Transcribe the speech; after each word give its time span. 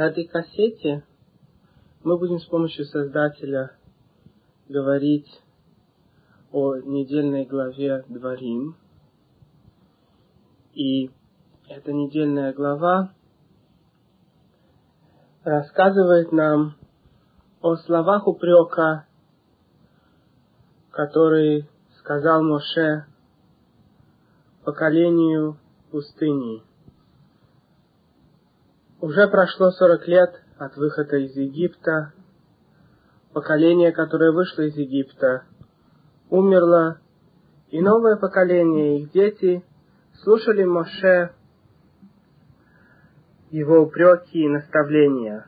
На 0.00 0.04
этой 0.04 0.24
кассете 0.24 1.04
мы 2.04 2.16
будем 2.16 2.38
с 2.38 2.46
помощью 2.46 2.86
создателя 2.86 3.76
говорить 4.66 5.28
о 6.52 6.76
недельной 6.76 7.44
главе 7.44 8.02
Дворим. 8.08 8.76
И 10.72 11.10
эта 11.68 11.92
недельная 11.92 12.54
глава 12.54 13.12
рассказывает 15.44 16.32
нам 16.32 16.76
о 17.60 17.76
словах 17.76 18.26
упрека, 18.26 19.06
которые 20.92 21.68
сказал 21.98 22.42
Моше 22.42 23.04
поколению 24.64 25.58
пустыни. 25.90 26.69
Уже 29.00 29.28
прошло 29.28 29.70
сорок 29.70 30.06
лет 30.06 30.30
от 30.58 30.76
выхода 30.76 31.16
из 31.16 31.34
Египта. 31.34 32.12
Поколение, 33.32 33.92
которое 33.92 34.30
вышло 34.30 34.60
из 34.60 34.76
Египта, 34.76 35.44
умерло, 36.28 37.00
и 37.70 37.80
новое 37.80 38.16
поколение, 38.16 39.00
их 39.00 39.10
дети, 39.12 39.64
слушали 40.22 40.64
Моше 40.64 41.30
его 43.50 43.80
упреки 43.80 44.40
и 44.40 44.48
наставления. 44.48 45.46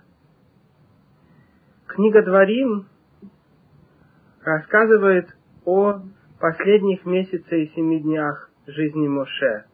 Книга 1.89 2.25
Дворим 2.25 2.89
рассказывает 4.41 5.29
о 5.67 6.01
последних 6.41 7.05
месяцах 7.05 7.53
и 7.53 7.71
семи 7.75 8.01
днях 8.01 8.51
жизни 8.67 9.09
Моше. 9.09 9.67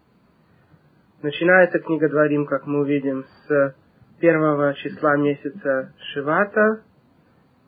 Начинается 1.20 1.80
книга 1.80 2.08
Дворим, 2.08 2.46
как 2.46 2.64
мы 2.68 2.82
увидим, 2.82 3.24
с 3.24 3.74
первого 4.20 4.72
числа 4.74 5.16
месяца 5.16 5.92
Шивата, 6.12 6.84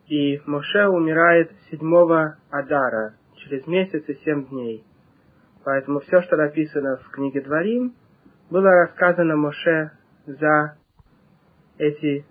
и 0.07 0.41
Моше 0.47 0.87
умирает 0.87 1.51
седьмого 1.69 2.37
Адара, 2.49 3.15
через 3.39 3.67
месяц 3.67 4.05
и 4.07 4.15
семь 4.25 4.47
дней. 4.47 4.85
Поэтому 5.65 5.99
все, 5.99 6.23
что 6.23 6.37
написано 6.37 6.99
в 6.99 7.11
книге 7.11 7.41
Дворим, 7.41 7.97
было 8.51 8.71
рассказано 8.71 9.35
Моше 9.35 9.91
за 10.27 10.77
эти 11.79 12.25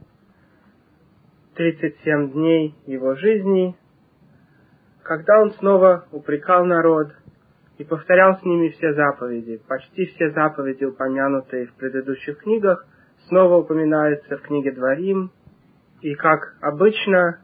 37 1.56 2.32
дней 2.32 2.76
его 2.86 3.16
жизни, 3.16 3.76
когда 5.04 5.42
он 5.42 5.52
снова 5.56 6.06
упрекал 6.14 6.64
народ 6.64 7.12
и 7.80 7.86
повторял 7.86 8.38
с 8.38 8.44
ними 8.44 8.70
все 8.70 8.94
заповеди. 8.94 9.62
Почти 9.68 10.06
все 10.08 10.32
заповеди, 10.32 10.84
упомянутые 10.84 11.68
в 11.68 11.74
предыдущих 11.76 12.40
книгах, 12.40 12.86
снова 13.30 13.56
упоминаются 13.56 14.38
в 14.38 14.42
книге 14.42 14.74
Дворим, 14.74 15.32
и 16.02 16.14
как 16.14 16.58
обычно, 16.62 17.40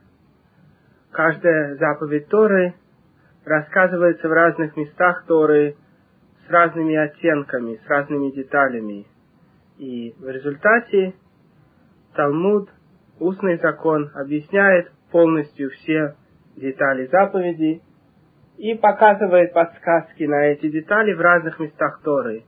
каждая 1.11 1.75
заповедь 1.77 2.27
Торы 2.27 2.73
рассказывается 3.45 4.27
в 4.27 4.33
разных 4.33 4.75
местах 4.75 5.23
Торы 5.25 5.77
с 6.45 6.49
разными 6.49 6.95
оттенками, 6.95 7.80
с 7.86 7.88
разными 7.88 8.31
деталями. 8.31 9.08
И 9.77 10.16
в 10.20 10.30
результате 10.30 11.14
Талмуд, 12.14 12.70
устный 13.20 13.58
закон, 13.59 14.11
объясняет 14.14 14.92
полностью 15.11 15.70
все 15.70 16.16
детали 16.58 17.08
заповедей 17.08 17.81
и 18.58 18.73
показывает 18.75 19.53
подсказки 19.53 20.23
на 20.23 20.48
эти 20.48 20.70
детали 20.70 21.14
в 21.14 21.22
разных 21.22 21.59
местах 21.59 22.02
Торы. 22.03 22.44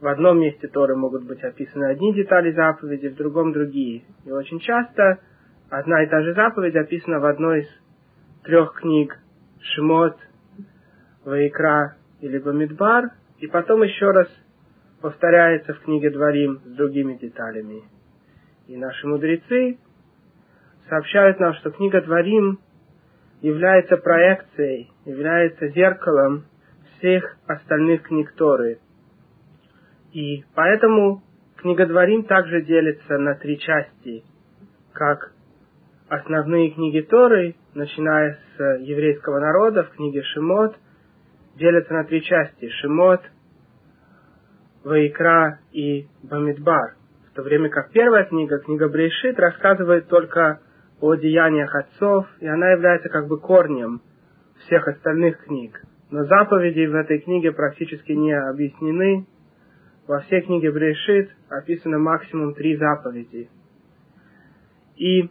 В 0.00 0.06
одном 0.06 0.40
месте 0.40 0.68
Торы 0.68 0.96
могут 0.96 1.24
быть 1.24 1.42
описаны 1.42 1.86
одни 1.86 2.14
детали 2.14 2.52
заповеди, 2.52 3.08
в 3.08 3.16
другом 3.16 3.52
другие. 3.52 4.04
И 4.24 4.30
очень 4.30 4.60
часто 4.60 5.18
одна 5.70 6.02
и 6.02 6.06
та 6.06 6.22
же 6.22 6.34
заповедь 6.34 6.76
описана 6.76 7.20
в 7.20 7.24
одной 7.24 7.60
из 7.60 7.68
трех 8.44 8.74
книг 8.74 9.18
Шмот, 9.60 10.16
Ваикра 11.24 11.96
или 12.20 12.38
Бамидбар, 12.38 13.10
и 13.38 13.46
потом 13.46 13.82
еще 13.82 14.10
раз 14.10 14.28
повторяется 15.00 15.74
в 15.74 15.80
книге 15.80 16.10
Дворим 16.10 16.60
с 16.64 16.76
другими 16.76 17.14
деталями. 17.14 17.82
И 18.66 18.76
наши 18.76 19.06
мудрецы 19.06 19.78
сообщают 20.88 21.38
нам, 21.40 21.54
что 21.54 21.70
книга 21.70 22.00
Дворим 22.02 22.60
является 23.40 23.96
проекцией, 23.96 24.90
является 25.04 25.68
зеркалом 25.68 26.44
всех 26.98 27.36
остальных 27.46 28.02
книг 28.02 28.32
Торы. 28.36 28.78
И 30.12 30.44
поэтому 30.54 31.22
книга 31.56 31.86
Дворим 31.86 32.24
также 32.24 32.62
делится 32.62 33.18
на 33.18 33.34
три 33.34 33.58
части, 33.58 34.24
как 34.92 35.32
основные 36.08 36.70
книги 36.70 37.00
Торы, 37.00 37.54
начиная 37.74 38.38
с 38.56 38.78
еврейского 38.80 39.38
народа 39.38 39.84
в 39.84 39.90
книге 39.90 40.22
Шимот, 40.22 40.74
делятся 41.56 41.92
на 41.92 42.04
три 42.04 42.22
части. 42.22 42.68
Шимот– 42.68 43.20
Ваикра 44.84 45.58
и 45.72 46.06
Бамидбар, 46.22 46.94
в 47.30 47.34
то 47.34 47.42
время 47.42 47.68
как 47.68 47.90
первая 47.90 48.24
книга, 48.24 48.58
книга 48.58 48.88
Брейшит, 48.88 49.38
рассказывает 49.38 50.08
только 50.08 50.60
о 51.00 51.14
деяниях 51.14 51.74
отцов, 51.74 52.26
и 52.40 52.46
она 52.46 52.70
является 52.70 53.08
как 53.08 53.28
бы 53.28 53.38
корнем 53.38 54.00
всех 54.66 54.88
остальных 54.88 55.44
книг. 55.44 55.80
Но 56.10 56.24
заповеди 56.24 56.86
в 56.86 56.94
этой 56.94 57.20
книге 57.20 57.52
практически 57.52 58.12
не 58.12 58.32
объяснены. 58.32 59.26
Во 60.06 60.20
всей 60.20 60.40
книге 60.40 60.72
Брейшит 60.72 61.30
описано 61.50 61.98
максимум 61.98 62.54
три 62.54 62.76
заповеди. 62.76 63.50
И 64.96 65.30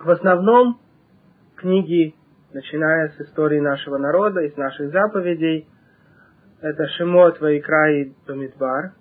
в 0.00 0.10
основном 0.10 0.80
книги, 1.56 2.14
начиная 2.52 3.10
с 3.10 3.20
истории 3.20 3.60
нашего 3.60 3.98
народа, 3.98 4.40
из 4.40 4.56
наших 4.56 4.90
заповедей, 4.90 5.68
это 6.60 6.86
Шимот, 6.96 7.40
Ваикра 7.40 7.92
и 7.92 8.12
Бамидбар. 8.26 8.92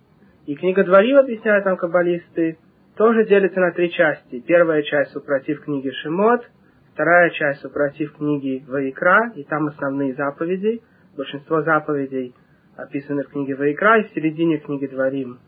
И 0.45 0.55
книга 0.55 0.83
Дворим, 0.83 1.17
объясняют 1.17 1.65
нам 1.65 1.77
каббалисты, 1.77 2.57
тоже 3.01 3.25
делится 3.25 3.59
на 3.59 3.71
три 3.71 3.89
части. 3.89 4.41
Первая 4.41 4.83
часть 4.83 5.09
супротив 5.09 5.61
книги 5.61 5.89
Шимот, 5.89 6.47
вторая 6.93 7.31
часть 7.31 7.61
супротив 7.61 8.13
книги 8.15 8.63
Ваикра, 8.67 9.31
и 9.33 9.43
там 9.43 9.65
основные 9.69 10.13
заповеди. 10.13 10.83
Большинство 11.17 11.63
заповедей 11.63 12.35
описаны 12.77 13.23
в 13.23 13.29
книге 13.29 13.55
Ваикра 13.55 14.01
и 14.01 14.03
в 14.03 14.11
середине 14.11 14.59
книги 14.59 14.85
Дворим. 14.85 15.39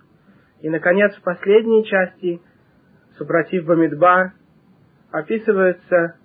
И, 0.61 0.69
наконец, 0.71 1.13
в 1.13 1.21
последней 1.21 1.85
части, 1.85 2.41
супротив 3.19 3.65
Бамидбар, 3.65 4.31
описывается, 5.11 6.15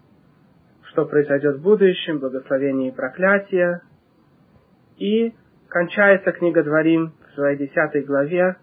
что 0.84 1.04
произойдет 1.04 1.56
в 1.56 1.62
будущем, 1.62 2.20
благословение 2.20 2.88
и 2.88 2.96
проклятие, 2.96 3.82
и 4.96 5.34
кончается 5.68 6.32
книга 6.32 6.62
Дворим 6.62 7.12
в 7.20 7.34
своей 7.34 7.58
десятой 7.58 8.02
главе 8.02 8.56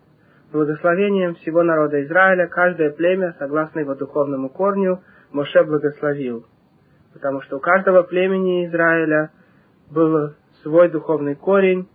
благословением 0.55 1.35
всего 1.35 1.63
народа 1.63 2.03
Израиля, 2.03 2.47
каждое 2.47 2.89
племя, 2.91 3.35
согласно 3.37 3.79
его 3.79 3.95
духовному 3.95 4.49
корню, 4.49 5.01
Моше 5.31 5.63
благословил. 5.63 6.45
Потому 7.13 7.41
что 7.41 7.57
у 7.57 7.59
каждого 7.59 8.03
племени 8.03 8.65
Израиля 8.67 9.31
был 9.91 10.33
свой 10.63 10.89
духовный 10.89 11.35
корень, 11.35 11.87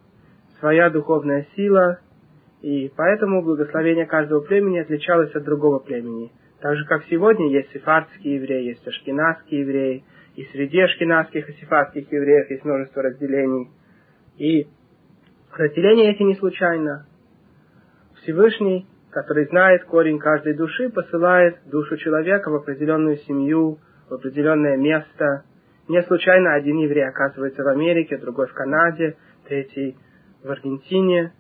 своя 0.61 0.91
духовная 0.91 1.47
сила, 1.57 1.99
и 2.61 2.93
поэтому 2.95 3.43
благословение 3.43 4.07
каждого 4.07 4.41
племени 4.41 4.79
отличалось 4.79 5.35
от 5.35 5.45
другого 5.45 5.79
племени. 5.79 6.31
Так 6.61 6.77
же, 6.77 6.85
как 6.85 7.05
сегодня 7.05 7.51
есть 7.51 7.73
сефардские 7.73 8.37
евреи, 8.37 8.69
есть 8.69 8.87
ашкенадские 8.87 9.61
евреи, 9.61 10.05
и 10.37 10.45
среди 10.53 10.81
ашкенадских 10.81 11.49
и 11.49 11.53
сефардских 11.55 12.13
евреев 12.13 12.51
есть 12.51 12.65
множество 12.65 13.03
разделений. 13.03 13.71
И 14.37 14.69
Разделение 15.53 16.13
эти 16.13 16.23
не 16.23 16.37
случайно. 16.37 17.07
Всевышний, 18.31 18.87
который 19.11 19.47
знает 19.47 19.85
корень 19.87 20.21
каждой 20.21 20.55
души, 20.55 20.89
посылает 20.89 21.57
душу 21.67 21.97
человека 21.97 22.49
в 22.51 22.55
определенную 22.55 23.17
семью, 23.19 23.79
в 24.09 24.15
определенное 24.15 24.77
место. 24.77 25.43
Не 25.89 26.01
случайно 26.05 26.55
один 26.55 26.77
еврей 26.79 27.09
оказывается 27.09 27.65
в 27.65 27.67
Америке, 27.67 28.19
другой 28.19 28.47
в 28.47 28.55
Канаде, 28.55 29.17
третий 29.49 29.97
в 30.45 30.51
Аргентине. 30.51 31.33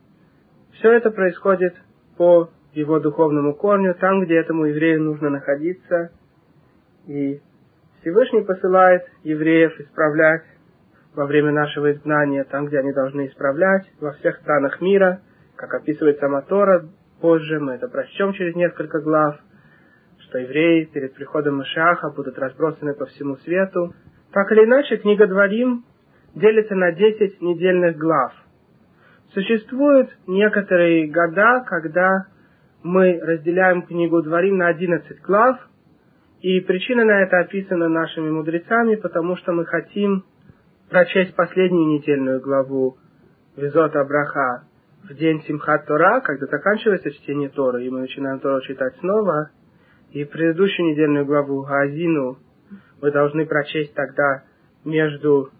Все 0.72 0.90
это 0.92 1.12
происходит 1.12 1.74
по 2.16 2.50
его 2.72 2.98
духовному 2.98 3.54
корню, 3.54 3.94
там, 3.94 4.22
где 4.24 4.38
этому 4.38 4.64
еврею 4.64 5.02
нужно 5.02 5.30
находиться. 5.30 6.10
И 7.06 7.40
Всевышний 8.00 8.42
посылает 8.42 9.02
евреев 9.22 9.78
исправлять 9.78 10.42
во 11.14 11.26
время 11.26 11.52
нашего 11.52 11.92
изгнания, 11.92 12.42
там, 12.44 12.66
где 12.66 12.80
они 12.80 12.92
должны 12.92 13.28
исправлять, 13.28 13.88
во 14.00 14.12
всех 14.14 14.38
странах 14.38 14.80
мира, 14.80 15.20
как 15.60 15.74
описывает 15.74 16.18
сама 16.18 16.40
Тора, 16.40 16.88
позже 17.20 17.60
мы 17.60 17.72
это 17.72 17.86
прочтем 17.86 18.32
через 18.32 18.56
несколько 18.56 18.98
глав, 19.00 19.38
что 20.20 20.38
евреи 20.38 20.84
перед 20.86 21.12
приходом 21.12 21.58
Машаха 21.58 22.08
будут 22.08 22.38
разбросаны 22.38 22.94
по 22.94 23.04
всему 23.04 23.36
свету. 23.36 23.92
Так 24.32 24.50
или 24.52 24.64
иначе, 24.64 24.96
книга 24.96 25.26
Дворим 25.26 25.84
делится 26.34 26.74
на 26.74 26.92
10 26.92 27.42
недельных 27.42 27.98
глав. 27.98 28.32
Существуют 29.34 30.08
некоторые 30.26 31.08
года, 31.08 31.62
когда 31.66 32.26
мы 32.82 33.20
разделяем 33.20 33.82
книгу 33.82 34.22
Дворим 34.22 34.56
на 34.56 34.68
11 34.68 35.20
глав, 35.20 35.58
и 36.40 36.60
причина 36.60 37.04
на 37.04 37.22
это 37.22 37.38
описана 37.40 37.90
нашими 37.90 38.30
мудрецами, 38.30 38.94
потому 38.94 39.36
что 39.36 39.52
мы 39.52 39.66
хотим 39.66 40.24
прочесть 40.88 41.36
последнюю 41.36 41.98
недельную 41.98 42.40
главу 42.40 42.96
Визота 43.56 44.02
Браха 44.04 44.69
в 45.08 45.14
день 45.14 45.42
Симхат 45.42 45.86
Тора, 45.86 46.20
когда 46.20 46.46
заканчивается 46.46 47.10
чтение 47.10 47.48
Торы, 47.48 47.84
и 47.84 47.90
мы 47.90 48.00
начинаем 48.00 48.40
Тору 48.40 48.60
читать 48.62 48.96
снова, 49.00 49.50
и 50.12 50.24
предыдущую 50.24 50.90
недельную 50.90 51.24
главу 51.24 51.62
Газину 51.62 52.38
мы 53.00 53.10
должны 53.10 53.46
прочесть 53.46 53.94
тогда 53.94 54.44
между 54.84 55.50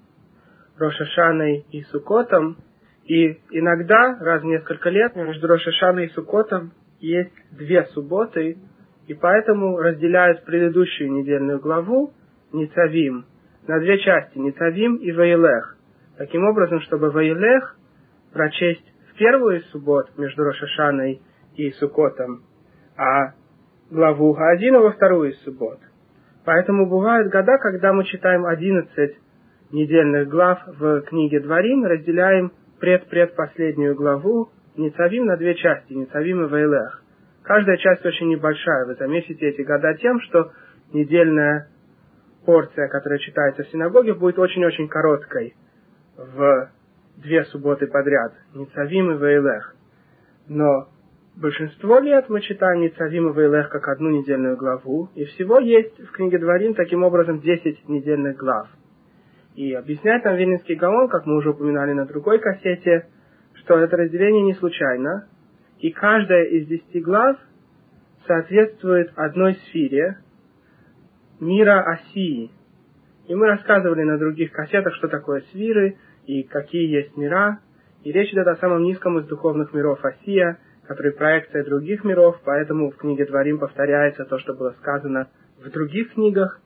Рошашаной 0.79 1.67
и 1.71 1.83
Сукотом, 1.85 2.57
и 3.05 3.41
иногда, 3.51 4.19
раз 4.21 4.43
в 4.43 4.47
несколько 4.47 4.91
лет, 4.91 5.17
между 5.17 5.47
Рошашаной 5.47 6.07
и 6.07 6.11
Сукотом 6.11 6.73
есть 7.01 7.33
две 7.51 7.85
субботы, 7.87 8.59
и 9.07 9.15
поэтому 9.15 9.79
разделяют 9.79 10.45
предыдущую 10.45 11.13
недельную 11.13 11.61
главу 11.61 12.13
Ницавим 12.53 13.25
на 13.67 13.79
две 13.81 13.99
части, 13.99 14.39
Ницавим 14.39 14.97
и 14.97 15.11
Ваилех. 15.13 15.77
Таким 16.19 16.45
образом, 16.45 16.81
чтобы 16.83 17.11
Ваилех 17.11 17.77
прочесть 18.33 18.90
первую 19.21 19.61
субботу 19.65 20.11
между 20.17 20.45
Рошашаной 20.45 21.21
и 21.55 21.71
Сукотом, 21.73 22.43
а 22.97 23.35
главу 23.91 24.33
Гаазина 24.33 24.81
во 24.81 24.93
вторую 24.93 25.35
субботу. 25.45 25.83
Поэтому 26.47 26.89
бывают 26.89 27.31
года, 27.31 27.59
когда 27.59 27.93
мы 27.93 28.05
читаем 28.05 28.47
11 28.47 29.19
недельных 29.73 30.27
глав 30.27 30.59
в 30.67 31.03
книге 31.03 31.41
Дворим, 31.41 31.85
разделяем 31.85 32.53
пред-предпоследнюю 32.81 33.95
главу 33.95 34.49
Ницавим 34.79 35.27
на 35.27 35.37
две 35.37 35.55
части, 35.55 35.93
Ницавим 35.93 36.47
и 36.47 36.49
Вейлех. 36.49 37.03
Каждая 37.43 37.77
часть 37.77 38.07
очень 38.07 38.29
небольшая. 38.29 38.87
Вы 38.87 38.95
заметите 38.95 39.49
эти 39.49 39.61
года 39.61 39.93
тем, 40.01 40.19
что 40.23 40.53
недельная 40.95 41.69
порция, 42.47 42.89
которая 42.89 43.19
читается 43.19 43.65
в 43.65 43.69
синагоге, 43.69 44.15
будет 44.15 44.39
очень-очень 44.39 44.89
короткой 44.89 45.57
в 46.17 46.71
две 47.23 47.45
субботы 47.45 47.87
подряд. 47.87 48.35
Ницавим 48.55 49.13
и 49.13 49.19
Вейлех. 49.19 49.75
Но 50.49 50.89
большинство 51.37 51.99
лет 51.99 52.29
мы 52.29 52.41
читаем 52.41 52.81
Ницавим 52.81 53.31
и 53.31 53.35
Вейлех 53.35 53.71
как 53.71 53.89
одну 53.89 54.11
недельную 54.11 54.57
главу, 54.57 55.09
и 55.15 55.25
всего 55.25 55.59
есть 55.59 55.99
в 55.99 56.11
книге 56.13 56.39
Дворим 56.39 56.75
таким 56.75 57.03
образом 57.03 57.41
10 57.41 57.89
недельных 57.89 58.37
глав. 58.37 58.69
И 59.55 59.73
объясняет 59.75 60.25
нам 60.25 60.37
Вильнинский 60.37 60.77
Гаон, 60.77 61.09
как 61.09 61.27
мы 61.27 61.37
уже 61.37 61.51
упоминали 61.51 61.93
на 61.93 62.07
другой 62.07 62.39
кассете, 62.39 63.09
что 63.55 63.79
это 63.79 63.97
разделение 63.97 64.43
не 64.43 64.55
случайно, 64.55 65.29
и 65.79 65.91
каждая 65.91 66.45
из 66.45 66.67
десяти 66.67 67.01
глав 67.01 67.37
соответствует 68.27 69.13
одной 69.17 69.55
сфере 69.55 70.19
мира 71.41 71.83
Осии. 71.83 72.53
И 73.27 73.35
мы 73.35 73.47
рассказывали 73.47 74.03
на 74.03 74.19
других 74.19 74.53
кассетах, 74.53 74.95
что 74.95 75.09
такое 75.09 75.41
сферы 75.53 75.97
и 76.27 76.43
какие 76.43 76.89
есть 76.89 77.17
мира. 77.17 77.61
И 78.03 78.13
речь 78.13 78.33
идет 78.33 78.47
о 78.47 78.57
самом 78.57 78.83
низком 78.83 79.19
из 79.19 79.27
духовных 79.27 79.75
миров 79.75 80.05
Осия, 80.05 80.59
который 80.87 81.13
проекция 81.13 81.65
других 81.65 82.03
миров, 82.05 82.41
поэтому 82.45 82.91
в 82.91 82.97
книге 82.97 83.27
Дворим 83.27 83.59
повторяется 83.59 84.25
то, 84.25 84.39
что 84.39 84.55
было 84.55 84.75
сказано 84.81 85.29
в 85.63 85.71
других 85.71 86.15
книгах. 86.15 86.61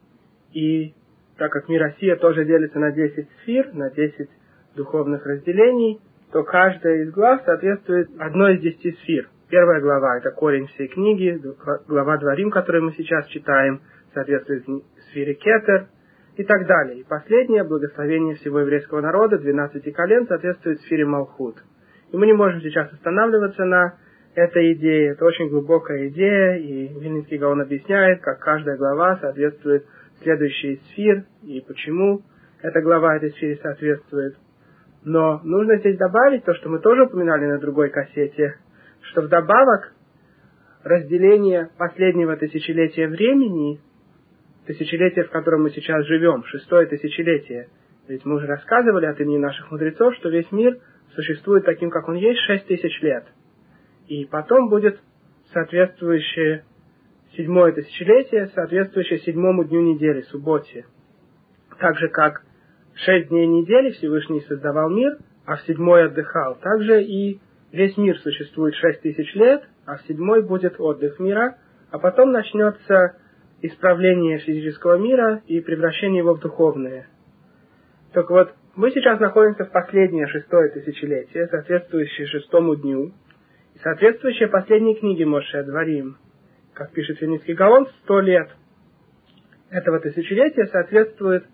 И 0.52 0.94
так 1.36 1.50
как 1.52 1.68
мир 1.68 1.82
Осия 1.82 2.16
тоже 2.16 2.44
делится 2.44 2.78
на 2.78 2.92
10 2.92 3.28
сфер, 3.42 3.74
на 3.74 3.90
10 3.90 4.28
духовных 4.76 5.26
разделений, 5.26 6.00
то 6.32 6.42
каждая 6.42 7.02
из 7.02 7.10
глав 7.12 7.42
соответствует 7.44 8.08
одной 8.18 8.56
из 8.56 8.60
десяти 8.60 8.92
сфер. 9.02 9.28
Первая 9.48 9.80
глава– 9.80 10.16
это 10.18 10.30
корень 10.30 10.66
всей 10.68 10.88
книги, 10.88 11.40
глава 11.86 12.16
Дворим, 12.16 12.50
которую 12.50 12.84
мы 12.84 12.92
сейчас 12.92 13.26
читаем, 13.26 13.82
соответствует 14.12 14.64
сфере 15.10 15.34
Кетер 15.34 15.86
и 16.36 16.44
так 16.44 16.66
далее. 16.66 17.00
И 17.00 17.04
последнее, 17.04 17.64
благословение 17.64 18.34
всего 18.36 18.60
еврейского 18.60 19.00
народа, 19.00 19.38
12 19.38 19.92
колен, 19.94 20.26
соответствует 20.26 20.80
сфере 20.80 21.04
Малхут. 21.04 21.56
И 22.12 22.16
мы 22.16 22.26
не 22.26 22.32
можем 22.32 22.60
сейчас 22.60 22.92
останавливаться 22.92 23.64
на 23.64 23.94
этой 24.34 24.72
идее. 24.72 25.12
Это 25.12 25.24
очень 25.24 25.48
глубокая 25.48 26.08
идея, 26.08 26.56
и 26.56 26.88
Вильнинский 26.88 27.38
Гаон 27.38 27.60
объясняет, 27.60 28.20
как 28.20 28.40
каждая 28.40 28.76
глава 28.76 29.16
соответствует 29.20 29.86
следующей 30.22 30.80
сфер, 30.90 31.24
и 31.42 31.60
почему 31.66 32.22
эта 32.62 32.80
глава 32.80 33.16
этой 33.16 33.30
сфере 33.32 33.58
соответствует. 33.62 34.36
Но 35.04 35.40
нужно 35.44 35.76
здесь 35.78 35.98
добавить 35.98 36.44
то, 36.44 36.54
что 36.54 36.68
мы 36.68 36.80
тоже 36.80 37.04
упоминали 37.04 37.46
на 37.46 37.58
другой 37.58 37.90
кассете, 37.90 38.56
что 39.02 39.22
вдобавок 39.22 39.92
разделение 40.82 41.68
последнего 41.78 42.36
тысячелетия 42.36 43.08
времени, 43.08 43.80
тысячелетия, 44.66 45.24
в 45.24 45.30
котором 45.30 45.62
мы 45.62 45.70
сейчас 45.70 46.04
живем, 46.06 46.44
шестое 46.44 46.86
тысячелетие, 46.86 47.68
ведь 48.08 48.24
мы 48.24 48.36
уже 48.36 48.46
рассказывали 48.46 49.06
от 49.06 49.20
имени 49.20 49.38
наших 49.38 49.70
мудрецов, 49.70 50.14
что 50.16 50.28
весь 50.28 50.50
мир 50.52 50.78
существует 51.14 51.64
таким, 51.64 51.90
как 51.90 52.08
он 52.08 52.16
есть, 52.16 52.40
шесть 52.40 52.66
тысяч 52.66 53.00
лет. 53.02 53.24
И 54.08 54.26
потом 54.26 54.68
будет 54.68 55.00
соответствующее 55.52 56.64
седьмое 57.36 57.72
тысячелетие, 57.72 58.48
соответствующее 58.48 59.20
седьмому 59.20 59.64
дню 59.64 59.80
недели, 59.80 60.22
субботе. 60.22 60.86
Так 61.78 61.98
же, 61.98 62.08
как 62.08 62.42
шесть 62.94 63.28
дней 63.28 63.46
недели 63.46 63.90
Всевышний 63.92 64.40
создавал 64.42 64.90
мир, 64.90 65.16
а 65.46 65.56
в 65.56 65.62
седьмой 65.62 66.06
отдыхал. 66.06 66.56
Также 66.56 67.02
и 67.02 67.40
весь 67.72 67.96
мир 67.96 68.18
существует 68.18 68.74
шесть 68.76 69.00
тысяч 69.02 69.34
лет, 69.34 69.64
а 69.86 69.96
в 69.96 70.02
седьмой 70.02 70.42
будет 70.42 70.76
отдых 70.78 71.18
мира, 71.18 71.58
а 71.90 71.98
потом 71.98 72.32
начнется 72.32 73.16
исправление 73.62 74.38
физического 74.38 74.98
мира 74.98 75.42
и 75.46 75.60
превращение 75.60 76.18
его 76.18 76.34
в 76.34 76.40
духовное. 76.40 77.08
Так 78.12 78.30
вот, 78.30 78.52
мы 78.76 78.90
сейчас 78.90 79.20
находимся 79.20 79.64
в 79.64 79.72
последнее 79.72 80.26
шестое 80.26 80.70
тысячелетие, 80.70 81.46
соответствующее 81.48 82.26
шестому 82.26 82.76
дню, 82.76 83.12
и 83.74 83.78
соответствующее 83.78 84.48
последней 84.48 84.94
книге 84.94 85.26
Моше 85.26 85.62
Дворим. 85.64 86.16
Как 86.74 86.92
пишет 86.92 87.18
Финицкий 87.18 87.54
Гаон, 87.54 87.86
сто 88.02 88.20
лет 88.20 88.48
этого 89.70 90.00
тысячелетия 90.00 90.66
соответствует 90.66 91.44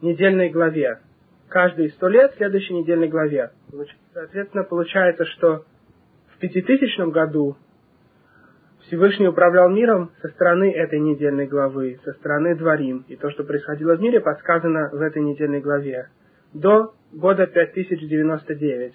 недельной 0.00 0.50
главе. 0.50 0.98
Каждые 1.48 1.90
сто 1.90 2.08
лет 2.08 2.34
следующей 2.36 2.74
недельной 2.74 3.08
главе. 3.08 3.50
Соответственно, 4.12 4.64
получается, 4.64 5.24
что 5.26 5.64
в 6.34 6.38
пятитысячном 6.38 7.10
году 7.10 7.56
Всевышний 8.86 9.28
управлял 9.28 9.68
миром 9.70 10.10
со 10.20 10.28
стороны 10.28 10.72
этой 10.72 10.98
недельной 10.98 11.46
главы, 11.46 11.98
со 12.04 12.12
стороны 12.12 12.56
Дворим. 12.56 13.04
И 13.08 13.16
то, 13.16 13.30
что 13.30 13.44
происходило 13.44 13.96
в 13.96 14.00
мире, 14.00 14.20
подсказано 14.20 14.90
в 14.92 15.00
этой 15.00 15.22
недельной 15.22 15.60
главе. 15.60 16.08
До 16.52 16.94
года 17.12 17.46
5099. 17.46 18.94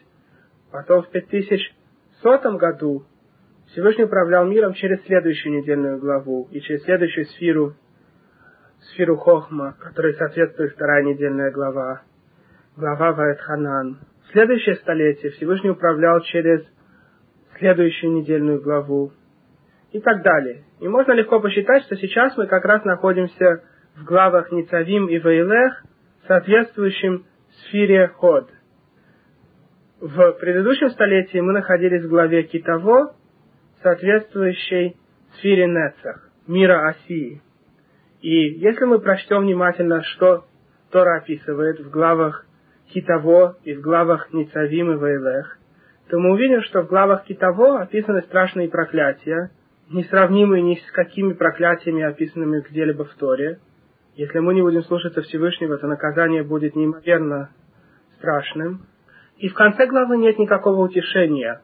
Потом 0.72 1.04
в 1.04 1.10
5100 1.10 2.58
году 2.58 3.06
Всевышний 3.68 4.04
управлял 4.04 4.46
миром 4.46 4.74
через 4.74 5.04
следующую 5.06 5.58
недельную 5.58 6.00
главу 6.00 6.48
и 6.52 6.60
через 6.62 6.84
следующую 6.84 7.26
сферу 7.26 7.74
сферу 8.92 9.18
Хохма, 9.18 9.76
которой 9.80 10.14
соответствует 10.14 10.74
вторая 10.74 11.04
недельная 11.04 11.52
глава, 11.52 12.04
глава 12.76 13.14
Ваэтханан. 13.14 13.98
В 14.28 14.32
следующее 14.32 14.76
столетие 14.76 15.32
Всевышний 15.32 15.72
управлял 15.72 16.22
через 16.22 16.62
следующую 17.58 18.14
недельную 18.14 18.62
главу 18.62 19.12
и 19.92 20.00
так 20.00 20.22
далее. 20.22 20.64
И 20.80 20.88
можно 20.88 21.14
легко 21.14 21.40
посчитать, 21.40 21.84
что 21.84 21.96
сейчас 21.96 22.36
мы 22.38 22.48
как 22.48 22.66
раз 22.66 22.84
находимся 22.84 23.64
в 23.96 24.04
главах 24.04 24.52
Ницавим 24.52 25.08
и 25.08 25.20
Ваилех, 25.20 25.84
соответствующим 26.28 27.26
сфере 27.64 28.08
Ход. 28.08 28.50
В 30.00 30.34
предыдущем 30.34 30.90
столетии 30.92 31.40
мы 31.40 31.54
находились 31.54 32.04
в 32.04 32.10
главе 32.10 32.44
Китаво, 32.44 33.16
соответствующей 33.82 34.96
сфере 35.38 35.66
Нецах, 35.68 36.30
мира 36.46 36.88
Осии. 36.90 37.42
И 38.22 38.30
если 38.60 38.86
мы 38.86 39.00
прочтем 39.00 39.42
внимательно, 39.42 40.04
что 40.04 40.46
Тора 40.92 41.18
описывает 41.18 41.80
в 41.80 41.90
главах 41.90 42.46
Китаво 42.94 43.58
и 43.64 43.74
в 43.74 43.82
главах 43.82 44.32
Ницавим 44.34 44.94
и 44.94 45.00
Вейлех, 45.00 45.58
то 46.10 46.20
мы 46.20 46.32
увидим, 46.32 46.62
что 46.64 46.84
в 46.84 46.88
главах 46.88 47.26
Китаво 47.26 47.82
описаны 47.82 48.22
страшные 48.22 48.70
проклятия, 48.70 49.52
несравнимые 49.90 50.62
ни 50.62 50.76
с 50.76 50.92
какими 50.92 51.34
проклятиями, 51.34 52.04
описанными 52.04 52.62
где-либо 52.62 53.06
в 53.06 53.14
Торе. 53.16 53.60
Если 54.16 54.40
мы 54.40 54.54
не 54.54 54.62
будем 54.62 54.84
слушаться 54.84 55.22
Всевышнего, 55.22 55.78
то 55.78 55.88
наказание 55.88 56.44
будет 56.44 56.76
неимоверно 56.76 57.52
страшным. 58.18 58.88
И 59.38 59.48
в 59.50 59.54
конце 59.54 59.86
главы 59.86 60.18
нет 60.18 60.40
никакого 60.40 60.86
утешения. 60.86 61.62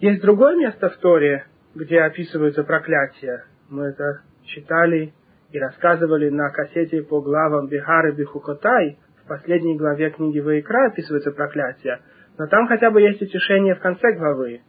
Есть 0.00 0.22
другое 0.22 0.56
место 0.56 0.88
в 0.90 0.96
Торе, 0.98 1.46
где 1.74 2.00
описываются 2.00 2.62
проклятия. 2.62 3.44
Мы 3.68 3.86
это 3.86 4.22
читали 4.44 5.12
и 5.50 5.58
рассказывали 5.58 6.28
на 6.30 6.50
кассете 6.50 7.02
по 7.02 7.20
главам 7.20 7.68
Бихары 7.68 8.12
Бихукотай, 8.12 8.98
в 9.24 9.28
последней 9.28 9.76
главе 9.76 10.10
книги 10.10 10.38
Ваикра 10.38 10.86
описывается 10.86 11.32
проклятие, 11.32 12.00
но 12.38 12.46
там 12.46 12.66
хотя 12.68 12.90
бы 12.90 13.00
есть 13.02 13.20
утешение 13.20 13.74
в 13.74 13.80
конце 13.80 14.12
главы, 14.12 14.62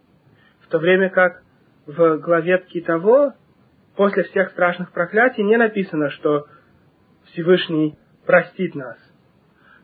в 0.62 0.68
то 0.68 0.80
время 0.80 1.10
как 1.10 1.44
в 1.90 2.18
главе 2.18 2.58
того 2.86 3.34
после 3.96 4.24
всех 4.24 4.52
страшных 4.52 4.92
проклятий 4.92 5.44
не 5.44 5.58
написано, 5.58 6.10
что 6.12 6.46
Всевышний 7.32 7.98
простит 8.26 8.76
нас. 8.76 8.98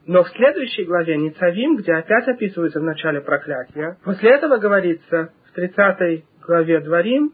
Но 0.06 0.24
в 0.24 0.30
следующей 0.30 0.84
главе 0.84 1.18
Ницавим, 1.18 1.78
где 1.78 1.94
опять 1.94 2.28
описывается 2.28 2.80
в 2.80 2.84
начале 2.84 3.22
проклятия, 3.22 3.98
после 4.04 4.36
этого 4.36 4.58
говорится 4.58 5.34
в 5.50 5.54
30 5.54 6.24
главе 6.42 6.80
Дворим, 6.82 7.34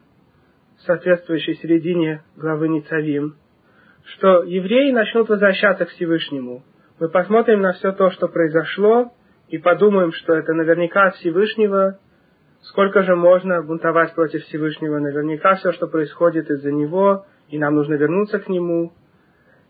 соответствующей 0.86 1.56
середине 1.56 2.24
главы 2.38 2.70
Ницавим, 2.70 3.36
что 4.06 4.44
евреи 4.44 4.92
начнут 4.92 5.28
возвращаться 5.28 5.86
к 5.86 5.90
Всевышнему. 5.90 6.64
Мы 7.00 7.10
посмотрим 7.10 7.62
на 7.62 7.74
все 7.74 7.92
то, 7.92 8.10
что 8.12 8.30
произошло, 8.30 9.12
и 9.50 9.58
подумаем, 9.58 10.14
что 10.14 10.34
это 10.34 10.54
наверняка 10.54 11.08
от 11.08 11.16
Всевышнего, 11.16 12.00
сколько 12.62 13.04
же 13.04 13.16
можно 13.16 13.62
бунтовать 13.62 14.14
против 14.14 14.44
Всевышнего, 14.44 15.00
наверняка 15.00 15.56
все, 15.56 15.72
что 15.72 15.88
происходит 15.88 16.50
из-за 16.50 16.72
Него, 16.72 17.26
и 17.50 17.58
нам 17.58 17.76
нужно 17.76 17.96
вернуться 17.96 18.40
к 18.40 18.48
Нему. 18.48 18.94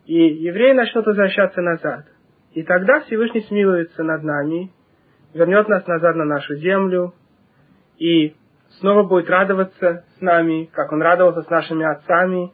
И 0.06 0.16
евреи 0.16 0.74
начнут 0.74 1.06
возвращаться 1.06 1.62
назад. 1.62 2.06
И 2.54 2.64
тогда 2.64 3.02
Всевышний 3.02 3.42
смилуется 3.42 4.04
над 4.04 4.24
нами, 4.24 4.72
вернет 5.34 5.68
нас 5.70 5.86
назад 5.88 6.16
на 6.16 6.26
нашу 6.26 6.56
землю, 6.56 7.14
и 7.98 8.36
снова 8.80 9.04
будет 9.04 9.30
радоваться 9.30 10.04
с 10.18 10.22
нами, 10.22 10.70
как 10.74 10.92
Он 10.92 11.02
радовался 11.02 11.44
с 11.44 11.50
нашими 11.50 11.86
отцами. 11.86 12.52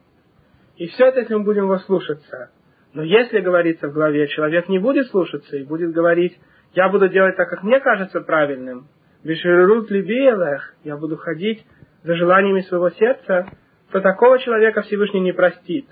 И 0.75 0.87
все 0.87 1.07
это, 1.07 1.21
если 1.21 1.33
мы 1.33 1.43
будем 1.43 1.63
его 1.63 1.77
слушаться. 1.79 2.51
Но 2.93 3.01
если, 3.01 3.39
говорится 3.39 3.87
в 3.87 3.93
главе, 3.93 4.27
человек 4.27 4.69
не 4.69 4.79
будет 4.79 5.07
слушаться 5.07 5.57
и 5.57 5.63
будет 5.63 5.91
говорить, 5.91 6.39
я 6.73 6.89
буду 6.89 7.09
делать 7.09 7.35
так, 7.35 7.49
как 7.49 7.63
мне 7.63 7.79
кажется 7.79 8.21
правильным, 8.21 8.87
Вишерут 9.23 9.89
либиелех, 9.91 10.75
я 10.83 10.97
буду 10.97 11.17
ходить 11.17 11.65
за 12.03 12.15
желаниями 12.15 12.61
своего 12.61 12.89
сердца, 12.91 13.47
то 13.91 14.01
такого 14.01 14.39
человека 14.39 14.81
Всевышний 14.81 15.21
не 15.21 15.31
простит. 15.31 15.87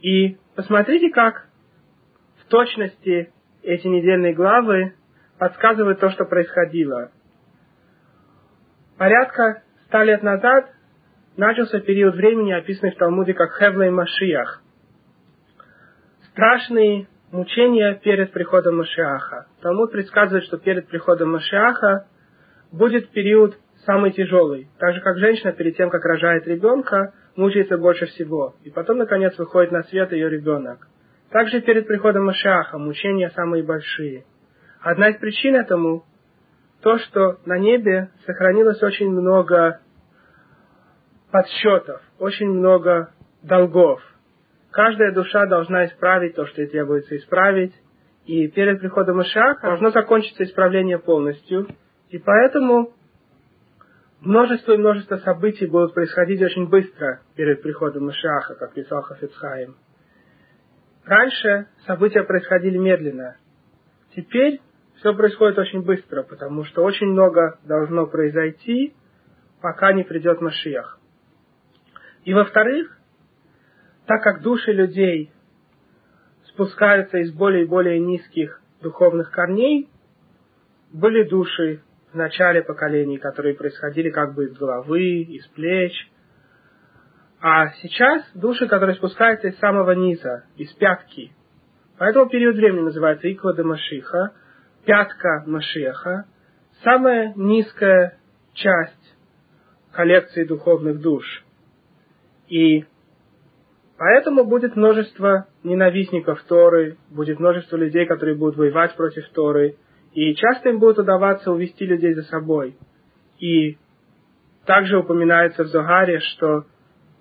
И 0.00 0.38
посмотрите, 0.56 1.10
как 1.10 1.46
в 2.40 2.48
точности 2.48 3.32
эти 3.62 3.86
недельные 3.86 4.34
главы 4.34 4.94
подсказывают 5.38 6.00
то, 6.00 6.10
что 6.10 6.24
происходило. 6.24 7.10
Порядка 8.98 9.62
ста 9.86 10.04
лет 10.04 10.22
назад 10.22 10.70
начался 11.36 11.80
период 11.80 12.14
времени, 12.14 12.52
описанный 12.52 12.92
в 12.92 12.98
Талмуде 12.98 13.34
как 13.34 13.52
Хевлей 13.52 13.90
Машиях. 13.90 14.62
Страшный 16.30 17.08
мучения 17.32 17.98
перед 18.02 18.30
приходом 18.30 18.76
Машиаха. 18.76 19.46
Талмуд 19.62 19.90
предсказывает, 19.90 20.44
что 20.44 20.58
перед 20.58 20.86
приходом 20.86 21.32
Машиаха 21.32 22.06
будет 22.70 23.10
период 23.10 23.58
самый 23.84 24.12
тяжелый. 24.12 24.68
Так 24.78 24.94
же, 24.94 25.00
как 25.00 25.18
женщина 25.18 25.52
перед 25.52 25.76
тем, 25.76 25.90
как 25.90 26.04
рожает 26.04 26.46
ребенка, 26.46 27.14
мучается 27.34 27.78
больше 27.78 28.06
всего. 28.06 28.54
И 28.62 28.70
потом, 28.70 28.98
наконец, 28.98 29.36
выходит 29.38 29.72
на 29.72 29.82
свет 29.84 30.12
ее 30.12 30.28
ребенок. 30.28 30.86
Также 31.30 31.62
перед 31.62 31.86
приходом 31.86 32.26
Машиаха 32.26 32.78
мучения 32.78 33.30
самые 33.30 33.64
большие. 33.64 34.24
Одна 34.80 35.08
из 35.08 35.16
причин 35.16 35.56
этому 35.56 36.04
то, 36.82 36.98
что 36.98 37.38
на 37.46 37.58
небе 37.58 38.10
сохранилось 38.26 38.82
очень 38.82 39.10
много 39.10 39.80
подсчетов, 41.30 42.02
очень 42.18 42.50
много 42.50 43.12
долгов. 43.42 44.02
Каждая 44.72 45.12
душа 45.12 45.44
должна 45.46 45.84
исправить 45.84 46.34
то, 46.34 46.46
что 46.46 46.62
ей 46.62 46.68
требуется 46.68 47.14
исправить. 47.16 47.74
И 48.24 48.48
перед 48.48 48.80
приходом 48.80 49.20
Ишака 49.20 49.66
должно 49.66 49.90
закончиться 49.90 50.44
исправление 50.44 50.98
полностью. 50.98 51.68
И 52.08 52.18
поэтому 52.18 52.94
множество 54.20 54.72
и 54.72 54.78
множество 54.78 55.18
событий 55.18 55.66
будут 55.66 55.92
происходить 55.92 56.40
очень 56.40 56.68
быстро 56.68 57.20
перед 57.36 57.62
приходом 57.62 58.10
Ишаха, 58.10 58.54
как 58.54 58.72
писал 58.72 59.02
Хафицхайм. 59.02 59.76
Раньше 61.04 61.66
события 61.86 62.22
происходили 62.22 62.78
медленно. 62.78 63.36
Теперь 64.16 64.60
все 64.96 65.14
происходит 65.14 65.58
очень 65.58 65.82
быстро, 65.82 66.22
потому 66.22 66.64
что 66.64 66.82
очень 66.82 67.08
много 67.08 67.58
должно 67.64 68.06
произойти, 68.06 68.94
пока 69.60 69.92
не 69.92 70.04
придет 70.04 70.40
Машиях. 70.40 70.98
И 72.24 72.32
во-вторых, 72.32 73.01
так 74.06 74.22
как 74.22 74.42
души 74.42 74.72
людей 74.72 75.32
спускаются 76.48 77.18
из 77.18 77.32
более 77.32 77.64
и 77.64 77.68
более 77.68 78.00
низких 78.00 78.60
духовных 78.80 79.30
корней, 79.30 79.88
были 80.92 81.22
души 81.28 81.82
в 82.12 82.16
начале 82.16 82.62
поколений, 82.62 83.18
которые 83.18 83.54
происходили 83.54 84.10
как 84.10 84.34
бы 84.34 84.44
из 84.44 84.52
головы, 84.56 85.22
из 85.22 85.46
плеч, 85.48 85.92
а 87.40 87.70
сейчас 87.82 88.22
души, 88.34 88.68
которые 88.68 88.94
спускаются 88.94 89.48
из 89.48 89.58
самого 89.58 89.92
низа, 89.92 90.44
из 90.56 90.72
пятки. 90.74 91.32
Поэтому 91.98 92.28
период 92.28 92.54
времени 92.54 92.82
называется 92.82 93.28
Иква 93.28 93.54
де 93.54 93.62
Машиха, 93.64 94.32
пятка 94.84 95.42
Машеха, 95.46 96.26
самая 96.84 97.32
низкая 97.34 98.18
часть 98.52 99.16
коллекции 99.92 100.44
духовных 100.44 101.00
душ. 101.00 101.44
И 102.48 102.84
Поэтому 104.04 104.44
будет 104.44 104.74
множество 104.74 105.46
ненавистников 105.62 106.42
Торы, 106.48 106.96
будет 107.08 107.38
множество 107.38 107.76
людей, 107.76 108.04
которые 108.04 108.34
будут 108.36 108.56
воевать 108.56 108.96
против 108.96 109.28
Торы, 109.28 109.76
и 110.12 110.34
часто 110.34 110.70
им 110.70 110.80
будет 110.80 110.98
удаваться 110.98 111.52
увести 111.52 111.86
людей 111.86 112.12
за 112.14 112.22
собой. 112.22 112.76
И 113.38 113.78
также 114.66 114.98
упоминается 114.98 115.62
в 115.62 115.68
Зогаре, 115.68 116.18
что 116.18 116.64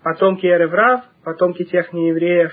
потомки 0.02 0.48
Эреврав, 0.48 1.04
потомки 1.24 1.66
тех 1.66 1.94
неевреев, 1.94 2.52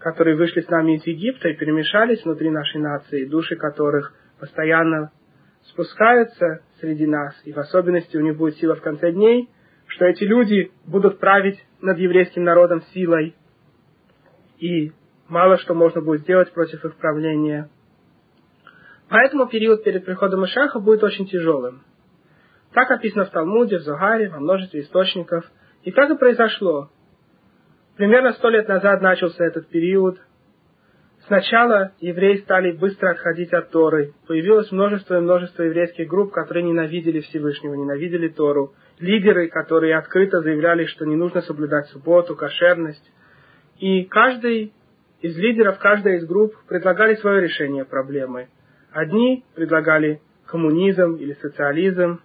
которые 0.00 0.34
вышли 0.34 0.62
с 0.62 0.68
нами 0.68 0.96
из 0.96 1.06
Египта 1.06 1.50
и 1.50 1.56
перемешались 1.56 2.24
внутри 2.24 2.50
нашей 2.50 2.80
нации, 2.80 3.24
души 3.24 3.54
которых 3.54 4.12
постоянно 4.40 5.12
спускаются 5.62 6.62
среди 6.80 7.06
нас, 7.06 7.40
и 7.44 7.52
в 7.52 7.58
особенности 7.58 8.16
у 8.16 8.20
них 8.20 8.36
будет 8.36 8.56
сила 8.56 8.74
в 8.74 8.82
конце 8.82 9.12
дней, 9.12 9.48
что 9.86 10.06
эти 10.06 10.24
люди 10.24 10.72
будут 10.86 11.20
править 11.20 11.64
над 11.80 11.98
еврейским 11.98 12.42
народом 12.42 12.82
силой, 12.92 13.36
и 14.60 14.92
мало 15.28 15.58
что 15.58 15.74
можно 15.74 16.00
будет 16.00 16.22
сделать 16.22 16.52
против 16.52 16.84
их 16.84 16.94
правления. 16.96 17.68
Поэтому 19.08 19.48
период 19.48 19.82
перед 19.82 20.04
приходом 20.04 20.44
Ишаха 20.44 20.78
будет 20.78 21.02
очень 21.02 21.26
тяжелым. 21.26 21.82
Так 22.72 22.90
описано 22.90 23.24
в 23.24 23.30
Талмуде, 23.30 23.78
в 23.78 23.82
Зогаре, 23.82 24.28
во 24.28 24.38
множестве 24.38 24.82
источников. 24.82 25.44
И 25.82 25.90
так 25.90 26.10
и 26.10 26.16
произошло. 26.16 26.90
Примерно 27.96 28.32
сто 28.34 28.48
лет 28.48 28.68
назад 28.68 29.02
начался 29.02 29.44
этот 29.44 29.68
период. 29.68 30.18
Сначала 31.26 31.92
евреи 32.00 32.36
стали 32.38 32.72
быстро 32.72 33.10
отходить 33.10 33.52
от 33.52 33.70
Торы. 33.70 34.14
Появилось 34.26 34.70
множество 34.70 35.16
и 35.16 35.20
множество 35.20 35.64
еврейских 35.64 36.06
групп, 36.08 36.32
которые 36.32 36.62
ненавидели 36.62 37.20
Всевышнего, 37.20 37.74
ненавидели 37.74 38.28
Тору. 38.28 38.74
Лидеры, 39.00 39.48
которые 39.48 39.96
открыто 39.96 40.40
заявляли, 40.40 40.84
что 40.84 41.04
не 41.04 41.16
нужно 41.16 41.42
соблюдать 41.42 41.86
субботу, 41.88 42.36
кошерность. 42.36 43.04
И 43.80 44.04
каждый 44.04 44.74
из 45.22 45.36
лидеров, 45.36 45.78
каждая 45.78 46.18
из 46.18 46.26
групп 46.26 46.54
предлагали 46.68 47.14
свое 47.16 47.40
решение 47.40 47.84
проблемы. 47.86 48.48
Одни 48.92 49.44
предлагали 49.54 50.20
коммунизм 50.46 51.14
или 51.14 51.32
социализм, 51.34 52.20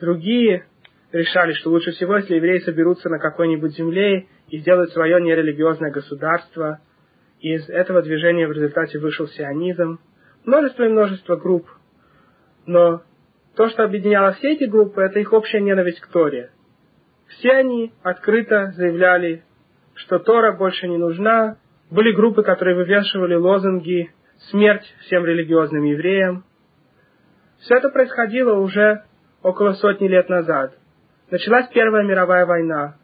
другие 0.00 0.66
решали, 1.10 1.52
что 1.54 1.70
лучше 1.70 1.92
всего, 1.92 2.16
если 2.16 2.36
евреи 2.36 2.58
соберутся 2.58 3.08
на 3.08 3.18
какой-нибудь 3.18 3.74
земле 3.76 4.26
и 4.48 4.58
сделают 4.58 4.92
свое 4.92 5.20
нерелигиозное 5.20 5.90
государство. 5.90 6.80
из 7.40 7.68
этого 7.68 8.02
движения 8.02 8.46
в 8.46 8.52
результате 8.52 8.98
вышел 8.98 9.26
сионизм. 9.26 9.98
Множество 10.44 10.84
и 10.84 10.88
множество 10.88 11.36
групп. 11.36 11.68
Но 12.66 13.02
то, 13.56 13.68
что 13.68 13.84
объединяло 13.84 14.32
все 14.34 14.52
эти 14.52 14.64
группы, 14.64 15.02
это 15.02 15.18
их 15.18 15.32
общая 15.32 15.60
ненависть 15.60 16.00
к 16.00 16.08
Торе. 16.08 16.50
Все 17.28 17.50
они 17.50 17.92
открыто 18.02 18.72
заявляли 18.76 19.42
что 19.98 20.18
Тора 20.18 20.52
больше 20.52 20.88
не 20.88 20.96
нужна. 20.96 21.56
Были 21.90 22.12
группы, 22.12 22.42
которые 22.42 22.76
вывешивали 22.76 23.34
лозунги 23.34 24.10
«Смерть 24.50 24.84
всем 25.00 25.24
религиозным 25.24 25.82
евреям». 25.84 26.44
Все 27.60 27.76
это 27.76 27.88
происходило 27.88 28.54
уже 28.54 29.02
около 29.42 29.72
сотни 29.72 30.06
лет 30.06 30.28
назад. 30.28 30.74
Началась 31.30 31.68
Первая 31.68 32.04
мировая 32.04 32.46
война. 32.46 32.96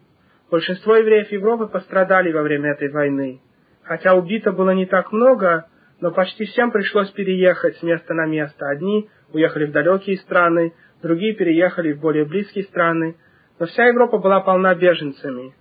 Большинство 0.50 0.94
евреев 0.96 1.32
Европы 1.32 1.66
пострадали 1.66 2.30
во 2.30 2.42
время 2.42 2.70
этой 2.70 2.90
войны. 2.90 3.40
Хотя 3.82 4.14
убито 4.14 4.52
было 4.52 4.70
не 4.70 4.86
так 4.86 5.10
много, 5.10 5.66
но 6.00 6.12
почти 6.12 6.44
всем 6.44 6.70
пришлось 6.70 7.10
переехать 7.10 7.76
с 7.78 7.82
места 7.82 8.14
на 8.14 8.26
место. 8.26 8.68
Одни 8.68 9.08
уехали 9.32 9.64
в 9.64 9.72
далекие 9.72 10.18
страны, 10.18 10.74
другие 11.02 11.34
переехали 11.34 11.92
в 11.92 12.00
более 12.00 12.24
близкие 12.24 12.64
страны. 12.64 13.16
Но 13.58 13.66
вся 13.66 13.86
Европа 13.86 14.18
была 14.18 14.40
полна 14.40 14.74
беженцами 14.74 15.54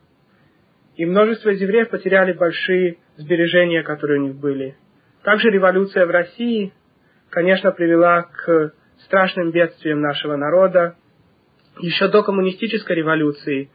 и 0.96 1.06
множество 1.06 1.50
из 1.50 1.62
евреев 1.62 1.90
потеряли 1.90 2.34
большие 2.34 2.98
сбережения, 3.18 3.84
которые 3.84 4.22
у 4.22 4.24
них 4.26 4.36
были. 4.36 4.76
Также 5.24 5.50
революция 5.50 6.06
в 6.06 6.12
России, 6.12 6.74
конечно, 7.30 7.72
привела 7.72 8.24
к 8.24 8.74
страшным 9.06 9.52
бедствиям 9.52 10.02
нашего 10.02 10.36
народа. 10.36 10.96
еще 11.80 12.08
до 12.08 12.22
коммунистической 12.22 12.96
революции, 12.96 13.72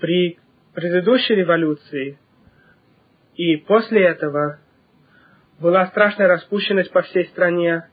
при 0.00 0.38
предыдущей 0.74 1.34
революции 1.34 2.18
и 3.34 3.56
после 3.56 4.04
этого 4.04 4.58
была 5.60 5.86
страшная 5.86 6.28
распущенность 6.28 6.90
по 6.92 7.02
всей 7.02 7.26
стране. 7.26 7.88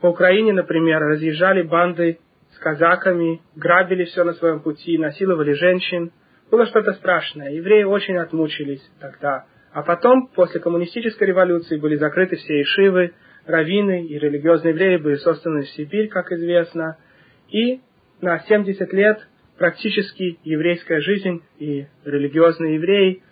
По 0.00 0.08
Украине, 0.08 0.52
например, 0.52 1.00
разъезжали 1.00 1.62
банды 1.62 2.18
с 2.52 2.58
казаками, 2.58 3.40
грабили 3.54 4.04
все 4.04 4.24
на 4.24 4.32
своем 4.34 4.60
пути, 4.60 4.98
насиловали 4.98 5.52
женщин. 5.52 6.10
Было 6.50 6.66
что-то 6.66 6.92
страшное. 6.94 7.50
Евреи 7.50 7.82
очень 7.82 8.16
отмучились 8.16 8.82
тогда. 9.00 9.46
А 9.72 9.82
потом, 9.82 10.28
после 10.28 10.60
коммунистической 10.60 11.26
революции, 11.26 11.76
были 11.76 11.96
закрыты 11.96 12.36
все 12.36 12.62
ишивы, 12.62 13.12
раввины 13.46 14.06
и 14.06 14.18
религиозные 14.18 14.72
евреи 14.72 14.96
были 14.96 15.16
созданы 15.16 15.62
в 15.62 15.68
Сибирь, 15.70 16.08
как 16.08 16.32
известно. 16.32 16.96
И 17.50 17.80
на 18.20 18.38
70 18.40 18.92
лет 18.92 19.26
практически 19.58 20.38
еврейская 20.44 21.00
жизнь 21.00 21.42
и 21.58 21.86
религиозные 22.04 22.76
евреи, 22.76 23.22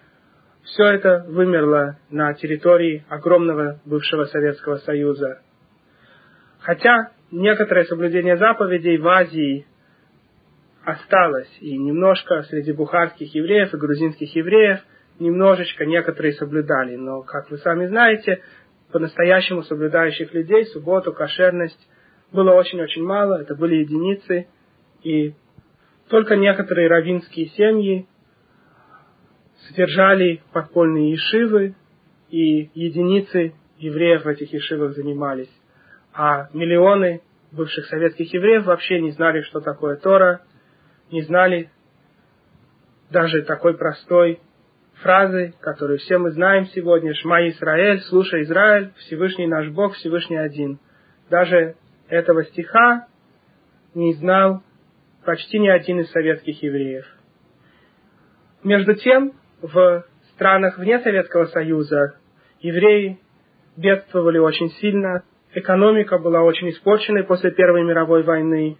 все 0.65 0.85
это 0.85 1.25
вымерло 1.29 1.99
на 2.11 2.33
территории 2.35 3.05
огромного 3.09 3.81
бывшего 3.85 4.25
Советского 4.25 4.77
Союза. 4.77 5.41
Хотя 6.61 7.11
некоторое 7.31 7.85
соблюдение 7.85 8.39
заповедей 8.39 8.97
в 8.97 9.07
Азии 9.07 9.67
осталось, 10.85 11.51
и 11.61 11.77
немножко 11.77 12.43
среди 12.45 12.73
бухарских 12.73 13.35
евреев 13.35 13.73
и 13.73 13.77
грузинских 13.77 14.35
евреев 14.37 14.81
немножечко 15.19 15.87
некоторые 15.87 16.35
соблюдали, 16.35 16.97
но, 16.97 17.23
как 17.23 17.51
вы 17.51 17.59
сами 17.59 17.87
знаете, 17.87 18.43
по-настоящему 18.93 19.63
соблюдающих 19.63 20.33
людей 20.35 20.67
субботу, 20.67 21.13
кошерность 21.13 21.89
было 22.33 22.53
очень-очень 22.53 23.03
мало, 23.03 23.41
это 23.41 23.55
были 23.55 23.77
единицы, 23.77 24.47
и 25.03 25.35
только 26.09 26.37
некоторые 26.37 26.89
равинские 26.89 27.47
семьи 27.47 28.07
содержали 29.69 30.43
подпольные 30.53 31.13
ешивы, 31.13 31.75
и 32.31 32.71
единицы 32.75 33.55
евреев 33.79 34.25
в 34.25 34.29
этих 34.29 34.53
ешивах 34.53 34.95
занимались. 34.95 35.51
А 36.13 36.49
миллионы 36.53 37.23
бывших 37.53 37.87
советских 37.87 38.33
евреев 38.35 38.65
вообще 38.65 39.01
не 39.01 39.13
знали, 39.13 39.43
что 39.43 39.61
такое 39.61 39.97
Тора, 39.97 40.43
не 41.11 41.23
знали 41.23 41.71
даже 43.11 43.43
такой 43.43 43.77
простой 43.77 44.41
фразы, 45.03 45.55
которую 45.61 45.99
все 45.99 46.19
мы 46.19 46.31
знаем 46.31 46.67
сегодня, 46.67 47.15
«Шма 47.15 47.49
Израиль, 47.49 48.01
слушай 48.03 48.43
Израиль, 48.43 48.93
Всевышний 48.99 49.47
наш 49.47 49.69
Бог, 49.69 49.95
Всевышний 49.95 50.37
один». 50.37 50.79
Даже 51.31 51.77
этого 52.09 52.45
стиха 52.45 53.07
не 53.95 54.15
знал 54.15 54.63
почти 55.25 55.59
ни 55.59 55.69
один 55.69 56.01
из 56.01 56.11
советских 56.11 56.63
евреев. 56.63 57.07
Между 58.63 58.95
тем, 58.95 59.33
в 59.63 60.05
странах 60.35 60.79
вне 60.79 61.01
Советского 61.01 61.47
Союза 61.47 62.17
евреи 62.61 63.19
бедствовали 63.77 64.39
очень 64.39 64.71
сильно, 64.73 65.23
экономика 65.53 66.19
была 66.19 66.43
очень 66.43 66.71
испорченной 66.71 67.25
после 67.25 67.51
Первой 67.51 67.85
мировой 67.85 68.23
войны, 68.23 68.79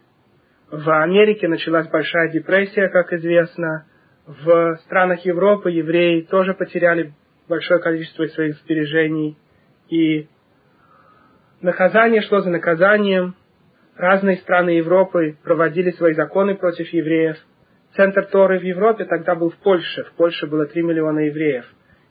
в 0.83 1.03
Америке 1.03 1.49
началась 1.49 1.89
большая 1.89 2.31
депрессия, 2.31 2.89
как 2.89 3.13
известно, 3.13 3.87
в 4.27 4.77
странах 4.85 5.25
Европы 5.25 5.71
евреи 5.71 6.23
тоже 6.23 6.55
потеряли 6.55 7.13
большое 7.49 7.81
количество 7.81 8.27
своих 8.27 8.57
сбережений, 8.59 9.37
и 9.89 10.29
наказание 11.61 12.23
шло 12.23 12.41
за 12.41 12.51
наказанием, 12.51 13.35
Разные 13.97 14.39
страны 14.39 14.71
Европы 14.71 15.37
проводили 15.45 15.93
свои 15.93 16.15
законы 16.15 16.57
против 16.57 16.89
евреев. 16.93 17.37
Центр 17.95 18.27
Торы 18.27 18.59
в 18.59 18.65
Европе 18.65 19.05
тогда 19.05 19.37
был 19.37 19.51
в 19.51 19.57
Польше. 19.59 20.05
В 20.05 20.17
Польше 20.17 20.49
было 20.49 20.67
3 20.67 20.83
миллиона 20.83 21.21
евреев. 21.21 21.65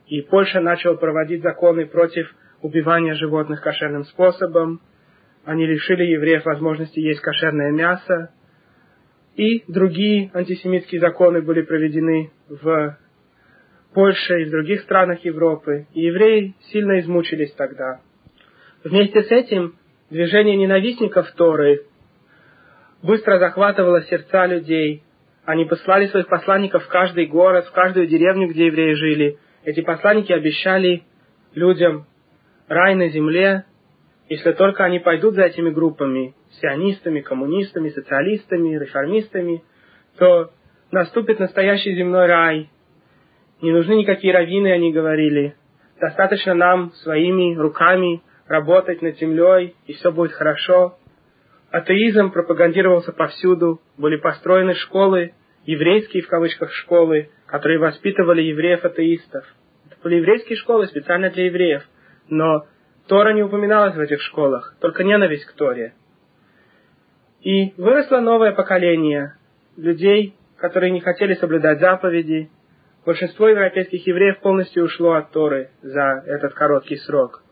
И 0.06 0.22
Польша 0.22 0.60
начала 0.60 0.96
проводить 0.96 1.42
законы 1.42 1.84
против 1.84 2.34
убивания 2.62 3.14
животных 3.14 3.60
кошерным 3.60 4.04
способом. 4.04 4.80
Они 5.44 5.66
лишили 5.66 6.04
евреев 6.04 6.46
возможности 6.46 7.00
есть 7.00 7.20
кошерное 7.20 7.70
мясо. 7.70 8.30
И 9.36 9.64
другие 9.66 10.30
антисемитские 10.32 11.00
законы 11.00 11.42
были 11.42 11.62
проведены 11.62 12.30
в 12.48 12.98
Польше 13.92 14.42
и 14.42 14.44
в 14.44 14.50
других 14.50 14.82
странах 14.82 15.24
Европы. 15.24 15.86
И 15.94 16.02
евреи 16.02 16.54
сильно 16.72 17.00
измучились 17.00 17.52
тогда. 17.52 18.00
Вместе 18.84 19.22
с 19.22 19.30
этим 19.30 19.74
Движение 20.10 20.56
ненавистников 20.56 21.32
Торы 21.32 21.86
быстро 23.02 23.38
захватывало 23.38 24.02
сердца 24.02 24.46
людей. 24.46 25.02
Они 25.44 25.64
послали 25.64 26.06
своих 26.06 26.28
посланников 26.28 26.84
в 26.84 26.88
каждый 26.88 27.26
город, 27.26 27.66
в 27.66 27.72
каждую 27.72 28.06
деревню, 28.06 28.48
где 28.48 28.66
евреи 28.66 28.92
жили. 28.92 29.38
Эти 29.64 29.80
посланники 29.80 30.30
обещали 30.30 31.02
людям 31.54 32.06
рай 32.68 32.94
на 32.94 33.08
земле, 33.08 33.64
если 34.28 34.52
только 34.52 34.84
они 34.84 35.00
пойдут 35.00 35.34
за 35.34 35.42
этими 35.46 35.70
группами, 35.70 36.34
сионистами, 36.60 37.20
коммунистами, 37.20 37.90
социалистами, 37.90 38.76
реформистами, 38.76 39.62
то 40.18 40.50
наступит 40.90 41.40
настоящий 41.40 41.94
земной 41.94 42.26
рай. 42.26 42.70
Не 43.60 43.72
нужны 43.72 43.94
никакие 43.94 44.32
раввины, 44.32 44.72
они 44.72 44.92
говорили. 44.92 45.54
Достаточно 46.00 46.54
нам 46.54 46.92
своими 47.02 47.56
руками 47.56 48.22
работать 48.46 49.02
над 49.02 49.18
землей, 49.18 49.74
и 49.86 49.94
все 49.94 50.12
будет 50.12 50.32
хорошо. 50.32 50.98
Атеизм 51.70 52.30
пропагандировался 52.30 53.12
повсюду, 53.12 53.80
были 53.96 54.16
построены 54.16 54.74
школы, 54.74 55.34
еврейские 55.64 56.22
в 56.22 56.28
кавычках 56.28 56.72
школы, 56.72 57.30
которые 57.46 57.78
воспитывали 57.78 58.42
евреев-атеистов. 58.42 59.44
Это 59.86 59.96
были 60.02 60.16
еврейские 60.16 60.56
школы 60.56 60.86
специально 60.86 61.30
для 61.30 61.46
евреев, 61.46 61.82
но 62.28 62.66
Тора 63.08 63.32
не 63.32 63.42
упоминалась 63.42 63.94
в 63.94 64.00
этих 64.00 64.20
школах, 64.22 64.76
только 64.80 65.04
ненависть 65.04 65.44
к 65.46 65.52
Торе. 65.52 65.94
И 67.44 67.74
выросло 67.76 68.20
новое 68.20 68.52
поколение 68.52 69.34
людей, 69.76 70.34
которые 70.56 70.90
не 70.90 71.00
хотели 71.00 71.34
соблюдать 71.34 71.78
заповеди. 71.78 72.48
Большинство 73.04 73.48
европейских 73.48 74.06
евреев 74.06 74.40
полностью 74.40 74.84
ушло 74.84 75.12
от 75.12 75.30
Торы 75.30 75.68
за 75.82 76.22
этот 76.26 76.54
короткий 76.54 76.96
срок. 76.96 77.42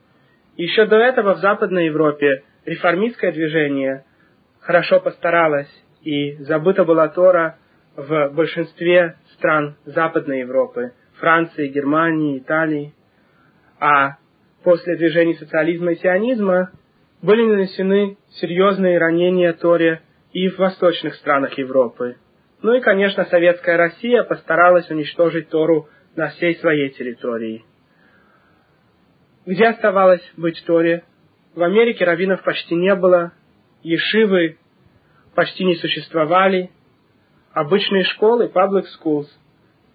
Еще 0.56 0.86
до 0.86 0.96
этого 0.96 1.34
в 1.34 1.40
Западной 1.40 1.86
Европе 1.86 2.42
реформистское 2.64 3.32
движение 3.32 4.04
хорошо 4.60 4.98
постаралось, 4.98 5.68
и 6.00 6.36
забыта 6.44 6.84
была 6.84 7.08
Тора 7.08 7.58
в 7.94 8.30
большинстве 8.30 9.16
стран 9.34 9.76
Западной 9.84 10.40
Европы, 10.40 10.92
Франции, 11.20 11.68
Германии, 11.68 12.38
Италии. 12.38 12.94
А 13.78 14.16
после 14.64 14.96
движений 14.96 15.34
социализма 15.34 15.92
и 15.92 15.96
сионизма 15.96 16.70
были 17.22 17.46
нанесены 17.46 18.18
серьезные 18.40 18.98
ранения 18.98 19.52
Торе 19.52 20.02
и 20.32 20.48
в 20.48 20.58
восточных 20.58 21.14
странах 21.14 21.56
Европы. 21.56 22.16
Ну 22.62 22.74
и, 22.74 22.80
конечно, 22.80 23.24
советская 23.26 23.76
Россия 23.76 24.24
постаралась 24.24 24.90
уничтожить 24.90 25.48
Тору 25.48 25.88
на 26.16 26.28
всей 26.30 26.56
своей 26.56 26.90
территории. 26.90 27.64
Где 29.46 29.68
оставалось 29.68 30.22
быть 30.36 30.62
Торе? 30.66 31.04
В 31.54 31.62
Америке 31.62 32.04
раввинов 32.04 32.42
почти 32.42 32.74
не 32.74 32.94
было, 32.94 33.32
ешивы 33.82 34.58
почти 35.34 35.64
не 35.64 35.76
существовали, 35.76 36.70
обычные 37.52 38.04
школы, 38.04 38.50
public 38.52 38.84
schools, 38.98 39.26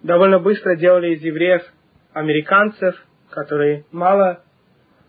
довольно 0.02 0.40
быстро 0.40 0.76
делали 0.76 1.16
из 1.16 1.22
евреев 1.22 1.62
американцев, 2.14 2.96
которые 3.30 3.86
мало 3.92 4.44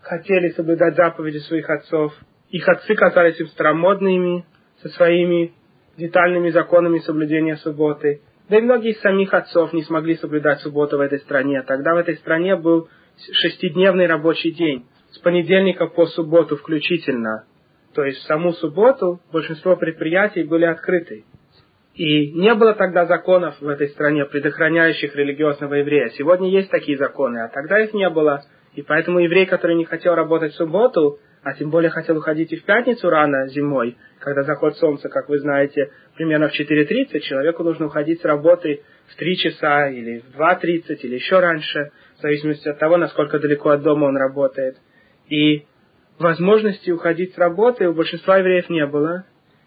хотели 0.01 0.49
соблюдать 0.49 0.95
заповеди 0.95 1.37
своих 1.39 1.69
отцов. 1.69 2.13
Их 2.49 2.67
отцы 2.67 2.95
казались 2.95 3.39
им 3.39 3.47
старомодными, 3.47 4.45
со 4.81 4.89
своими 4.89 5.53
детальными 5.97 6.49
законами 6.49 6.99
соблюдения 6.99 7.57
субботы. 7.57 8.21
Да 8.49 8.57
и 8.57 8.61
многие 8.61 8.91
из 8.91 9.01
самих 9.01 9.33
отцов 9.33 9.73
не 9.73 9.83
смогли 9.83 10.15
соблюдать 10.15 10.61
субботу 10.61 10.97
в 10.97 11.01
этой 11.01 11.19
стране. 11.19 11.61
Тогда 11.63 11.93
в 11.93 11.97
этой 11.97 12.15
стране 12.17 12.55
был 12.55 12.89
шестидневный 13.31 14.07
рабочий 14.07 14.51
день, 14.51 14.85
с 15.11 15.19
понедельника 15.19 15.87
по 15.87 16.05
субботу 16.07 16.55
включительно. 16.55 17.45
То 17.93 18.03
есть 18.03 18.19
в 18.19 18.27
саму 18.27 18.53
субботу 18.53 19.19
большинство 19.31 19.75
предприятий 19.75 20.43
были 20.43 20.65
открыты. 20.65 21.25
И 21.95 22.31
не 22.31 22.53
было 22.53 22.73
тогда 22.75 23.05
законов 23.05 23.59
в 23.59 23.67
этой 23.67 23.89
стране, 23.89 24.25
предохраняющих 24.25 25.15
религиозного 25.15 25.75
еврея. 25.75 26.09
Сегодня 26.09 26.49
есть 26.49 26.69
такие 26.69 26.97
законы, 26.97 27.39
а 27.39 27.49
тогда 27.49 27.79
их 27.79 27.93
не 27.93 28.09
было. 28.09 28.43
И 28.79 28.81
поэтому 28.81 29.19
еврей, 29.19 29.45
который 29.45 29.75
не 29.75 29.83
хотел 29.83 30.15
работать 30.15 30.53
в 30.53 30.55
субботу, 30.55 31.19
а 31.43 31.53
тем 31.53 31.69
более 31.69 31.89
хотел 31.89 32.15
уходить 32.15 32.53
и 32.53 32.55
в 32.55 32.63
пятницу 32.63 33.09
рано 33.09 33.49
зимой, 33.49 33.97
когда 34.19 34.43
заход 34.43 34.77
солнца, 34.77 35.09
как 35.09 35.27
вы 35.27 35.39
знаете, 35.39 35.91
примерно 36.15 36.47
в 36.47 36.57
4.30, 36.57 37.19
человеку 37.19 37.63
нужно 37.63 37.87
уходить 37.87 38.21
с 38.21 38.23
работы 38.23 38.83
в 39.07 39.17
3 39.17 39.35
часа 39.35 39.89
или 39.89 40.19
в 40.19 40.39
2.30 40.39 40.95
или 41.01 41.15
еще 41.15 41.41
раньше, 41.41 41.91
в 42.19 42.21
зависимости 42.21 42.69
от 42.69 42.79
того, 42.79 42.95
насколько 42.95 43.37
далеко 43.37 43.71
от 43.71 43.81
дома 43.81 44.05
он 44.05 44.15
работает. 44.15 44.77
И 45.27 45.65
возможности 46.17 46.89
уходить 46.89 47.33
с 47.33 47.37
работы 47.37 47.89
у 47.89 47.93
большинства 47.93 48.37
евреев 48.37 48.69
не 48.69 48.85
было, 48.85 49.25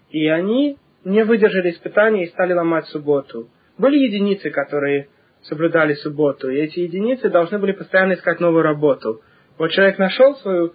и 0.08 0.26
они 0.26 0.78
не 1.04 1.22
выдержали 1.22 1.70
испытания 1.70 2.24
и 2.24 2.30
стали 2.30 2.54
ломать 2.54 2.86
субботу. 2.86 3.50
Были 3.76 3.98
единицы, 3.98 4.48
которые 4.48 5.08
соблюдали 5.42 5.94
субботу, 5.94 6.50
и 6.50 6.58
эти 6.58 6.80
единицы 6.80 7.28
должны 7.30 7.58
были 7.58 7.72
постоянно 7.72 8.14
искать 8.14 8.40
новую 8.40 8.62
работу. 8.62 9.22
Вот 9.58 9.70
человек 9.70 9.98
нашел 9.98 10.36
свою 10.36 10.74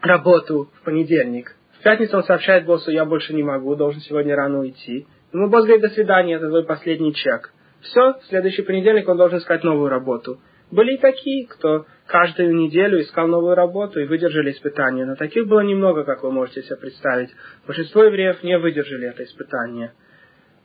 работу 0.00 0.70
в 0.80 0.84
понедельник, 0.84 1.54
в 1.80 1.82
пятницу 1.82 2.18
он 2.18 2.24
сообщает 2.24 2.66
боссу, 2.66 2.90
я 2.90 3.06
больше 3.06 3.32
не 3.32 3.42
могу, 3.42 3.74
должен 3.74 4.02
сегодня 4.02 4.36
рано 4.36 4.60
уйти. 4.60 5.06
Ему 5.32 5.48
босс 5.48 5.64
говорит, 5.64 5.80
до 5.80 5.88
свидания, 5.88 6.34
это 6.34 6.48
твой 6.48 6.64
последний 6.64 7.14
чек. 7.14 7.52
Все, 7.80 8.18
в 8.20 8.24
следующий 8.28 8.60
понедельник 8.60 9.08
он 9.08 9.16
должен 9.16 9.38
искать 9.38 9.64
новую 9.64 9.88
работу. 9.88 10.40
Были 10.70 10.96
и 10.96 10.98
такие, 10.98 11.46
кто 11.46 11.86
каждую 12.06 12.54
неделю 12.54 13.00
искал 13.00 13.28
новую 13.28 13.54
работу 13.54 13.98
и 13.98 14.06
выдержали 14.06 14.50
испытания, 14.50 15.06
но 15.06 15.16
таких 15.16 15.48
было 15.48 15.60
немного, 15.60 16.04
как 16.04 16.22
вы 16.22 16.30
можете 16.30 16.62
себе 16.62 16.76
представить. 16.76 17.30
Большинство 17.66 18.04
евреев 18.04 18.42
не 18.42 18.58
выдержали 18.58 19.08
это 19.08 19.24
испытание. 19.24 19.94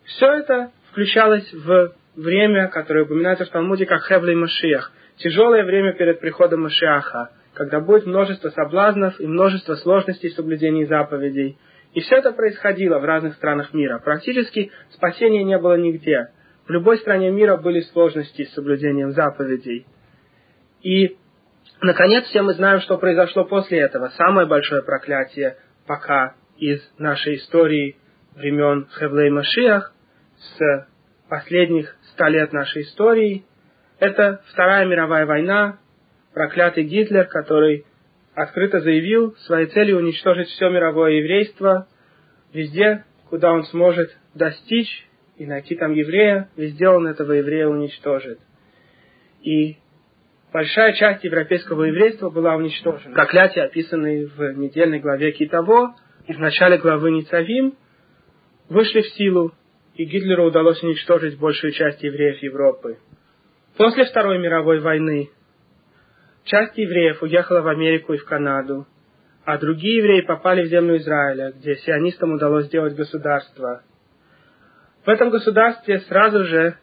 Все 0.04 0.28
это 0.28 0.72
включалось 0.92 1.50
в 1.54 1.94
время, 2.16 2.68
которое 2.68 3.06
упоминается 3.06 3.46
в 3.46 3.50
Талмуде 3.50 3.86
как 3.86 4.02
Хевлей 4.04 4.36
Машиах, 4.36 4.92
тяжелое 5.18 5.64
время 5.64 5.94
перед 5.94 6.20
приходом 6.20 6.64
Машиаха, 6.64 7.32
когда 7.54 7.80
будет 7.80 8.06
множество 8.06 8.50
соблазнов 8.50 9.20
и 9.20 9.28
множество 9.28 9.76
сложностей 9.76 10.30
в 10.30 10.34
соблюдении 10.34 10.86
заповедей. 10.86 11.58
И 11.94 12.02
все 12.02 12.18
это 12.18 12.32
происходило 12.32 13.00
в 13.00 13.06
разных 13.06 13.36
странах 13.36 13.74
мира. 13.74 14.00
Практически 14.00 14.72
спасения 14.92 15.44
не 15.44 15.58
было 15.58 15.78
нигде. 15.78 16.30
В 16.68 16.72
любой 16.72 16.98
стране 16.98 17.32
мира 17.32 17.58
были 17.58 17.80
сложности 17.82 18.44
с 18.46 18.54
соблюдением 18.54 19.12
заповедей. 19.12 19.86
И, 20.82 21.16
наконец, 21.82 22.26
все 22.26 22.42
мы 22.42 22.54
знаем, 22.54 22.82
что 22.82 22.98
произошло 22.98 23.46
после 23.46 23.80
этого. 23.80 24.10
Самое 24.18 24.48
большое 24.48 24.84
проклятие 24.84 25.58
пока 25.88 26.36
из 26.58 26.82
нашей 26.98 27.36
истории 27.36 27.98
времен 28.36 28.88
Хевлей 28.98 29.30
Машиах 29.30 29.94
с 30.38 30.88
последних 31.30 31.96
ста 32.16 32.30
лет 32.30 32.54
нашей 32.54 32.84
истории. 32.84 33.46
Это 34.00 34.42
Вторая 34.48 34.86
мировая 34.86 35.26
война, 35.26 35.80
проклятый 36.34 36.86
Гитлер, 36.86 37.26
который 37.26 37.86
открыто 38.34 38.80
заявил 38.80 39.36
своей 39.46 39.68
целью 39.68 39.98
уничтожить 39.98 40.48
все 40.50 40.70
мировое 40.70 41.14
еврейство 41.14 41.88
везде, 42.54 43.04
куда 43.30 43.52
он 43.52 43.64
сможет 43.66 44.16
достичь 44.34 45.08
и 45.38 45.46
найти 45.46 45.76
там 45.76 45.92
еврея, 45.92 46.50
везде 46.56 46.88
он 46.88 47.06
этого 47.08 47.34
еврея 47.34 47.68
уничтожит. 47.68 48.40
И 49.42 49.78
большая 50.54 50.94
часть 50.94 51.24
европейского 51.26 51.84
еврейства 51.84 52.30
была 52.30 52.56
уничтожена. 52.56 53.14
Проклятия, 53.14 53.64
описанные 53.64 54.28
в 54.28 54.58
недельной 54.58 55.00
главе 55.00 55.34
Китово 55.34 55.96
и 56.28 56.34
в 56.34 56.40
начале 56.40 56.78
главы 56.78 57.12
Ницавим, 57.12 57.76
вышли 58.70 59.02
в 59.02 59.08
силу, 59.10 59.54
и 59.96 60.06
Гитлеру 60.06 60.46
удалось 60.46 60.82
уничтожить 60.84 61.40
большую 61.40 61.74
часть 61.74 62.04
евреев 62.04 62.42
Европы. 62.44 62.98
После 63.78 64.06
Второй 64.06 64.40
мировой 64.40 64.80
войны 64.80 65.30
Часть 66.46 66.78
евреев 66.78 67.24
уехала 67.24 67.62
в 67.62 67.68
Америку 67.68 68.14
и 68.14 68.18
в 68.18 68.26
Канаду, 68.26 68.86
а 69.46 69.58
другие 69.58 69.98
евреи 69.98 70.22
попали 70.22 70.62
в 70.62 70.68
землю 70.68 70.98
Израиля, 70.98 71.52
где 71.52 71.76
сионистам 71.76 72.34
удалось 72.34 72.68
сделать 72.68 72.96
государство. 72.96 73.82
В 75.06 75.10
этом 75.10 75.32
государстве 75.32 76.02
сразу 76.02 76.44
же 76.44 76.78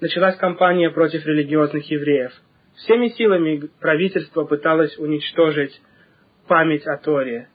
началась 0.00 0.36
кампания 0.36 0.90
против 0.90 1.26
религиозных 1.26 1.90
евреев. 1.90 2.30
Всеми 2.76 3.08
силами 3.08 3.68
правительство 3.80 4.44
пыталось 4.44 4.96
уничтожить 4.98 5.80
память 6.46 6.86
о 6.86 6.96
Торе. 6.96 7.48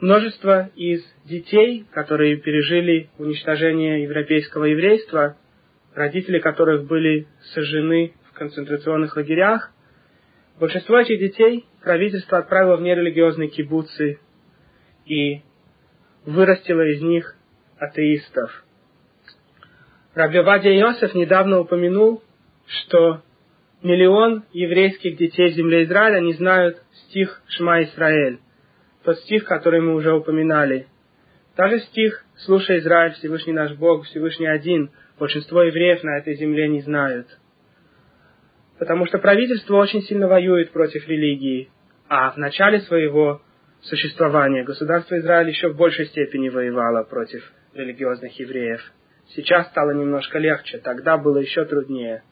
Множество 0.00 0.70
из 0.76 1.04
детей, 1.24 1.84
которые 1.92 2.36
пережили 2.36 3.10
уничтожение 3.18 4.02
европейского 4.02 4.64
еврейства, 4.64 5.36
родители 5.94 6.38
которых 6.38 6.86
были 6.86 7.26
сожжены 7.52 8.14
в 8.30 8.32
концентрационных 8.34 9.16
лагерях, 9.16 9.72
Большинство 10.58 10.98
этих 10.98 11.20
детей 11.20 11.66
правительство 11.84 12.38
отправило 12.38 12.76
в 12.76 12.80
нерелигиозные 12.82 13.48
кибуцы 13.48 14.18
и 15.06 15.42
вырастило 16.24 16.82
из 16.82 17.00
них 17.00 17.36
атеистов. 17.78 18.64
Раби 20.14 20.40
Вадия 20.40 20.80
Иосиф 20.80 21.14
недавно 21.14 21.60
упомянул, 21.60 22.24
что 22.66 23.22
миллион 23.84 24.46
еврейских 24.52 25.16
детей 25.16 25.52
в 25.52 25.54
земле 25.54 25.84
Израиля 25.84 26.18
не 26.18 26.32
знают 26.32 26.82
стих 27.06 27.40
Шма 27.46 27.84
Исраэль, 27.84 28.40
тот 29.08 29.18
стих, 29.20 29.44
который 29.44 29.80
мы 29.80 29.94
уже 29.94 30.12
упоминали. 30.12 30.86
Даже 31.56 31.80
стих 31.80 32.24
«Слушай, 32.36 32.78
Израиль, 32.78 33.14
Всевышний 33.14 33.52
наш 33.52 33.72
Бог, 33.72 34.04
Всевышний 34.04 34.46
один» 34.46 34.90
большинство 35.18 35.62
евреев 35.62 36.04
на 36.04 36.18
этой 36.18 36.34
земле 36.36 36.68
не 36.68 36.80
знают– 36.82 37.26
потому 38.78 39.06
что 39.06 39.18
правительство 39.18 39.76
очень 39.76 40.02
сильно 40.02 40.28
воюет 40.28 40.70
против 40.70 41.06
религии, 41.08 41.68
а 42.08 42.30
в 42.30 42.36
начале 42.36 42.80
своего 42.82 43.42
существования 43.82 44.64
государство 44.64 45.18
Израиль 45.18 45.48
еще 45.48 45.68
в 45.68 45.76
большей 45.76 46.06
степени 46.06 46.48
воевало 46.48 47.02
против 47.04 47.42
религиозных 47.74 48.38
евреев. 48.38 48.80
Сейчас 49.34 49.68
стало 49.68 49.90
немножко 49.90 50.38
легче, 50.38 50.78
тогда 50.78 51.18
было 51.18 51.38
еще 51.38 51.64
труднее. 51.64 52.22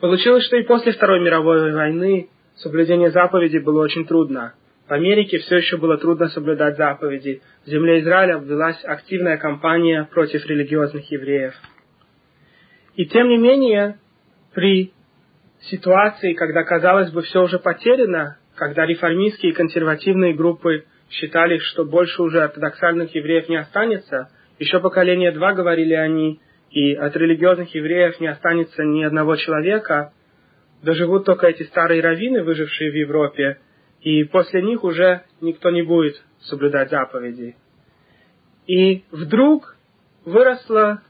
Получилось, 0.00 0.44
что 0.44 0.56
и 0.56 0.62
после 0.62 0.92
Второй 0.92 1.20
мировой 1.20 1.72
войны 1.72 2.30
соблюдение 2.56 3.10
заповедей 3.10 3.58
было 3.58 3.82
очень 3.82 4.06
трудно. 4.06 4.54
В 4.88 4.92
Америке 4.92 5.38
все 5.38 5.56
еще 5.56 5.78
было 5.78 5.98
трудно 5.98 6.28
соблюдать 6.28 6.76
заповеди. 6.76 7.42
В 7.64 7.68
земле 7.68 8.00
Израиля 8.00 8.38
ввелась 8.38 8.82
активная 8.84 9.36
кампания 9.36 10.08
против 10.12 10.46
религиозных 10.46 11.10
евреев. 11.10 11.54
И 12.94 13.04
тем 13.06 13.28
не 13.28 13.36
менее, 13.36 13.98
при 14.54 14.92
ситуации, 15.62 16.34
когда, 16.34 16.62
казалось 16.62 17.10
бы, 17.10 17.22
все 17.22 17.42
уже 17.42 17.58
потеряно, 17.58 18.38
когда 18.54 18.86
реформистские 18.86 19.52
и 19.52 19.54
консервативные 19.54 20.34
группы 20.34 20.84
считали, 21.10 21.58
что 21.58 21.84
больше 21.84 22.22
уже 22.22 22.42
ортодоксальных 22.42 23.14
евреев 23.14 23.48
не 23.48 23.56
останется, 23.56 24.30
еще 24.58 24.80
поколение 24.80 25.32
два 25.32 25.52
говорили 25.52 25.94
они, 25.94 26.40
и 26.70 26.94
от 26.94 27.16
религиозных 27.16 27.74
евреев 27.74 28.20
не 28.20 28.28
останется 28.28 28.84
ни 28.84 29.02
одного 29.02 29.36
человека, 29.36 30.12
доживут 30.82 31.24
только 31.24 31.48
эти 31.48 31.64
старые 31.64 32.00
раввины, 32.02 32.44
выжившие 32.44 32.90
в 32.92 32.94
Европе, 32.94 33.58
и 34.00 34.24
после 34.24 34.62
них 34.62 34.84
уже 34.84 35.22
никто 35.40 35.70
не 35.70 35.82
будет 35.82 36.22
соблюдать 36.40 36.90
заповеди. 36.90 37.56
И 38.66 39.04
вдруг 39.10 39.76
выросло 40.24 41.02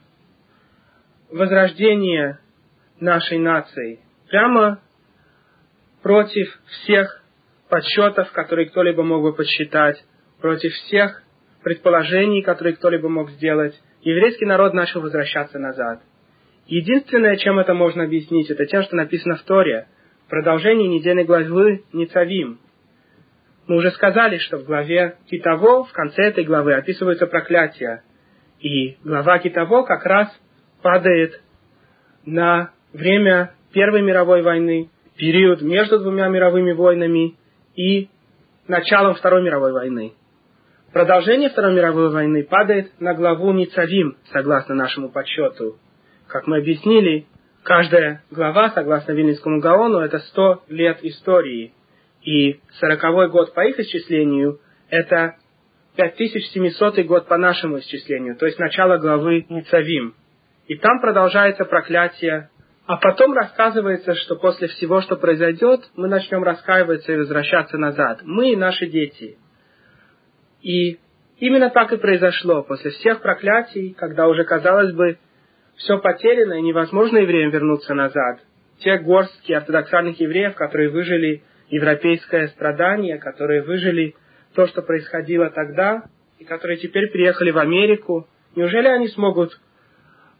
возрождение 1.29 2.39
нашей 2.99 3.37
нации– 3.37 3.99
прямо 4.29 4.79
против 6.01 6.47
всех 6.65 7.23
подсчетов, 7.69 8.31
которые 8.31 8.69
кто-либо 8.69 9.03
мог 9.03 9.23
бы 9.23 9.33
подсчитать, 9.33 10.03
против 10.39 10.71
всех 10.73 11.23
предположений, 11.63 12.43
которые 12.43 12.75
кто-либо 12.75 13.09
мог 13.09 13.31
сделать, 13.31 13.79
еврейский 14.01 14.45
народ 14.45 14.73
начал 14.73 15.01
возвращаться 15.01 15.59
назад. 15.59 16.01
Единственное, 16.67 17.37
чем 17.37 17.59
это 17.59 17.73
можно 17.73 18.03
объяснить, 18.03 18.49
это 18.49 18.65
тем, 18.65 18.83
что 18.83 18.95
написано 18.95 19.35
в 19.35 19.41
Торе, 19.43 19.87
в 20.25 20.29
продолжении 20.29 20.87
недельной 20.87 21.23
главы 21.23 21.83
Ницавим. 21.93 22.59
Мы 23.67 23.75
уже 23.75 23.91
сказали, 23.91 24.37
что 24.37 24.57
в 24.57 24.65
главе 24.65 25.17
Китово, 25.29 25.83
в 25.83 25.91
конце 25.91 26.23
этой 26.23 26.45
главы, 26.45 26.73
описываются 26.73 27.27
проклятия. 27.27 28.03
И 28.59 28.97
глава 29.03 29.39
Китово 29.39 29.83
как 29.83 30.05
раз 30.05 30.29
падает 30.81 31.41
на 32.25 32.71
время 32.93 33.51
Первой 33.73 34.01
мировой 34.01 34.41
войны, 34.41 34.89
период 35.17 35.61
между 35.61 35.99
двумя 35.99 36.29
мировыми 36.29 36.71
войнами 36.71 37.35
и 37.75 38.09
началом 38.67 39.15
Второй 39.15 39.43
мировой 39.43 39.73
войны. 39.73 40.13
Продолжение 40.93 41.49
Второй 41.49 41.75
мировой 41.75 42.09
войны 42.09 42.43
падает 42.43 42.99
на 43.01 43.13
главу 43.13 43.51
Ницавим, 43.51 44.17
согласно 44.31 44.75
нашему 44.75 45.09
подсчету. 45.09 45.77
Как 46.27 46.47
мы 46.47 46.59
объяснили, 46.59 47.27
каждая 47.63 48.23
глава, 48.31 48.71
согласно 48.71 49.11
Вильнинскому 49.11 49.59
Гаону, 49.59 49.99
это 49.99 50.19
100 50.19 50.63
лет 50.69 50.99
истории. 51.03 51.73
И 52.27 52.59
сороковой 52.79 53.29
год 53.29 53.53
по 53.53 53.65
их 53.65 53.79
исчислению– 53.79 54.59
это 54.89 55.37
5700 55.95 57.05
год 57.05 57.27
по 57.27 57.37
нашему 57.37 57.79
исчислению, 57.79 58.35
то 58.35 58.45
есть 58.45 58.59
начало 58.59 58.97
главы 58.97 59.45
Ницавим. 59.47 60.13
И 60.67 60.75
там 60.75 60.99
продолжается 60.99 61.63
проклятие 61.63 62.49
а 62.85 62.95
потом 62.95 63.33
рассказывается, 63.33 64.15
что 64.15 64.37
после 64.37 64.69
всего, 64.69 65.01
что 65.01 65.17
произойдет, 65.17 65.81
мы 65.97 66.07
начнем 66.07 66.41
раскаиваться 66.41 67.11
и 67.11 67.17
возвращаться 67.17 67.77
назад. 67.77 68.21
Мы 68.23 68.53
и 68.53 68.55
наши 68.55 68.87
дети. 68.87 69.37
И 70.61 70.97
именно 71.37 71.69
так 71.69 71.91
и 71.91 71.97
произошло. 71.97 72.63
После 72.63 72.91
всех 72.91 73.21
проклятий, 73.21 73.93
когда 73.93 74.29
уже, 74.29 74.45
казалось 74.45 74.93
бы, 74.93 75.17
все 75.75 75.97
потеряно 75.97 76.53
и 76.53 76.61
невозможно 76.61 77.17
евреям 77.17 77.51
вернуться 77.51 77.93
назад. 77.93 78.39
Те 78.79 78.99
горстки 78.99 79.51
ортодоксальных 79.51 80.17
евреев, 80.21 80.55
которые 80.55 80.89
выжили 80.89 81.43
европейское 81.69 82.47
страдание, 82.49 83.17
которые 83.17 83.63
выжили 83.63 84.15
то, 84.53 84.67
что 84.67 84.81
происходило 84.81 85.49
тогда, 85.49 86.03
и 86.39 86.45
которые 86.45 86.77
теперь 86.77 87.09
приехали 87.09 87.51
в 87.51 87.57
Америку, 87.57 88.27
неужели 88.55 88.87
они 88.87 89.07
смогут 89.09 89.59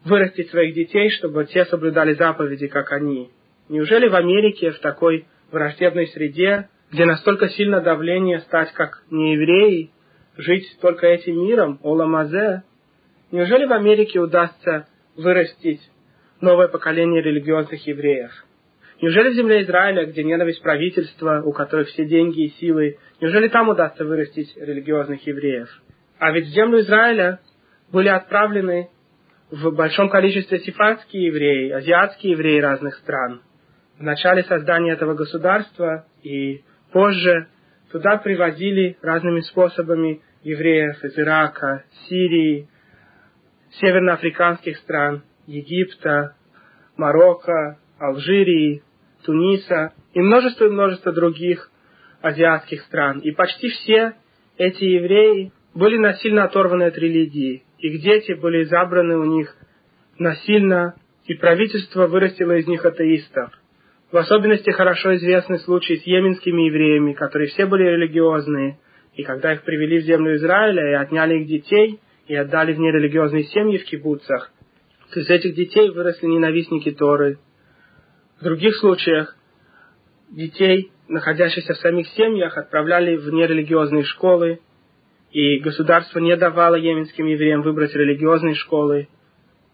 вырастить 0.04 0.50
своих 0.50 0.74
детей, 0.74 1.10
чтобы 1.10 1.46
те 1.46 1.66
соблюдали 1.66 2.14
заповеди, 2.14 2.68
как 2.68 2.92
они? 2.92 3.32
Неужели 3.70 4.08
в 4.08 4.16
Америке, 4.16 4.72
в 4.72 4.80
такой 4.80 5.26
враждебной 5.52 6.08
среде, 6.08 6.70
где 6.92 7.06
настолько 7.06 7.50
сильно 7.50 7.82
давление 7.82 8.40
стать 8.42 8.72
как 8.74 9.04
неевреи, 9.12 9.92
жить 10.38 10.78
только 10.82 11.08
этим 11.08 11.44
миром, 11.44 11.80
оламазе, 11.84 12.64
неужели 13.32 13.66
в 13.66 13.74
Америке 13.74 14.20
удастся 14.20 14.88
вырастить 15.16 15.82
новое 16.40 16.68
поколение 16.68 17.22
религиозных 17.22 17.86
евреев? 17.88 18.32
Неужели 19.00 19.30
в 19.30 19.36
земле 19.36 19.62
Израиля, 19.62 20.06
где 20.06 20.24
ненависть 20.24 20.62
правительства, 20.62 21.42
у 21.44 21.52
которых 21.52 21.88
все 21.90 22.06
деньги 22.06 22.46
и 22.46 22.50
силы, 22.60 22.98
неужели 23.22 23.48
там 23.48 23.70
удастся 23.70 24.04
вырастить 24.04 24.56
религиозных 24.58 25.26
евреев? 25.28 25.70
А 26.18 26.32
ведь 26.32 26.48
в 26.48 26.54
землю 26.54 26.80
Израиля 26.80 27.40
были 27.92 28.08
отправлены 28.08 28.90
в 29.52 29.70
большом 29.72 30.10
количестве 30.10 30.60
сифатские 30.60 31.28
евреи, 31.28 31.72
азиатские 31.72 32.34
евреи 32.34 32.60
разных 32.60 32.96
стран. 32.96 33.42
В 34.00 34.04
начале 34.04 34.44
создания 34.44 34.94
этого 34.94 35.14
государства 35.14 36.06
и 36.24 36.64
позже 36.92 37.48
туда 37.92 38.18
привозили 38.18 38.98
разными 39.02 39.42
способами 39.42 40.22
евреев 40.44 41.04
из 41.04 41.18
Ирака, 41.18 41.84
Сирии, 42.08 42.68
северноафриканских 43.80 44.78
стран, 44.78 45.24
Египта, 45.46 46.36
Марокко, 46.96 47.78
Алжирии, 48.00 48.84
Туниса 49.28 49.94
и 50.14 50.22
множество 50.22 50.66
и 50.66 50.70
множество 50.70 51.12
других 51.12 51.70
азиатских 52.22 52.82
стран. 52.84 53.20
И 53.20 53.32
почти 53.32 53.70
все 53.70 54.14
эти 54.58 54.86
евреи 54.86 55.52
были 55.76 55.98
насильно 55.98 56.46
оторваны 56.46 56.84
от 56.84 56.98
религии. 56.98 57.64
Их 57.78 58.02
дети 58.02 58.32
были 58.32 58.64
забраны 58.64 59.18
у 59.18 59.26
них 59.26 59.54
насильно, 60.18 60.96
и 61.26 61.34
правительство 61.34 62.08
вырастило 62.08 62.54
из 62.54 62.68
них 62.68 62.86
атеистов. 62.86 63.52
В 64.12 64.18
особенности 64.18 64.70
хорошо 64.70 65.16
известны 65.18 65.60
случаи 65.60 65.96
с 65.96 66.08
йеменскими 66.08 66.62
евреями, 66.62 67.12
которые 67.12 67.50
все 67.50 67.66
были 67.66 67.84
религиозные, 67.84 68.80
и 69.16 69.24
когда 69.24 69.52
их 69.52 69.64
привели 69.64 70.00
в 70.00 70.06
землю 70.06 70.38
Израиля 70.38 70.90
и 70.90 70.94
отняли 70.94 71.40
их 71.40 71.48
детей, 71.48 72.00
и 72.28 72.36
отдали 72.36 72.74
в 72.74 72.80
нерелигиозные 72.80 73.44
семьи 73.44 73.78
в 73.78 73.84
кибуцах, 73.84 74.52
то 75.14 75.20
из 75.20 75.30
этих 75.30 75.54
детей 75.54 75.90
выросли 75.90 76.28
ненавистники 76.28 76.92
Торы, 76.92 77.40
в 78.40 78.44
других 78.44 78.76
случаях 78.78 79.36
детей, 80.30 80.92
находящихся 81.08 81.74
в 81.74 81.78
самих 81.78 82.08
семьях, 82.10 82.58
отправляли 82.58 83.16
в 83.16 83.32
нерелигиозные 83.32 84.04
школы, 84.04 84.60
и 85.32 85.60
государство 85.60 86.20
не 86.20 86.36
давало 86.38 86.76
йеменским 86.76 87.26
евреям 87.26 87.62
выбрать 87.62 87.94
религиозные 87.94 88.56
школы. 88.56 89.08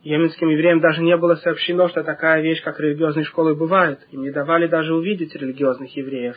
Йеменским 0.04 0.50
евреям 0.50 0.82
даже 0.82 1.02
не 1.02 1.16
было 1.16 1.36
сообщено, 1.36 1.88
что 1.90 2.04
такая 2.04 2.42
вещь, 2.42 2.62
как 2.64 2.80
религиозные 2.80 3.26
школы, 3.26 3.56
бывает. 3.56 4.00
Им 4.12 4.24
не 4.24 4.32
давали 4.32 4.68
даже 4.68 4.94
увидеть 4.94 5.36
религиозных 5.36 5.96
евреев. 5.96 6.36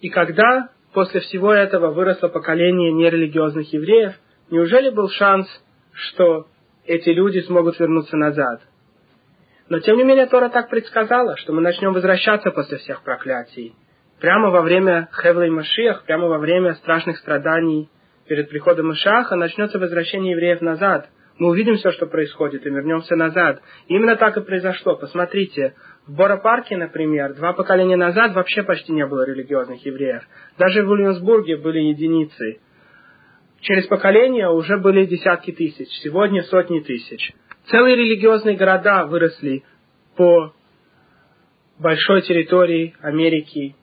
И 0.00 0.08
когда 0.08 0.68
после 0.92 1.20
всего 1.20 1.52
этого 1.52 1.92
выросло 1.92 2.28
поколение 2.28 2.92
нерелигиозных 2.92 3.72
евреев, 3.72 4.14
неужели 4.50 4.90
был 4.90 5.08
шанс, 5.08 5.48
что 5.92 6.46
эти 6.86 7.10
люди 7.10 7.40
смогут 7.40 7.78
вернуться 7.80 8.16
назад? 8.16 8.62
Но 9.68 9.80
тем 9.80 9.96
не 9.96 10.04
менее 10.04 10.26
Тора 10.26 10.48
так 10.48 10.70
предсказала, 10.70 11.36
что 11.36 11.52
мы 11.52 11.60
начнем 11.60 11.92
возвращаться 11.92 12.50
после 12.50 12.78
всех 12.78 13.02
проклятий. 13.02 13.74
Прямо 14.20 14.50
во 14.50 14.62
время 14.62 15.08
Хевлей 15.12 15.50
Машиах, 15.50 16.04
прямо 16.04 16.26
во 16.26 16.38
время 16.38 16.74
страшных 16.74 17.18
страданий 17.18 17.90
перед 18.26 18.48
приходом 18.48 18.88
Машаха 18.88 19.36
начнется 19.36 19.78
возвращение 19.78 20.32
евреев 20.32 20.60
назад. 20.60 21.08
Мы 21.38 21.50
увидим 21.50 21.76
все, 21.76 21.92
что 21.92 22.06
происходит, 22.06 22.66
и 22.66 22.70
вернемся 22.70 23.14
назад. 23.14 23.62
И 23.86 23.94
именно 23.94 24.16
так 24.16 24.36
и 24.36 24.40
произошло. 24.40 24.96
Посмотрите, 24.96 25.74
в 26.06 26.16
Бора-парке, 26.16 26.76
например, 26.76 27.34
два 27.34 27.52
поколения 27.52 27.96
назад 27.96 28.34
вообще 28.34 28.64
почти 28.64 28.92
не 28.92 29.06
было 29.06 29.24
религиозных 29.24 29.84
евреев. 29.86 30.22
Даже 30.58 30.82
в 30.82 30.90
Ульясбурге 30.90 31.58
были 31.58 31.78
единицы. 31.78 32.58
Через 33.60 33.86
поколение 33.86 34.50
уже 34.50 34.78
были 34.78 35.04
десятки 35.04 35.52
тысяч, 35.52 35.88
сегодня 36.02 36.42
сотни 36.42 36.80
тысяч. 36.80 37.32
Целые 37.70 37.96
религиозные 37.96 38.56
города 38.56 39.04
выросли 39.04 39.62
по 40.16 40.54
большой 41.78 42.22
территории 42.22 42.94
Америки. 43.02 43.76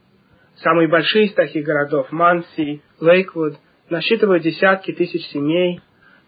Самые 0.58 0.88
большие 0.88 1.26
из 1.26 1.34
таких 1.34 1.66
городов, 1.66 2.12
Манси, 2.12 2.82
Лейквуд, 3.00 3.58
насчитывают 3.90 4.42
десятки 4.42 4.92
тысяч 4.92 5.24
семей, 5.28 5.82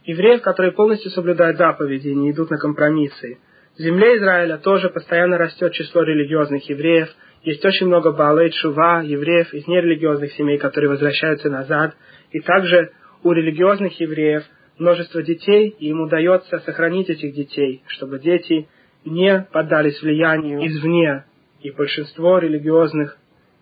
евреев, 0.03 0.41
которые 0.43 0.71
полностью 0.71 1.09
соблюдают 1.11 1.57
заповеди 1.57 2.09
и 2.09 2.15
не 2.15 2.31
идут 2.31 2.51
на 2.51 2.57
компромиссы. 2.57 3.39
В 3.75 3.79
земле 3.81 4.17
Израиля 4.17 4.57
тоже 4.57 4.89
постоянно 4.89 5.39
растет 5.39 5.73
число 5.73 6.03
религиозных 6.03 6.69
евреев. 6.69 7.09
Есть 7.41 7.65
очень 7.65 7.87
много 7.87 8.11
Баалей 8.11 8.51
Шува, 8.51 9.01
евреев 9.03 9.51
из 9.53 9.67
нерелигиозных 9.67 10.31
семей, 10.33 10.59
которые 10.59 10.91
возвращаются 10.91 11.49
назад. 11.49 11.95
И 12.31 12.39
также 12.39 12.91
у 13.23 13.31
религиозных 13.31 13.99
евреев 13.99 14.43
множество 14.79 15.23
детей, 15.23 15.75
и 15.79 15.89
им 15.89 16.01
удается 16.01 16.59
сохранить 16.59 17.09
этих 17.09 17.33
детей, 17.33 17.83
чтобы 17.87 18.19
дети 18.19 18.67
не 19.05 19.47
поддались 19.51 20.01
влиянию 20.01 20.65
извне. 20.65 21.25
И 21.61 21.71
большинство 21.71 22.37
религиозных 22.39 23.17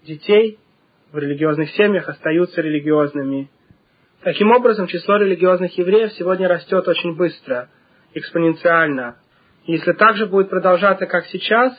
детей 0.06 0.60
в 1.12 1.18
религиозных 1.18 1.70
семьях 1.72 2.10
остаются 2.10 2.62
религиозными. 2.62 3.50
Таким 4.22 4.52
образом, 4.52 4.88
число 4.88 5.18
религиозных 5.18 5.78
евреев 5.78 6.12
сегодня 6.14 6.48
растет 6.48 6.88
очень 6.88 7.16
быстро, 7.16 7.70
экспоненциально. 8.14 9.18
Если 9.66 9.94
так 9.94 10.18
же 10.18 10.26
будет 10.26 10.50
продолжаться, 10.50 11.06
как 11.06 11.26
сейчас, 11.28 11.74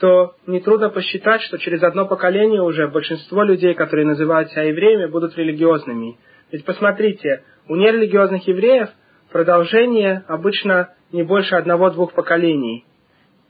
то 0.00 0.34
нетрудно 0.46 0.88
посчитать, 0.88 1.42
что 1.42 1.58
через 1.58 1.82
одно 1.82 2.06
поколение 2.06 2.62
уже 2.62 2.88
большинство 2.88 3.42
людей, 3.42 3.74
которые 3.74 4.06
называют 4.06 4.50
себя 4.50 4.62
евреями, 4.62 5.06
будут 5.06 5.36
религиозными. 5.36 6.18
Ведь 6.52 6.64
посмотрите, 6.64 7.44
у 7.68 7.76
нерелигиозных 7.76 8.46
евреев 8.48 8.88
продолжение 9.30 10.24
обычно 10.26 10.94
не 11.12 11.22
больше 11.22 11.54
одного-двух 11.54 12.12
поколений. 12.12 12.84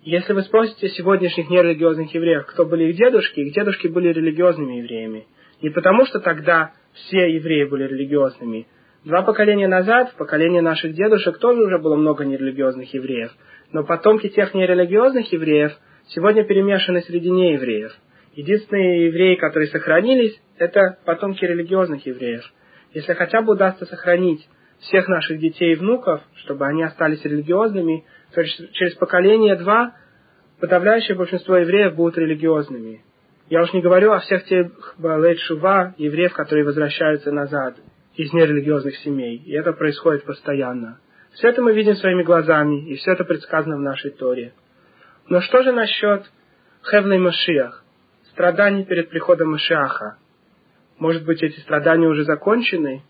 Если 0.03 0.33
вы 0.33 0.43
спросите 0.43 0.89
сегодняшних 0.89 1.49
нерелигиозных 1.51 2.15
евреев, 2.15 2.47
кто 2.47 2.65
были 2.65 2.85
их 2.85 2.97
дедушки, 2.97 3.41
их 3.41 3.55
дедушки 3.55 3.87
были 3.87 4.09
религиозными 4.13 4.77
евреями. 4.77 5.27
Не 5.63 5.71
потому, 5.71 6.07
что 6.07 6.21
тогда 6.21 6.73
все 6.93 7.35
евреи 7.35 7.65
были 7.65 7.85
религиозными. 7.85 8.67
Два 9.05 9.23
поколения 9.23 9.69
назад, 9.69 10.11
в 10.11 10.17
поколении 10.17 10.61
наших 10.61 10.93
дедушек, 10.93 11.39
тоже 11.39 11.63
уже 11.63 11.79
было 11.79 11.97
много 11.97 12.25
нерелигиозных 12.25 12.93
евреев. 12.93 13.31
Но 13.73 13.85
потомки 13.85 14.29
тех 14.29 14.53
нерелигиозных 14.53 15.33
евреев 15.33 15.73
сегодня 16.09 16.45
перемешаны 16.45 17.01
среди 17.03 17.31
неевреев. 17.31 17.95
Единственные 18.35 19.07
евреи, 19.07 19.37
которые 19.37 19.69
сохранились, 19.69 20.39
это 20.59 20.99
потомки 21.07 21.45
религиозных 21.45 22.05
евреев– 22.05 22.43
если 22.93 23.15
хотя 23.15 23.43
бы 23.43 23.53
удастся 23.53 23.87
сохранить 23.87 24.47
всех 24.81 25.09
наших 25.09 25.39
детей 25.39 25.73
и 25.73 25.77
внуков, 25.77 26.23
чтобы 26.37 26.67
они 26.67 26.83
остались 26.83 27.25
религиозными, 27.25 28.05
то 28.35 28.43
через 28.45 28.95
поколение 28.95 29.57
два 29.57 29.95
подавляющее 30.61 31.17
большинство 31.17 31.57
евреев 31.57 31.95
будут 31.95 32.19
религиозными. 32.19 33.03
Я 33.49 33.63
уж 33.63 33.73
не 33.73 33.81
говорю 33.81 34.13
о 34.13 34.21
всех 34.21 34.45
тех 34.45 34.95
Балет 34.99 35.39
Шува, 35.41 35.95
евреев, 35.99 36.33
которые 36.35 36.65
возвращаются 36.65 37.33
назад 37.33 37.77
из 38.15 38.33
нерелигиозных 38.33 38.97
семей. 38.99 39.43
И 39.45 39.53
это 39.53 39.73
происходит 39.73 40.25
постоянно. 40.25 41.01
Все 41.33 41.49
это 41.49 41.63
мы 41.63 41.73
видим 41.73 41.97
своими 41.97 42.23
глазами, 42.23 42.89
и 42.89 42.97
все 42.97 43.13
это 43.13 43.25
предсказано 43.25 43.77
в 43.77 43.81
нашей 43.81 44.11
Торе. 44.11 44.53
Но 45.29 45.41
что 45.41 45.63
же 45.63 45.73
насчет 45.73 46.31
Хевлей 46.83 47.19
Машиах, 47.19 47.85
страданий 48.33 48.85
перед 48.85 49.11
приходом 49.11 49.51
Машиаха? 49.51 50.17
Может 51.01 51.25
быть, 51.25 51.43
эти 51.43 51.59
страдания 51.61 52.07
уже 52.07 52.25
закончены? 52.25 53.03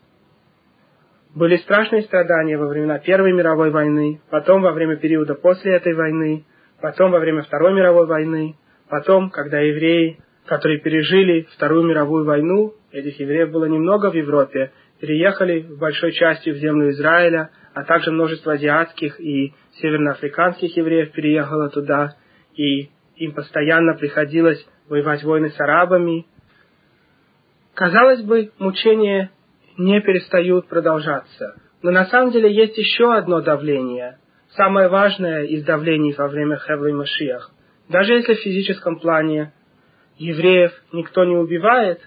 Были 1.35 1.57
страшные 1.57 2.03
страдания 2.03 2.57
во 2.57 2.69
времена 2.69 2.99
Первой 2.99 3.33
мировой 3.33 3.71
войны, 3.71 4.21
потом 4.31 4.63
во 4.63 4.71
время 4.73 4.97
периода 4.97 5.35
после 5.35 5.75
этой 5.75 5.95
войны, 5.95 6.45
потом 6.81 7.11
во 7.11 7.19
время 7.19 7.43
Второй 7.43 7.75
мировой 7.75 8.07
войны, 8.07 8.55
потом, 8.89 9.31
когда 9.31 9.59
евреи, 9.59 10.21
которые 10.47 10.79
пережили 10.79 11.49
Вторую 11.57 11.83
мировую 11.85 12.25
войну, 12.25 12.75
этих 12.93 13.19
евреев 13.19 13.51
было 13.51 13.65
немного 13.65 14.11
в 14.11 14.15
Европе, 14.15 14.71
переехали 15.01 15.63
в 15.63 15.79
большой 15.79 16.13
части 16.13 16.51
в 16.51 16.59
землю 16.59 16.91
Израиля, 16.91 17.51
а 17.75 17.83
также 17.83 18.13
множество 18.13 18.53
азиатских 18.53 19.21
и 19.21 19.53
северноафриканских 19.81 20.77
евреев 20.77 21.11
переехало 21.11 21.71
туда, 21.71 22.15
и 22.55 22.91
им 23.17 23.33
постоянно 23.33 23.95
приходилось 23.95 24.65
воевать 24.89 25.25
войны 25.25 25.51
с 25.51 25.61
арабами, 25.61 26.27
Казалось 27.81 28.21
бы, 28.21 28.53
мучения 28.59 29.31
не 29.79 30.03
перестают 30.03 30.69
продолжаться. 30.69 31.55
Но 31.81 31.91
на 31.91 32.05
самом 32.05 32.31
деле 32.31 32.53
есть 32.55 32.77
еще 32.77 33.11
одно 33.11 33.41
давление, 33.41 34.19
самое 34.51 34.89
важное 34.89 35.45
из 35.45 35.65
давлений 35.65 36.13
во 36.13 36.29
время 36.29 36.59
Хевлы 36.59 36.93
Машиах. 36.93 37.51
Даже 37.89 38.13
если 38.13 38.35
в 38.35 38.41
физическом 38.41 39.01
плане 39.01 39.55
евреев 40.19 40.73
никто 40.93 41.25
не 41.25 41.37
убивает, 41.37 42.07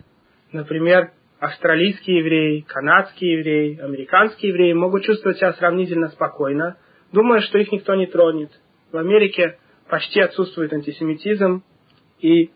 например, 0.51 1.09
австралийский 1.39 2.17
еврей, 2.19 2.62
канадский 2.67 3.39
еврей, 3.39 3.79
американский 3.81 4.49
еврей 4.49 4.75
могут 4.75 5.01
чувствовать 5.05 5.39
себя 5.39 5.53
сравнительно 5.53 6.09
спокойно, 6.09 6.77
думая, 7.12 7.41
что 7.41 7.57
их 7.57 7.71
никто 7.71 7.95
не 7.95 8.05
тронет. 8.05 8.51
В 8.91 8.97
Америке 8.97 9.57
почти 9.89 10.21
отсутствует 10.21 10.71
антисемитизм, 10.71 11.63
и 12.19 12.51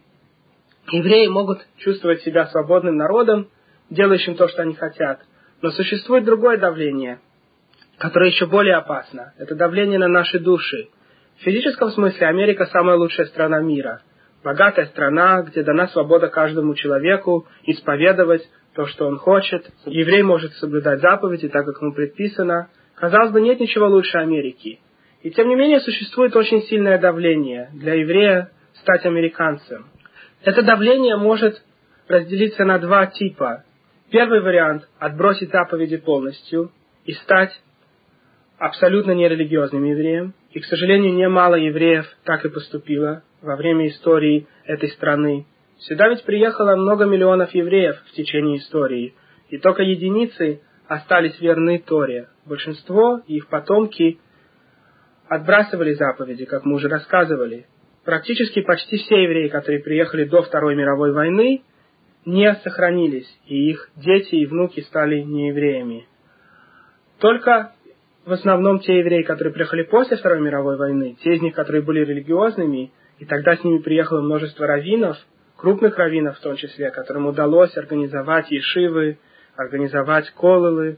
евреи 0.92 1.28
могут 1.28 1.60
чувствовать 1.78 2.22
себя 2.22 2.48
свободным 2.48 2.98
народом, 2.98 3.50
делающим 3.90 4.36
то, 4.36 4.48
что 4.48 4.64
они 4.64 4.74
хотят. 4.74 5.22
Но 5.62 5.72
существует 5.72 6.24
другое 6.24 6.58
давление, 6.58 7.20
которое 7.98 8.30
еще 8.30 8.46
более 8.46 8.76
опасно. 8.76 9.34
Это 9.38 9.56
давление 9.56 10.00
на 10.00 10.08
наши 10.08 10.40
души. 10.40 10.90
В 11.38 11.44
физическом 11.44 11.90
смысле 11.92 12.28
Америка 12.28 12.66
самая 12.66 12.98
лучшая 12.98 13.28
страна 13.28 13.60
мира. 13.60 14.02
Богатая 14.44 14.86
страна, 14.88 15.42
где 15.44 15.64
дана 15.64 15.88
свобода 15.88 16.30
каждому 16.30 16.74
человеку 16.76 17.48
исповедовать 17.64 18.48
то, 18.74 18.86
что 18.86 19.08
он 19.08 19.18
хочет. 19.18 19.70
Еврей 19.86 20.22
может 20.22 20.54
соблюдать 20.54 21.02
заповеди 21.02 21.50
так, 21.50 21.66
как 21.66 21.82
ему 21.82 21.94
предписано. 21.94 22.70
Казалось 22.96 23.32
бы, 23.32 23.42
нет 23.42 23.60
ничего 23.60 23.88
лучше 23.88 24.18
Америки. 24.18 24.80
И 25.24 25.32
тем 25.32 25.50
не 25.50 25.56
менее 25.56 25.80
существует 25.80 26.36
очень 26.36 26.62
сильное 26.64 27.00
давление 27.00 27.70
для 27.74 27.96
еврея 27.96 28.52
стать 28.76 29.06
американцем. 29.06 29.88
Это 30.44 30.62
давление 30.62 31.18
может 31.18 31.62
разделиться 32.08 32.64
на 32.64 32.80
два 32.80 33.08
типа. 33.08 33.64
Первый 34.12 34.42
вариант– 34.42 34.88
отбросить 35.00 35.52
заповеди 35.52 35.98
полностью 35.98 36.72
и 37.06 37.14
стать 37.14 37.52
абсолютно 38.58 39.12
нерелигиозным 39.12 39.84
евреем. 39.84 40.34
И, 40.52 40.60
к 40.60 40.66
сожалению, 40.66 41.14
немало 41.14 41.56
евреев 41.56 42.06
так 42.24 42.46
и 42.46 42.50
поступило 42.50 43.24
во 43.42 43.56
время 43.56 43.88
истории 43.88 44.48
этой 44.66 44.90
страны. 44.90 45.46
Сюда 45.80 46.10
ведь 46.10 46.24
приехало 46.24 46.76
много 46.76 47.06
миллионов 47.06 47.54
евреев 47.54 48.02
в 48.08 48.12
течение 48.14 48.58
истории, 48.58 49.14
и 49.50 49.58
только 49.58 49.84
единицы 49.84 50.62
остались 50.88 51.40
верны 51.40 51.80
Торе. 51.86 52.30
Большинство 52.46 53.22
и 53.28 53.36
их 53.36 53.48
потомки 53.48 54.20
отбрасывали 55.28 55.94
заповеди, 55.94 56.46
как 56.46 56.66
мы 56.66 56.76
уже 56.76 56.88
рассказывали. 56.88 57.68
Практически 58.08 58.62
почти 58.62 58.96
все 58.96 59.24
евреи, 59.24 59.50
которые 59.50 59.84
приехали 59.84 60.24
до 60.24 60.42
Второй 60.42 60.76
мировой 60.76 61.12
войны, 61.12 61.64
не 62.24 62.56
сохранились, 62.64 63.28
и 63.48 63.72
их 63.72 63.90
дети 63.98 64.36
и 64.36 64.46
внуки 64.46 64.80
стали 64.80 65.20
неевреями. 65.20 66.08
Только 67.20 67.74
в 68.24 68.32
основном 68.32 68.80
те 68.80 69.00
евреи, 69.00 69.24
которые 69.24 69.54
приехали 69.54 69.84
после 69.84 70.16
Второй 70.16 70.40
мировой 70.40 70.78
войны, 70.78 71.18
те 71.22 71.36
из 71.36 71.42
них, 71.42 71.54
которые 71.54 71.82
были 71.82 72.06
религиозными, 72.06 72.94
и 73.20 73.26
тогда 73.26 73.58
с 73.58 73.64
ними 73.66 73.80
приехало 73.80 74.22
множество 74.22 74.66
раввинов, 74.66 75.18
крупных 75.58 75.98
раввинов 75.98 76.38
в 76.38 76.42
том 76.42 76.56
числе, 76.56 76.92
которым 76.92 77.26
удалось 77.26 77.76
организовать 77.76 78.50
ешивы, 78.52 79.18
организовать 79.58 80.32
колылы, 80.32 80.98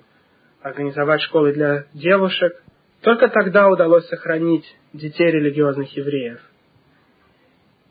организовать 0.62 1.22
школы 1.22 1.54
для 1.54 1.86
девушек, 1.92 2.62
только 3.02 3.30
тогда 3.30 3.68
удалось 3.68 4.06
сохранить 4.10 4.66
детей 4.94 5.32
религиозных 5.32 5.98
евреев. 5.98 6.40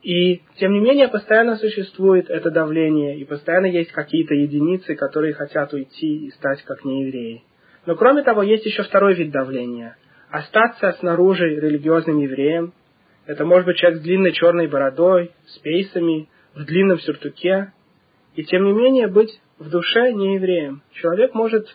И, 0.03 0.43
тем 0.59 0.73
не 0.73 0.81
менее, 0.81 1.09
постоянно 1.09 1.57
существует 1.57 2.31
это 2.31 2.51
давление, 2.51 3.19
и 3.19 3.25
постоянно 3.25 3.67
есть 3.67 3.91
какие-то 3.91 4.35
единицы, 4.35 4.95
которые 4.95 5.35
хотят 5.35 5.73
уйти 5.73 6.27
и 6.27 6.31
стать 6.31 6.63
как 6.63 6.85
неевреи. 6.85 7.43
Но, 7.85 7.97
кроме 7.97 8.23
того, 8.23 8.43
есть 8.43 8.65
еще 8.65 8.85
второй 8.85 9.15
вид 9.15 9.31
давления. 9.31 9.97
Остаться 10.31 10.93
снаружи 11.01 11.49
религиозным 11.49 12.19
евреем, 12.19 12.73
это 13.27 13.45
может 13.45 13.67
быть 13.67 13.77
человек 13.77 14.01
с 14.01 14.03
длинной 14.03 14.33
черной 14.33 14.69
бородой, 14.69 15.33
с 15.47 15.59
пейсами, 15.59 16.29
в 16.55 16.65
длинном 16.65 16.99
сюртуке, 17.01 17.73
и, 18.35 18.45
тем 18.45 18.65
не 18.65 18.73
менее, 18.73 19.09
быть 19.09 19.41
в 19.59 19.69
душе 19.69 20.13
неевреем. 20.13 20.83
Человек 20.93 21.35
может 21.35 21.67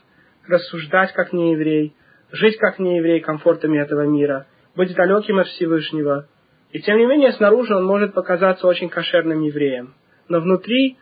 рассуждать 0.48 1.14
как 1.14 1.34
нееврей, 1.34 1.94
жить 2.32 2.58
как 2.58 2.80
нееврей 2.80 3.20
комфортами 3.20 3.80
этого 3.80 4.08
мира, 4.08 4.48
быть 4.76 4.96
далеким 4.96 5.40
от 5.40 5.48
Всевышнего. 5.48 6.28
И 6.74 6.82
тем 6.82 6.98
не 6.98 7.06
менее, 7.06 7.32
снаружи 7.34 7.76
он 7.76 7.86
может 7.86 8.16
показаться 8.16 8.66
очень 8.66 8.90
кошерным 8.90 9.42
евреем. 9.42 9.94
Но 10.28 10.40
внутри 10.40 10.98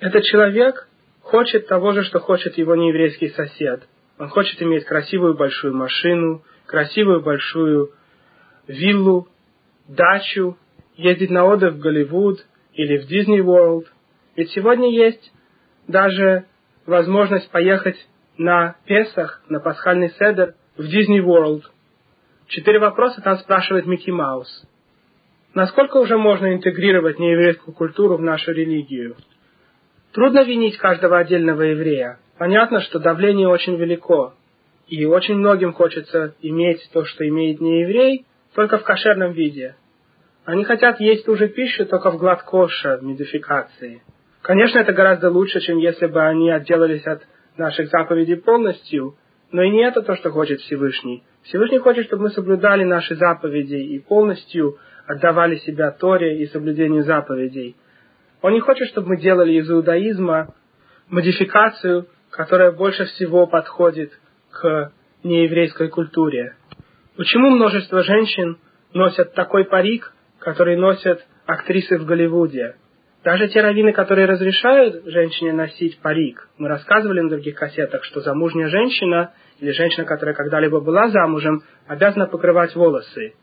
этот 0.00 0.24
человек 0.24 0.88
хочет 1.20 1.68
того 1.68 1.92
же, 1.92 2.02
что 2.02 2.18
хочет 2.18 2.56
его 2.56 2.74
нееврейский 2.74 3.28
сосед. 3.30 3.86
Он 4.18 4.28
хочет 4.30 4.60
иметь 4.62 4.86
красивую 4.86 5.36
большую 5.36 5.74
машину, 5.74 6.42
красивую 6.64 7.22
большую 7.22 7.92
виллу, 8.66 9.28
дачу, 9.86 10.56
ездить 10.96 11.30
на 11.30 11.44
отдых 11.44 11.74
в 11.74 11.78
Голливуд 11.78 12.46
или 12.72 12.96
в 12.96 13.06
Дисней 13.06 13.42
Ворлд. 13.42 13.86
Ведь 14.34 14.50
сегодня 14.52 14.90
есть 14.90 15.30
даже 15.86 16.46
возможность 16.86 17.50
поехать 17.50 17.98
на 18.38 18.76
Песах, 18.86 19.42
на 19.50 19.60
пасхальный 19.60 20.08
седер 20.12 20.54
в 20.78 20.84
Disney 20.84 21.20
World. 21.20 21.64
Четыре 22.46 22.78
вопроса 22.78 23.20
там 23.20 23.36
спрашивает 23.36 23.84
Микки 23.84 24.10
Маус. 24.10 24.66
Насколько 25.56 25.96
уже 25.96 26.18
можно 26.18 26.52
интегрировать 26.52 27.18
нееврейскую 27.18 27.74
культуру 27.74 28.18
в 28.18 28.20
нашу 28.20 28.52
религию? 28.52 29.16
Трудно 30.12 30.44
винить 30.44 30.76
каждого 30.76 31.16
отдельного 31.16 31.62
еврея. 31.62 32.18
Понятно, 32.36 32.82
что 32.82 32.98
давление 32.98 33.48
очень 33.48 33.76
велико, 33.76 34.34
и 34.86 35.06
очень 35.06 35.36
многим 35.36 35.72
хочется 35.72 36.34
иметь 36.42 36.86
то, 36.92 37.06
что 37.06 37.26
имеет 37.26 37.62
нееврей, 37.62 38.26
только 38.54 38.76
в 38.76 38.84
кошерном 38.84 39.32
виде. 39.32 39.76
Они 40.44 40.62
хотят 40.62 41.00
есть 41.00 41.24
ту 41.24 41.36
же 41.36 41.48
пищу, 41.48 41.86
только 41.86 42.10
в 42.10 42.18
гладкоша, 42.18 42.98
в 42.98 43.02
модификации. 43.02 44.02
Конечно, 44.42 44.80
это 44.80 44.92
гораздо 44.92 45.30
лучше, 45.30 45.60
чем 45.60 45.78
если 45.78 46.04
бы 46.04 46.20
они 46.20 46.50
отделались 46.50 47.06
от 47.06 47.22
наших 47.56 47.88
заповедей 47.88 48.36
полностью, 48.36 49.16
но 49.52 49.62
и 49.62 49.70
не 49.70 49.86
это 49.86 50.02
то, 50.02 50.16
что 50.16 50.30
хочет 50.30 50.60
Всевышний. 50.60 51.22
Всевышний 51.44 51.78
хочет, 51.78 52.04
чтобы 52.04 52.24
мы 52.24 52.30
соблюдали 52.30 52.84
наши 52.84 53.14
заповеди 53.14 53.76
и 53.76 53.98
полностью 54.00 54.76
отдавали 55.06 55.56
себя 55.56 55.90
Торе 55.90 56.42
и 56.42 56.46
соблюдению 56.46 57.04
заповедей. 57.04 57.76
Он 58.42 58.52
не 58.52 58.60
хочет, 58.60 58.88
чтобы 58.88 59.10
мы 59.10 59.16
делали 59.16 59.52
из 59.52 59.70
иудаизма 59.70 60.54
модификацию, 61.08 62.06
которая 62.30 62.72
больше 62.72 63.04
всего 63.06 63.46
подходит 63.46 64.12
к 64.50 64.92
нееврейской 65.22 65.88
культуре. 65.88 66.54
Почему 67.16 67.50
множество 67.50 68.02
женщин 68.02 68.58
носят 68.92 69.34
такой 69.34 69.64
парик, 69.64 70.12
который 70.38 70.76
носят 70.76 71.24
актрисы 71.46 71.98
в 71.98 72.04
Голливуде? 72.04 72.76
Даже 73.24 73.48
те 73.48 73.60
раввины, 73.60 73.92
которые 73.92 74.26
разрешают 74.26 75.04
женщине 75.06 75.52
носить 75.52 75.98
парик, 76.00 76.48
мы 76.58 76.68
рассказывали 76.68 77.20
на 77.20 77.30
других 77.30 77.56
кассетах, 77.56 78.04
что 78.04 78.20
замужняя 78.20 78.68
женщина 78.68 79.32
или 79.58 79.72
женщина, 79.72 80.04
которая 80.04 80.34
когда-либо 80.34 80.80
была 80.80 81.08
замужем, 81.08 81.62
обязана 81.88 82.26
покрывать 82.26 82.76
волосы 82.76 83.34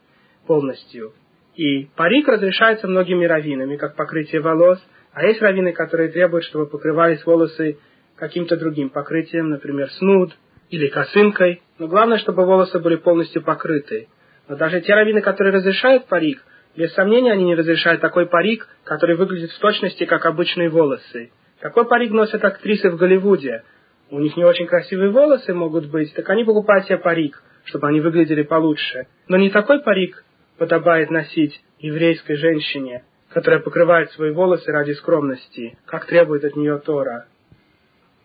полностью. 0.48 1.14
И 1.56 1.86
парик 1.96 2.28
разрешается 2.28 2.88
многими 2.88 3.26
раввинами, 3.26 3.78
как 3.78 3.96
покрытие 3.96 4.42
волос, 4.42 4.80
а 5.14 5.26
есть 5.26 5.42
раввины, 5.42 5.72
которые 5.72 6.10
требуют, 6.10 6.46
чтобы 6.46 6.66
покрывались 6.66 7.24
волосы 7.26 7.78
каким-то 8.16 8.58
другим 8.58 8.90
покрытием, 8.90 9.50
например, 9.50 9.90
снуд 9.92 10.36
или 10.70 10.88
косынкой. 10.88 11.62
Но 11.78 11.88
главное, 11.88 12.18
чтобы 12.18 12.46
волосы 12.46 12.80
были 12.80 12.96
полностью 12.96 13.44
покрыты. 13.44 14.08
Но 14.48 14.56
даже 14.56 14.82
те 14.82 14.94
раввины, 14.96 15.22
которые 15.22 15.54
разрешают 15.54 16.08
парик, 16.08 16.44
без 16.76 16.92
сомнения, 16.94 17.32
они 17.32 17.46
не 17.46 17.56
разрешают 17.56 18.02
такой 18.02 18.26
парик, 18.26 18.68
который 18.84 19.16
выглядит 19.16 19.52
в 19.52 19.60
точности, 19.60 20.06
как 20.06 20.26
обычные 20.26 20.70
волосы. 20.70 21.32
Какой 21.60 21.86
парик 21.86 22.12
носят 22.12 22.44
актрисы 22.44 22.90
в 22.90 22.98
Голливуде? 22.98 23.64
У 24.10 24.20
них 24.20 24.36
не 24.36 24.44
очень 24.44 24.66
красивые 24.66 25.12
волосы 25.12 25.54
могут 25.54 25.86
быть, 25.90 26.14
так 26.16 26.28
они 26.30 26.44
покупают 26.44 26.86
себе 26.86 26.98
парик, 26.98 27.42
чтобы 27.66 27.88
они 27.88 28.02
выглядели 28.02 28.42
получше. 28.42 29.06
Но 29.28 29.38
не 29.38 29.50
такой 29.52 29.82
парик 29.82 30.24
подобает 30.58 31.10
носить 31.10 31.62
еврейской 31.80 32.36
женщине, 32.36 33.04
которая 33.30 33.60
покрывает 33.60 34.12
свои 34.12 34.32
волосы 34.32 34.72
ради 34.72 34.92
скромности, 34.92 35.78
как 35.86 36.06
требует 36.06 36.44
от 36.44 36.56
нее 36.56 36.80
Тора. 36.80 37.28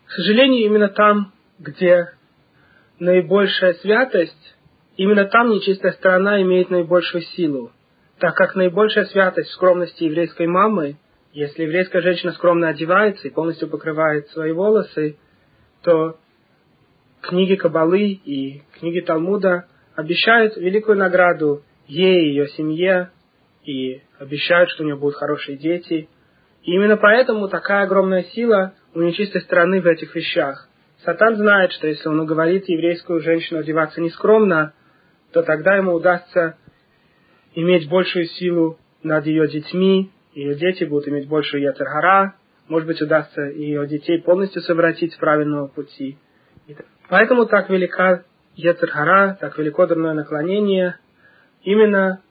К 0.07 0.11
сожалению, 0.11 0.65
именно 0.65 0.89
там, 0.89 1.33
где 1.59 2.09
наибольшая 2.99 3.73
святость, 3.75 4.55
именно 4.97 5.25
там 5.25 5.49
нечистая 5.49 5.91
сторона 5.93 6.41
имеет 6.41 6.69
наибольшую 6.69 7.21
силу 7.21 7.71
так 8.19 8.35
как 8.35 8.55
наибольшая 8.55 9.05
святость 9.05 9.49
в 9.49 9.53
скромности 9.53 10.03
еврейской 10.03 10.45
мамы, 10.45 10.97
если 11.31 11.63
еврейская 11.63 12.01
женщина 12.01 12.33
скромно 12.33 12.67
одевается 12.67 13.27
и 13.27 13.31
полностью 13.31 13.69
покрывает 13.69 14.27
свои 14.29 14.51
волосы, 14.51 15.17
то 15.83 16.17
книги 17.21 17.55
Кабалы 17.55 18.11
и 18.11 18.61
книги 18.79 18.99
Талмуда 18.99 19.67
обещают 19.95 20.57
великую 20.57 20.97
награду 20.97 21.63
ей 21.89 22.23
и 22.23 22.29
ее 22.29 22.47
семье, 22.49 23.09
и 23.65 24.01
обещают, 24.19 24.69
что 24.69 24.83
у 24.83 24.85
нее 24.85 24.95
будут 24.95 25.15
хорошие 25.15 25.57
дети. 25.57 26.07
И 26.63 26.71
именно 26.71 26.97
поэтому 26.97 27.49
такая 27.49 27.83
огромная 27.83 28.23
сила 28.23 28.73
у 28.93 29.01
нечистой 29.01 29.41
стороны 29.41 29.81
в 29.81 29.87
этих 29.87 30.15
вещах. 30.15 30.69
Сатан 31.03 31.35
знает, 31.35 31.71
что 31.71 31.87
если 31.87 32.07
он 32.07 32.19
уговорит 32.19 32.67
еврейскую 32.67 33.21
женщину 33.21 33.59
одеваться 33.59 34.01
нескромно, 34.01 34.73
то 35.31 35.41
тогда 35.43 35.75
ему 35.75 35.93
удастся 35.93 36.57
иметь 37.55 37.89
большую 37.89 38.25
силу 38.25 38.77
над 39.03 39.25
ее 39.25 39.47
детьми, 39.47 40.11
ее 40.33 40.55
дети 40.55 40.83
будут 40.83 41.07
иметь 41.07 41.27
большую 41.27 41.63
яцергара, 41.63 42.35
может 42.67 42.87
быть, 42.87 43.01
удастся 43.01 43.41
ее 43.41 43.87
детей 43.87 44.21
полностью 44.21 44.61
совратить 44.61 45.13
с 45.13 45.17
правильного 45.17 45.67
пути. 45.67 46.17
Поэтому 47.09 47.45
так 47.47 47.69
велика 47.69 48.23
Ецерхара, 48.55 49.37
так 49.39 49.57
велико 49.57 49.87
дурное 49.87 50.13
наклонение 50.13 50.97
именно 51.63 52.21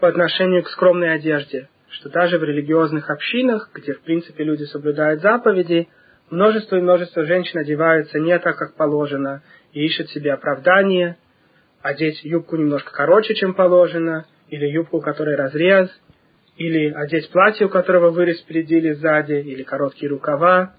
по 0.00 0.08
отношению 0.08 0.62
к 0.62 0.68
скромной 0.68 1.14
одежде, 1.14 1.68
что 1.90 2.08
даже 2.10 2.38
в 2.38 2.44
религиозных 2.44 3.10
общинах, 3.10 3.70
где 3.74 3.94
в 3.94 4.00
принципе 4.02 4.44
люди 4.44 4.64
соблюдают 4.64 5.22
заповеди, 5.22 5.88
множество 6.30 6.76
и 6.76 6.80
множество 6.80 7.24
женщин 7.24 7.58
одеваются 7.58 8.18
не 8.18 8.38
так, 8.38 8.56
как 8.56 8.76
положено, 8.76 9.42
и 9.72 9.84
ищут 9.84 10.10
себе 10.10 10.32
оправдание, 10.32 11.16
одеть 11.82 12.22
юбку 12.24 12.56
немножко 12.56 12.92
короче, 12.92 13.34
чем 13.34 13.54
положено, 13.54 14.26
или 14.48 14.66
юбку, 14.66 15.00
которой 15.00 15.36
разрез, 15.36 15.90
или 16.56 16.92
одеть 16.92 17.30
платье, 17.30 17.66
у 17.66 17.70
которого 17.70 18.10
вырез 18.10 18.40
впереди 18.40 18.78
или 18.78 18.92
сзади, 18.92 19.34
или 19.34 19.62
короткие 19.62 20.10
рукава. 20.10 20.74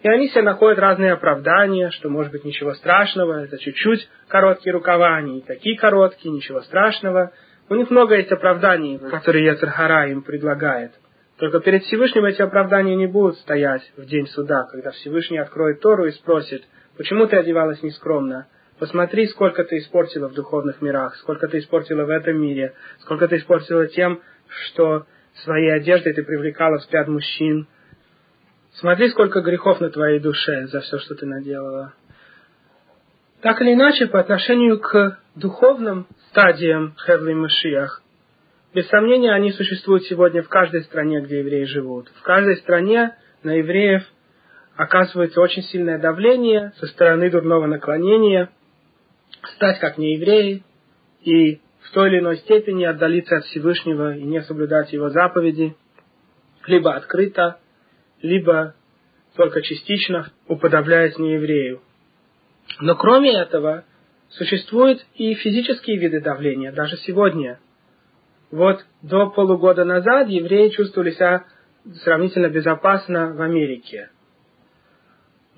И 0.00 0.08
они 0.08 0.28
себе 0.28 0.42
находят 0.42 0.78
разные 0.78 1.12
оправдания, 1.12 1.90
что 1.90 2.08
может 2.08 2.30
быть 2.30 2.44
ничего 2.44 2.74
страшного, 2.74 3.44
это 3.44 3.58
чуть-чуть 3.58 4.08
короткие 4.28 4.72
рукава, 4.72 5.16
они 5.16 5.34
не 5.34 5.40
такие 5.40 5.76
короткие, 5.76 6.32
ничего 6.32 6.60
страшного. 6.60 7.32
У 7.68 7.74
них 7.74 7.90
много 7.90 8.16
есть 8.16 8.30
оправданий, 8.30 8.98
которые 8.98 9.44
Яцерхара 9.44 10.08
им 10.08 10.22
предлагает. 10.22 10.92
Только 11.38 11.60
перед 11.60 11.84
Всевышним 11.84 12.24
эти 12.24 12.42
оправдания 12.42 12.96
не 12.96 13.06
будут 13.06 13.38
стоять 13.38 13.82
в 13.96 14.04
день 14.06 14.26
суда, 14.28 14.66
когда 14.70 14.90
Всевышний 14.90 15.38
откроет 15.38 15.80
Тору 15.80 16.06
и 16.06 16.12
спросит, 16.12 16.64
почему 16.96 17.26
ты 17.26 17.36
одевалась 17.36 17.82
нескромно? 17.82 18.46
Посмотри, 18.78 19.26
сколько 19.26 19.64
ты 19.64 19.78
испортила 19.78 20.28
в 20.28 20.34
духовных 20.34 20.80
мирах, 20.80 21.16
сколько 21.16 21.48
ты 21.48 21.58
испортила 21.58 22.04
в 22.04 22.10
этом 22.10 22.40
мире, 22.40 22.74
сколько 23.00 23.26
ты 23.26 23.36
испортила 23.36 23.86
тем, 23.88 24.20
что 24.48 25.06
своей 25.44 25.72
одеждой 25.72 26.12
ты 26.12 26.22
привлекала 26.22 26.76
взгляд 26.76 27.08
мужчин. 27.08 27.66
Смотри, 28.80 29.08
сколько 29.10 29.40
грехов 29.40 29.80
на 29.80 29.90
твоей 29.90 30.20
душе 30.20 30.68
за 30.68 30.80
все, 30.80 30.98
что 30.98 31.16
ты 31.16 31.26
наделала. 31.26 31.94
Так 33.40 33.60
или 33.60 33.72
иначе, 33.72 34.06
по 34.06 34.20
отношению 34.20 34.78
к 34.78 35.18
духовным 35.34 36.06
стадиям 36.30 36.94
Хевли 37.04 37.34
Машиах, 37.34 38.02
без 38.72 38.86
сомнения, 38.88 39.32
они 39.32 39.50
существуют 39.50 40.04
сегодня 40.04 40.42
в 40.44 40.48
каждой 40.48 40.84
стране, 40.84 41.20
где 41.20 41.40
евреи 41.40 41.64
живут. 41.64 42.08
В 42.20 42.22
каждой 42.22 42.56
стране 42.58 43.16
на 43.42 43.52
евреев 43.54 44.04
оказывается 44.76 45.40
очень 45.40 45.62
сильное 45.64 45.98
давление 45.98 46.72
со 46.76 46.86
стороны 46.86 47.30
дурного 47.30 47.66
наклонения, 47.66 48.50
стать 49.56 49.80
как 49.80 49.98
неевреи 49.98 50.62
и 51.22 51.60
в 51.80 51.90
той 51.92 52.10
или 52.10 52.20
иной 52.20 52.36
степени 52.38 52.84
отдалиться 52.84 53.38
от 53.38 53.44
Всевышнего 53.46 54.14
и 54.14 54.22
не 54.22 54.40
соблюдать 54.42 54.92
его 54.92 55.10
заповеди, 55.10 55.74
либо 56.66 56.94
открыто, 56.94 57.58
либо 58.22 58.74
только 59.36 59.62
частично 59.62 60.32
уподобляясь 60.46 61.18
нееврею. 61.18 61.80
Но 62.80 62.96
кроме 62.96 63.32
этого, 63.34 63.84
существуют 64.30 65.04
и 65.14 65.34
физические 65.34 65.98
виды 65.98 66.20
давления, 66.20 66.72
даже 66.72 66.96
сегодня. 66.98 67.58
Вот 68.50 68.84
до 69.02 69.30
полугода 69.30 69.84
назад 69.84 70.28
евреи 70.28 70.70
чувствовали 70.70 71.10
себя 71.12 71.44
сравнительно 72.02 72.48
безопасно 72.48 73.34
в 73.34 73.40
Америке. 73.40 74.10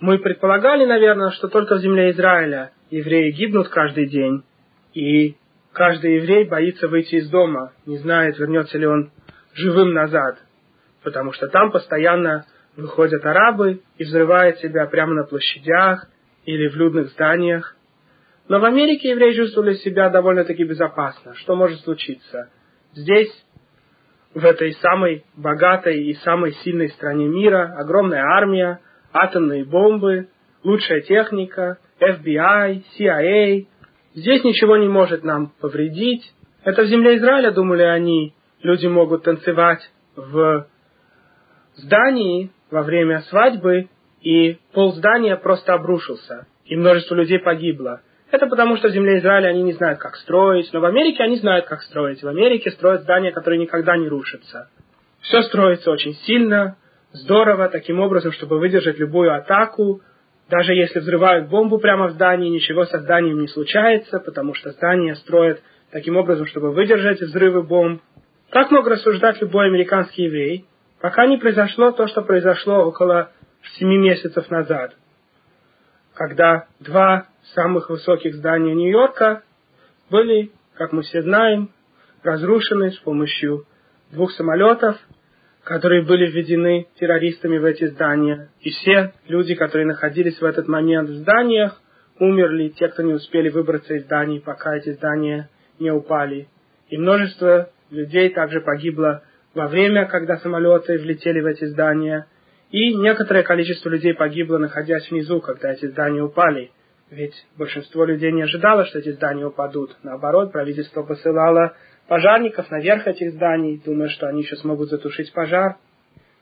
Мы 0.01 0.19
предполагали, 0.19 0.85
наверное, 0.87 1.31
что 1.31 1.49
только 1.49 1.77
в 1.77 1.81
земле 1.81 2.11
Израиля 2.11 2.73
евреи 2.91 3.33
гибнут 3.33 3.69
каждый 3.69 4.09
день, 4.09 4.43
и 4.95 5.37
каждый 5.73 6.17
еврей 6.17 6.45
боится 6.45 6.89
выйти 6.89 7.17
из 7.17 7.29
дома, 7.29 7.73
не 7.87 7.99
знает, 7.99 8.39
вернется 8.39 8.79
ли 8.79 8.87
он 8.87 9.11
живым 9.55 9.93
назад, 9.93 10.39
потому 11.03 11.33
что 11.33 11.49
там 11.49 11.71
постоянно 11.71 12.47
выходят 12.77 13.25
арабы 13.25 13.81
и 13.99 14.05
взрывают 14.05 14.59
себя 14.59 14.87
прямо 14.87 15.15
на 15.15 15.25
площадях 15.25 16.07
или 16.45 16.69
в 16.69 16.77
людных 16.77 17.09
зданиях. 17.11 17.77
Но 18.49 18.59
в 18.59 18.65
Америке 18.65 19.11
евреи 19.11 19.35
чувствовали 19.35 19.75
себя 19.75 20.11
довольно-таки 20.11 20.65
безопасно. 20.65 21.35
Что 21.35 21.55
может 21.55 21.81
случиться? 21.81 22.51
Здесь, 22.95 23.31
в 24.35 24.45
этой 24.45 24.73
самой 24.75 25.25
богатой 25.37 26.05
и 26.05 26.15
самой 26.15 26.53
сильной 26.65 26.89
стране 26.91 27.27
мира, 27.27 27.75
огромная 27.79 28.23
армия, 28.23 28.81
атомные 29.13 29.65
бомбы, 29.65 30.29
лучшая 30.65 31.01
техника, 31.01 31.79
FBI, 32.01 32.83
CIA, 32.99 33.67
Здесь 34.15 34.43
ничего 34.43 34.77
не 34.77 34.89
может 34.89 35.23
нам 35.23 35.53
повредить. 35.61 36.25
Это 36.65 36.83
в 36.83 36.87
земле 36.87 37.17
Израиля, 37.19 37.53
думали 37.53 37.83
они, 37.83 38.35
люди 38.63 38.87
могут 38.89 39.23
танцевать 39.23 39.89
в 40.17 40.67
здании 41.81 42.51
во 42.71 42.83
время 42.83 43.21
свадьбы, 43.23 43.89
и 44.23 44.59
пол 44.73 44.93
здания 44.93 45.37
просто 45.37 45.75
обрушился, 45.75 46.47
и 46.65 46.77
множество 46.77 47.15
людей 47.15 47.39
погибло. 47.39 48.03
Это 48.31 48.47
потому, 48.47 48.77
что 48.77 48.89
в 48.89 48.93
земле 48.93 49.19
Израиля 49.19 49.49
они 49.49 49.63
не 49.63 49.73
знают, 49.73 49.99
как 49.99 50.15
строить, 50.17 50.73
но 50.73 50.81
в 50.81 50.85
Америке 50.85 51.25
они 51.25 51.37
знают, 51.37 51.67
как 51.67 51.83
строить. 51.83 52.23
В 52.23 52.29
Америке 52.29 52.71
строят 52.71 53.03
здания, 53.03 53.33
которые 53.33 53.59
никогда 53.59 53.97
не 53.97 54.09
рушатся. 54.09 54.69
Все 55.21 55.43
строится 55.43 55.91
очень 55.91 56.15
сильно, 56.27 56.77
здорово, 57.13 57.69
таким 57.69 58.01
образом, 58.01 58.33
чтобы 58.33 58.59
выдержать 58.59 58.99
любую 58.99 59.35
атаку, 59.35 60.01
даже 60.49 60.75
если 60.75 61.01
взрывают 61.01 61.49
бомбу 61.49 61.79
прямо 61.79 62.09
в 62.09 62.13
здании, 62.13 62.49
ничего 62.49 62.85
со 62.85 62.99
зданием 63.01 63.41
не 63.41 63.49
случается, 63.49 64.19
потому 64.21 64.55
что 64.55 64.71
здание 64.71 65.17
строят 65.17 65.63
таким 65.91 66.17
образом, 66.17 66.47
чтобы 66.47 66.73
выдержать 66.73 67.21
взрывы 67.21 67.63
бомб. 67.63 68.03
Так 68.51 68.71
мог 68.71 68.87
рассуждать 68.87 69.41
любой 69.41 69.67
американский 69.67 70.25
еврей, 70.25 70.67
пока 71.01 71.27
не 71.27 71.39
произошло 71.39 71.93
то, 71.93 72.07
что 72.07 72.23
произошло 72.23 72.85
около 72.85 73.31
семи 73.79 73.99
месяцев 73.99 74.51
назад, 74.51 74.95
когда 76.15 76.67
два 76.79 77.27
самых 77.55 77.91
высоких 77.91 78.35
здания 78.35 78.75
Нью-Йорка 78.75 79.43
были, 80.11 80.53
как 80.75 80.93
мы 80.93 81.03
все 81.03 81.23
знаем, 81.23 81.71
разрушены 82.23 82.91
с 82.93 82.99
помощью 82.99 83.67
двух 84.11 84.33
самолетов, 84.33 84.99
которые 85.65 86.03
были 86.03 86.31
введены 86.31 86.87
террористами 86.99 87.59
в 87.59 87.65
эти 87.65 87.87
здания. 87.87 88.51
И 88.61 88.71
все 88.71 89.13
люди, 89.29 89.55
которые 89.55 89.87
находились 89.87 90.41
в 90.41 90.45
этот 90.45 90.69
момент 90.69 91.09
в 91.09 91.15
зданиях, 91.15 91.81
умерли, 92.19 92.69
те, 92.69 92.89
кто 92.89 93.03
не 93.03 93.15
успели 93.15 93.49
выбраться 93.49 93.95
из 93.95 94.05
зданий, 94.05 94.41
пока 94.41 94.77
эти 94.77 94.93
здания 94.93 95.49
не 95.79 95.91
упали. 95.91 96.49
И 96.89 96.99
множество 96.99 97.71
людей 97.91 98.31
также 98.31 98.61
погибло 98.61 99.23
во 99.55 99.69
время, 99.69 100.07
когда 100.07 100.39
самолеты 100.39 100.99
влетели 100.99 101.41
в 101.41 101.47
эти 101.47 101.65
здания. 101.65 102.27
И 102.71 102.95
некоторое 102.95 103.43
количество 103.43 103.89
людей 103.89 104.15
погибло, 104.15 104.59
находясь 104.59 105.11
внизу, 105.11 105.41
когда 105.41 105.73
эти 105.73 105.87
здания 105.87 106.23
упали. 106.23 106.71
Ведь 107.11 107.35
большинство 107.59 108.05
людей 108.05 108.31
не 108.31 108.43
ожидало, 108.43 108.85
что 108.87 109.01
эти 109.01 109.11
здания 109.11 109.45
упадут. 109.45 109.97
Наоборот, 110.05 110.53
правительство 110.53 111.03
посылало 111.03 111.75
пожарников 112.07 112.71
наверх 112.71 113.09
этих 113.09 113.33
зданий, 113.33 113.83
думая, 113.85 114.09
что 114.09 114.29
они 114.29 114.43
еще 114.43 114.57
смогут 114.57 114.91
затушить 114.91 115.33
пожар. 115.33 115.77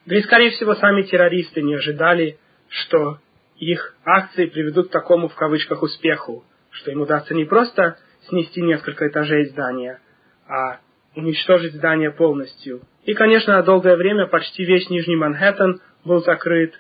Да 0.05 0.17
и, 0.17 0.23
скорее 0.23 0.51
всего, 0.51 0.75
сами 0.75 1.03
террористы 1.03 1.63
не 1.63 1.75
ожидали, 1.75 2.39
что 2.69 3.19
их 3.57 3.97
акции 4.05 4.47
приведут 4.47 4.89
к 4.89 4.93
такому, 4.93 5.29
в 5.29 5.35
кавычках, 5.35 5.83
успеху, 5.83 6.45
что 6.71 6.91
им 6.91 7.01
удастся 7.01 7.35
не 7.35 7.47
просто 7.47 7.97
снести 8.29 8.61
несколько 8.61 9.09
этажей 9.09 9.47
здания, 9.47 10.01
а 10.47 10.81
уничтожить 11.17 11.75
здание 11.75 12.11
полностью. 12.11 12.83
И, 13.09 13.15
конечно, 13.15 13.63
долгое 13.63 13.97
время 13.97 14.27
почти 14.27 14.67
весь 14.67 14.91
Нижний 14.91 15.17
Манхэттен 15.17 15.81
был 16.05 16.23
закрыт, 16.25 16.79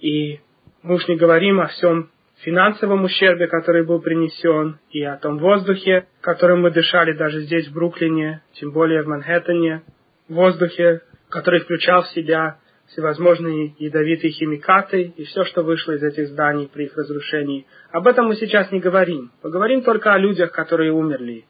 и 0.00 0.40
мы 0.82 0.96
уж 0.96 1.06
не 1.06 1.14
говорим 1.14 1.60
о 1.60 1.68
всем 1.68 2.10
финансовом 2.38 3.04
ущербе, 3.04 3.46
который 3.46 3.86
был 3.86 4.00
принесен, 4.00 4.80
и 4.90 5.04
о 5.04 5.16
том 5.16 5.38
воздухе, 5.38 6.08
которым 6.22 6.62
мы 6.62 6.72
дышали 6.72 7.12
даже 7.12 7.42
здесь, 7.42 7.68
в 7.68 7.72
Бруклине, 7.72 8.42
тем 8.54 8.72
более 8.72 9.02
в 9.02 9.06
Манхэттене, 9.06 9.82
воздухе, 10.28 11.02
который 11.28 11.60
включал 11.60 12.02
в 12.02 12.08
себя 12.08 12.56
всевозможные 12.88 13.76
ядовитые 13.78 14.32
химикаты 14.32 15.14
и 15.16 15.22
все, 15.22 15.44
что 15.44 15.62
вышло 15.62 15.92
из 15.92 16.02
этих 16.02 16.30
зданий 16.30 16.68
при 16.68 16.86
их 16.86 16.96
разрушении. 16.96 17.64
Об 17.92 18.08
этом 18.08 18.26
мы 18.26 18.34
сейчас 18.34 18.72
не 18.72 18.80
говорим. 18.80 19.30
Поговорим 19.40 19.82
только 19.82 20.12
о 20.14 20.18
людях, 20.18 20.50
которые 20.50 20.90
умерли. 20.90 21.44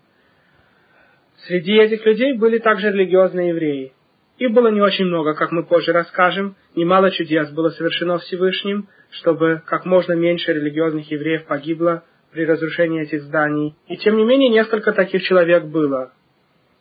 Среди 1.47 1.73
этих 1.73 2.05
людей 2.05 2.35
были 2.35 2.59
также 2.59 2.91
религиозные 2.91 3.49
евреи. 3.49 3.95
Их 4.41 4.53
было 4.53 4.69
не 4.69 4.81
очень 4.81 5.05
много, 5.05 5.35
как 5.35 5.53
мы 5.53 5.65
позже 5.65 5.93
расскажем. 5.93 6.57
Немало 6.75 7.11
чудес 7.11 7.51
было 7.51 7.69
совершено 7.69 8.17
Всевышним, 8.19 8.89
чтобы 9.11 9.63
как 9.67 9.85
можно 9.85 10.15
меньше 10.15 10.55
религиозных 10.55 11.11
евреев 11.11 11.45
погибло 11.45 12.05
при 12.33 12.47
разрушении 12.47 13.03
этих 13.03 13.23
зданий. 13.25 13.75
И 13.87 13.99
тем 13.99 14.17
не 14.17 14.25
менее 14.25 14.49
несколько 14.49 14.93
таких 14.93 15.23
человек 15.25 15.65
было. 15.65 16.13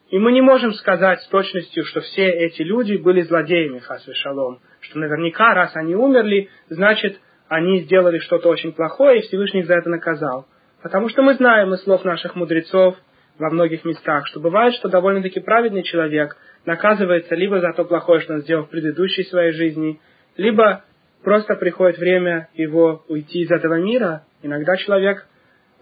И 0.09 0.17
мы 0.17 0.31
не 0.31 0.39
можем 0.39 0.73
сказать 0.73 1.19
с 1.21 1.27
точностью, 1.27 1.83
что 1.83 1.99
все 1.99 2.29
эти 2.29 2.61
люди 2.61 2.95
были 2.95 3.23
злодеями, 3.23 3.79
хасве 3.79 4.13
шалом. 4.13 4.59
Что 4.79 4.99
наверняка, 4.99 5.53
раз 5.53 5.75
они 5.75 5.95
умерли, 5.95 6.47
значит, 6.69 7.19
они 7.49 7.81
сделали 7.81 8.19
что-то 8.19 8.47
очень 8.47 8.71
плохое, 8.71 9.19
и 9.19 9.23
Всевышний 9.23 9.59
их 9.59 9.67
за 9.67 9.73
это 9.73 9.89
наказал. 9.89 10.47
Потому 10.81 11.09
что 11.09 11.23
мы 11.23 11.33
знаем 11.33 11.73
из 11.73 11.83
слов 11.83 12.05
наших 12.05 12.37
мудрецов 12.37 12.95
во 13.37 13.49
многих 13.49 13.83
местах, 13.83 14.27
что 14.27 14.39
бывает, 14.39 14.75
что 14.75 14.87
довольно-таки 14.87 15.41
праведный 15.41 15.83
человек 15.83 16.37
наказывается 16.65 17.35
либо 17.35 17.59
за 17.59 17.73
то 17.73 17.85
плохое, 17.85 18.21
что 18.21 18.33
он 18.33 18.41
сделал 18.41 18.65
в 18.65 18.69
предыдущей 18.69 19.23
своей 19.23 19.51
жизни, 19.51 19.99
либо 20.37 20.83
просто 21.23 21.55
приходит 21.55 21.97
время 21.97 22.49
его 22.53 23.03
уйти 23.07 23.41
из 23.41 23.51
этого 23.51 23.79
мира. 23.79 24.23
Иногда 24.41 24.75
человек 24.77 25.25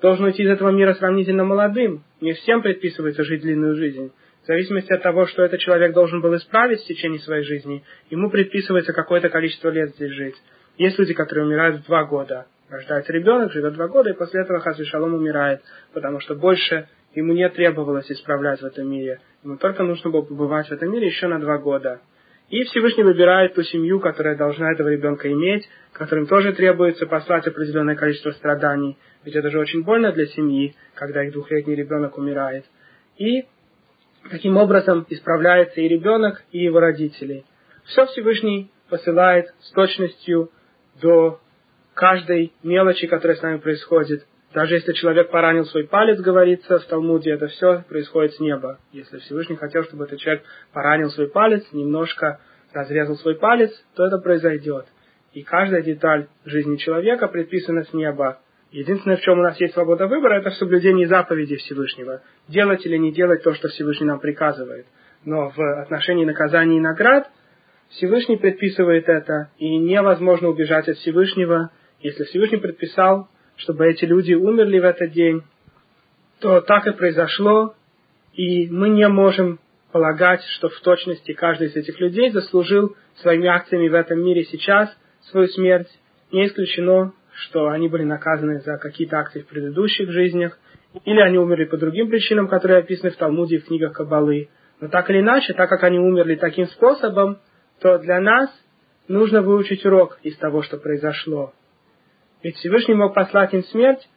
должен 0.01 0.25
уйти 0.25 0.43
из 0.43 0.49
этого 0.49 0.69
мира 0.69 0.93
сравнительно 0.93 1.43
молодым. 1.43 2.03
Не 2.21 2.33
всем 2.33 2.61
предписывается 2.61 3.23
жить 3.23 3.41
длинную 3.41 3.75
жизнь. 3.75 4.11
В 4.43 4.47
зависимости 4.47 4.93
от 4.93 5.01
того, 5.01 5.25
что 5.25 5.43
этот 5.43 5.59
человек 5.59 5.93
должен 5.93 6.21
был 6.21 6.35
исправить 6.37 6.81
в 6.81 6.85
течение 6.85 7.19
своей 7.19 7.43
жизни, 7.43 7.83
ему 8.09 8.29
предписывается 8.29 8.93
какое-то 8.93 9.29
количество 9.29 9.69
лет 9.69 9.89
здесь 9.95 10.11
жить. 10.11 10.35
Есть 10.77 10.97
люди, 10.97 11.13
которые 11.13 11.45
умирают 11.45 11.81
в 11.81 11.85
два 11.85 12.05
года. 12.05 12.45
Рождается 12.69 13.11
ребенок, 13.11 13.51
живет 13.51 13.73
два 13.73 13.87
года, 13.87 14.09
и 14.09 14.17
после 14.17 14.41
этого 14.41 14.59
Хази 14.59 14.83
Шалом 14.85 15.15
умирает, 15.15 15.61
потому 15.93 16.19
что 16.19 16.35
больше 16.35 16.87
ему 17.13 17.33
не 17.33 17.47
требовалось 17.49 18.11
исправлять 18.11 18.61
в 18.61 18.65
этом 18.65 18.89
мире. 18.89 19.19
Ему 19.43 19.57
только 19.57 19.83
нужно 19.83 20.09
было 20.09 20.21
побывать 20.21 20.67
в 20.67 20.71
этом 20.71 20.91
мире 20.91 21.07
еще 21.07 21.27
на 21.27 21.39
два 21.39 21.57
года. 21.57 22.01
И 22.49 22.63
Всевышний 22.63 23.03
выбирает 23.03 23.55
ту 23.55 23.63
семью, 23.63 23.99
которая 23.99 24.37
должна 24.37 24.71
этого 24.71 24.87
ребенка 24.87 25.29
иметь, 25.31 25.67
которым 25.91 26.27
тоже 26.27 26.53
требуется 26.53 27.05
послать 27.05 27.45
определенное 27.45 27.95
количество 27.95 28.31
страданий. 28.31 28.97
Ведь 29.25 29.35
это 29.35 29.49
же 29.49 29.59
очень 29.59 29.83
больно 29.83 30.13
для 30.13 30.27
семьи, 30.27 30.73
когда 30.95 31.23
их 31.23 31.33
двухлетний 31.33 31.75
ребенок 31.75 32.17
умирает. 32.17 32.65
И 33.17 33.43
таким 34.29 34.55
образом 34.55 35.05
исправляется 35.09 35.81
и 35.81 35.89
ребенок, 35.89 36.41
и 36.51 36.59
его 36.59 36.79
родители. 36.79 37.43
Все 37.83 38.05
Всевышний 38.05 38.71
посылает 38.89 39.53
с 39.59 39.71
точностью 39.71 40.49
до 41.01 41.41
каждой 41.93 42.53
мелочи, 42.63 43.07
которая 43.07 43.35
с 43.37 43.41
нами 43.41 43.57
происходит. 43.57 44.25
Даже 44.53 44.75
если 44.75 44.93
человек 44.93 45.29
поранил 45.29 45.65
свой 45.65 45.85
палец, 45.85 46.19
говорится 46.19 46.79
в 46.79 46.85
Талмуде, 46.85 47.31
это 47.31 47.47
все 47.47 47.83
происходит 47.89 48.33
с 48.33 48.39
неба. 48.39 48.79
Если 48.93 49.17
Всевышний 49.19 49.57
хотел, 49.57 49.83
чтобы 49.83 50.05
этот 50.05 50.19
человек 50.19 50.43
поранил 50.73 51.09
свой 51.09 51.27
палец, 51.27 51.65
немножко 51.73 52.39
разрезал 52.73 53.15
свой 53.17 53.35
палец, 53.35 53.71
то 53.95 54.07
это 54.07 54.17
произойдет. 54.19 54.85
И 55.33 55.43
каждая 55.43 55.81
деталь 55.81 56.27
жизни 56.45 56.77
человека 56.77 57.27
предписана 57.27 57.83
с 57.83 57.93
неба. 57.93 58.39
Единственное, 58.71 59.17
в 59.17 59.21
чем 59.21 59.39
у 59.39 59.43
нас 59.43 59.59
есть 59.59 59.73
свобода 59.73 60.07
выбора, 60.07 60.39
это 60.39 60.49
в 60.49 60.55
соблюдении 60.55 61.05
заповедей 61.05 61.57
Всевышнего. 61.57 62.21
Делать 62.47 62.85
или 62.85 62.97
не 62.97 63.11
делать 63.11 63.43
то, 63.43 63.53
что 63.53 63.67
Всевышний 63.69 64.07
нам 64.07 64.19
приказывает. 64.19 64.85
Но 65.25 65.49
в 65.49 65.81
отношении 65.81 66.25
наказаний 66.25 66.77
и 66.77 66.81
наград 66.81 67.29
Всевышний 67.89 68.37
предписывает 68.37 69.07
это, 69.07 69.49
и 69.57 69.77
невозможно 69.77 70.49
убежать 70.49 70.89
от 70.89 70.97
Всевышнего. 70.97 71.71
Если 72.01 72.25
Всевышний 72.25 72.57
предписал, 72.57 73.29
чтобы 73.57 73.87
эти 73.87 74.05
люди 74.05 74.33
умерли 74.33 74.79
в 74.79 74.85
этот 74.85 75.11
день, 75.11 75.43
то 76.39 76.61
так 76.61 76.87
и 76.87 76.91
произошло, 76.91 77.75
и 78.33 78.69
мы 78.69 78.89
не 78.89 79.07
можем 79.07 79.59
полагать, 79.91 80.43
что 80.55 80.69
в 80.69 80.79
точности 80.81 81.33
каждый 81.33 81.67
из 81.67 81.75
этих 81.75 81.99
людей 81.99 82.29
заслужил 82.29 82.95
своими 83.15 83.47
акциями 83.47 83.89
в 83.89 83.95
этом 83.95 84.23
мире 84.23 84.43
сейчас 84.43 84.95
свою 85.31 85.47
смерть. 85.47 85.89
Не 86.31 86.45
исключено, 86.45 87.13
что 87.33 87.67
они 87.69 87.87
были 87.87 88.03
наказаны 88.03 88.59
за 88.61 88.77
какие-то 88.77 89.17
акции 89.17 89.41
в 89.41 89.47
предыдущих 89.47 90.11
жизнях, 90.11 90.57
или 91.05 91.19
они 91.19 91.37
умерли 91.37 91.65
по 91.65 91.77
другим 91.77 92.09
причинам, 92.09 92.47
которые 92.47 92.79
описаны 92.79 93.11
в 93.11 93.17
Талмуде 93.17 93.55
и 93.55 93.59
в 93.59 93.65
книгах 93.65 93.93
Каббалы. 93.93 94.49
Но 94.79 94.87
так 94.89 95.09
или 95.09 95.19
иначе, 95.19 95.53
так 95.53 95.69
как 95.69 95.83
они 95.83 95.99
умерли 95.99 96.35
таким 96.35 96.67
способом, 96.67 97.39
то 97.81 97.97
для 97.97 98.19
нас 98.19 98.49
нужно 99.07 99.41
выучить 99.41 99.85
урок 99.85 100.19
из 100.23 100.37
того, 100.37 100.61
что 100.61 100.77
произошло. 100.77 101.53
Ведь 102.47 102.55
Всевышний 102.55 102.93
мог 102.93 103.13
послать 103.13 103.53
им 103.53 103.61
смерть 103.65 104.07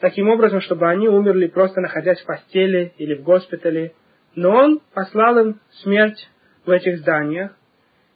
таким 0.00 0.30
образом, 0.30 0.62
чтобы 0.62 0.88
они 0.88 1.06
умерли 1.06 1.48
просто 1.48 1.82
находясь 1.82 2.18
в 2.18 2.24
постели 2.24 2.94
или 2.96 3.12
в 3.12 3.22
госпитале. 3.22 3.92
Но 4.34 4.52
Он 4.52 4.80
послал 4.94 5.36
им 5.38 5.60
смерть 5.82 6.30
в 6.64 6.70
этих 6.70 6.96
зданиях. 7.00 7.54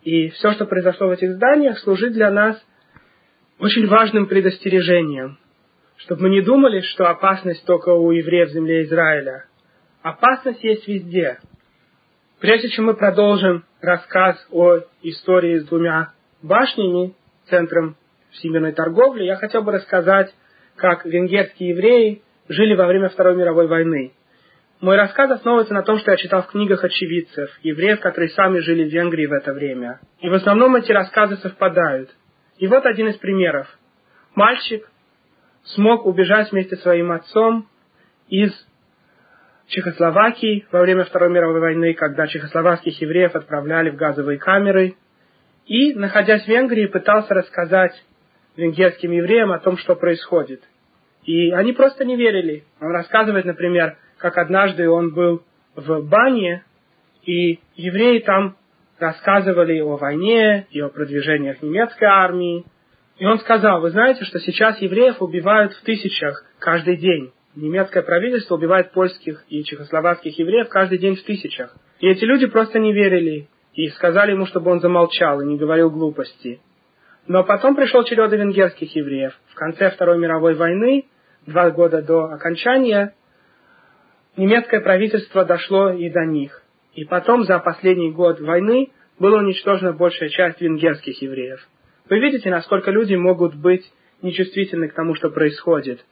И 0.05 0.31
все, 0.31 0.53
что 0.53 0.65
произошло 0.65 1.09
в 1.09 1.11
этих 1.11 1.33
зданиях, 1.33 1.79
служит 1.81 2.15
для 2.15 2.31
нас 2.31 2.67
очень 3.59 3.87
важным 3.89 4.25
предостережением. 4.25 5.37
Чтобы 5.97 6.23
мы 6.23 6.31
не 6.31 6.41
думали, 6.41 6.81
что 6.81 7.11
опасность 7.11 7.67
только 7.67 7.91
у 7.91 8.11
евреев 8.11 8.49
в 8.49 8.53
земле 8.53 8.85
Израиля. 8.85 9.45
Опасность 10.01 10.65
есть 10.65 10.89
везде. 10.89 11.41
Прежде 12.41 12.71
чем 12.71 12.87
мы 12.87 12.95
продолжим 12.95 13.67
рассказ 13.83 14.47
о 14.51 14.79
истории 15.03 15.59
с 15.59 15.67
двумя 15.67 16.15
башнями, 16.41 17.15
центром 17.51 17.97
всемирной 18.33 18.73
торговли, 18.73 19.25
я 19.25 19.37
хотел 19.37 19.63
бы 19.63 19.73
рассказать, 19.73 20.35
как 20.77 21.05
венгерские 21.05 21.71
евреи 21.71 22.23
жили 22.49 22.75
во 22.75 22.87
время 22.87 23.09
Второй 23.09 23.37
мировой 23.37 23.67
войны. 23.67 24.13
Мой 24.81 24.97
рассказ 24.97 25.31
основывается 25.31 25.75
на 25.75 25.83
том, 25.83 25.99
что 25.99 26.11
я 26.11 26.17
читал 26.17 26.43
в 26.43 26.49
книгах 26.49 26.83
очевидцев, 26.83 27.51
евреев, 27.63 28.01
которые 28.01 28.31
сами 28.31 28.59
жили 28.59 28.89
в 28.89 28.93
Венгрии 28.93 29.27
в 29.27 29.33
это 29.33 29.53
время. 29.53 30.01
И 30.21 30.29
в 30.29 30.35
основном 30.35 30.75
эти 30.75 30.91
рассказы 30.91 31.37
совпадают. 31.37 32.11
И 32.59 32.67
вот 32.67 32.85
один 32.85 33.09
из 33.09 33.17
примеров. 33.17 33.69
Мальчик 34.35 34.89
смог 35.65 36.05
убежать 36.05 36.51
вместе 36.51 36.77
с 36.77 36.83
своим 36.83 37.13
отцом 37.13 37.69
из 38.29 38.53
Чехословакии 39.69 40.67
во 40.73 40.81
время 40.81 41.05
Второй 41.05 41.31
мировой 41.31 41.61
войны, 41.61 41.95
когда 41.95 42.27
чехословацких 42.27 43.01
евреев 43.01 43.35
отправляли 43.35 43.91
в 43.91 43.97
газовые 43.97 44.39
камеры, 44.39 44.97
и, 45.65 45.95
находясь 45.95 46.45
в 46.45 46.49
Венгрии, 46.49 46.87
пытался 46.87 47.33
рассказать 47.35 47.95
венгерским 48.57 49.13
евреям 49.13 49.53
о 49.53 49.59
том, 49.59 49.77
что 49.77 49.95
происходит. 49.95 50.63
И 51.25 51.51
они 51.51 51.73
просто 51.73 52.05
не 52.05 52.17
верили. 52.17 52.65
Он 52.81 52.91
рассказывает, 52.91 53.45
например, 53.45 53.97
как 54.19 54.39
однажды 54.39 54.89
он 54.89 55.13
был 55.13 55.43
в 55.77 56.03
бане, 56.03 56.65
и 57.25 57.61
евреи 57.77 58.19
там 58.21 58.57
рассказывали 58.99 59.81
о 59.81 59.97
войне 59.97 60.67
и 60.71 60.81
о 60.81 60.89
продвижениях 60.89 61.63
немецкой 61.63 62.05
армии. 62.05 62.65
И 63.19 63.27
он 63.27 63.39
сказал, 63.39 63.81
вы 63.81 63.91
знаете, 63.91 64.25
что 64.25 64.39
сейчас 64.41 64.81
евреев 64.81 65.21
убивают 65.21 65.73
в 65.73 65.83
тысячах 65.83 66.45
каждый 66.59 66.97
день. 66.97 67.33
Немецкое 67.55 68.03
правительство 68.03 68.55
убивает 68.55 68.93
польских 68.93 69.45
и 69.49 69.63
чехословацких 69.63 70.39
евреев 70.39 70.69
каждый 70.69 70.99
день 70.99 71.17
в 71.17 71.23
тысячах. 71.23 71.77
И 72.01 72.09
эти 72.09 72.25
люди 72.25 72.47
просто 72.47 72.79
не 72.79 72.93
верили 72.93 73.49
и 73.75 73.89
сказали 73.89 74.33
ему, 74.33 74.47
чтобы 74.47 74.71
он 74.71 74.81
замолчал 74.81 75.41
и 75.41 75.47
не 75.47 75.57
говорил 75.57 75.91
глупости. 75.91 76.61
Но 77.27 77.45
потом 77.45 77.77
пришел 77.77 78.03
черед 78.05 78.33
венгерских 78.33 78.95
евреев. 78.97 79.39
В 79.51 79.55
конце 79.55 79.91
Второй 79.91 80.19
мировой 80.19 80.55
войны, 80.55 81.07
два 81.47 81.71
года 81.71 82.03
до 82.03 82.25
окончания, 82.25 83.15
немецкое 84.37 84.81
правительство 84.81 85.45
дошло 85.45 85.91
и 85.91 86.11
до 86.11 86.25
них. 86.25 86.63
И 86.95 87.05
потом, 87.05 87.45
за 87.45 87.59
последний 87.59 88.11
год 88.11 88.41
войны, 88.41 88.91
была 89.19 89.39
уничтожена 89.39 89.93
большая 89.93 90.31
часть 90.31 90.61
венгерских 90.61 91.23
евреев. 91.23 91.67
Вы 92.11 92.19
видите, 92.19 92.51
насколько 92.51 92.91
люди 92.91 93.15
могут 93.15 93.55
быть 93.55 93.91
нечувствительны 94.21 94.89
к 94.89 94.95
тому, 94.95 95.15
что 95.15 95.31
происходит. 95.31 96.05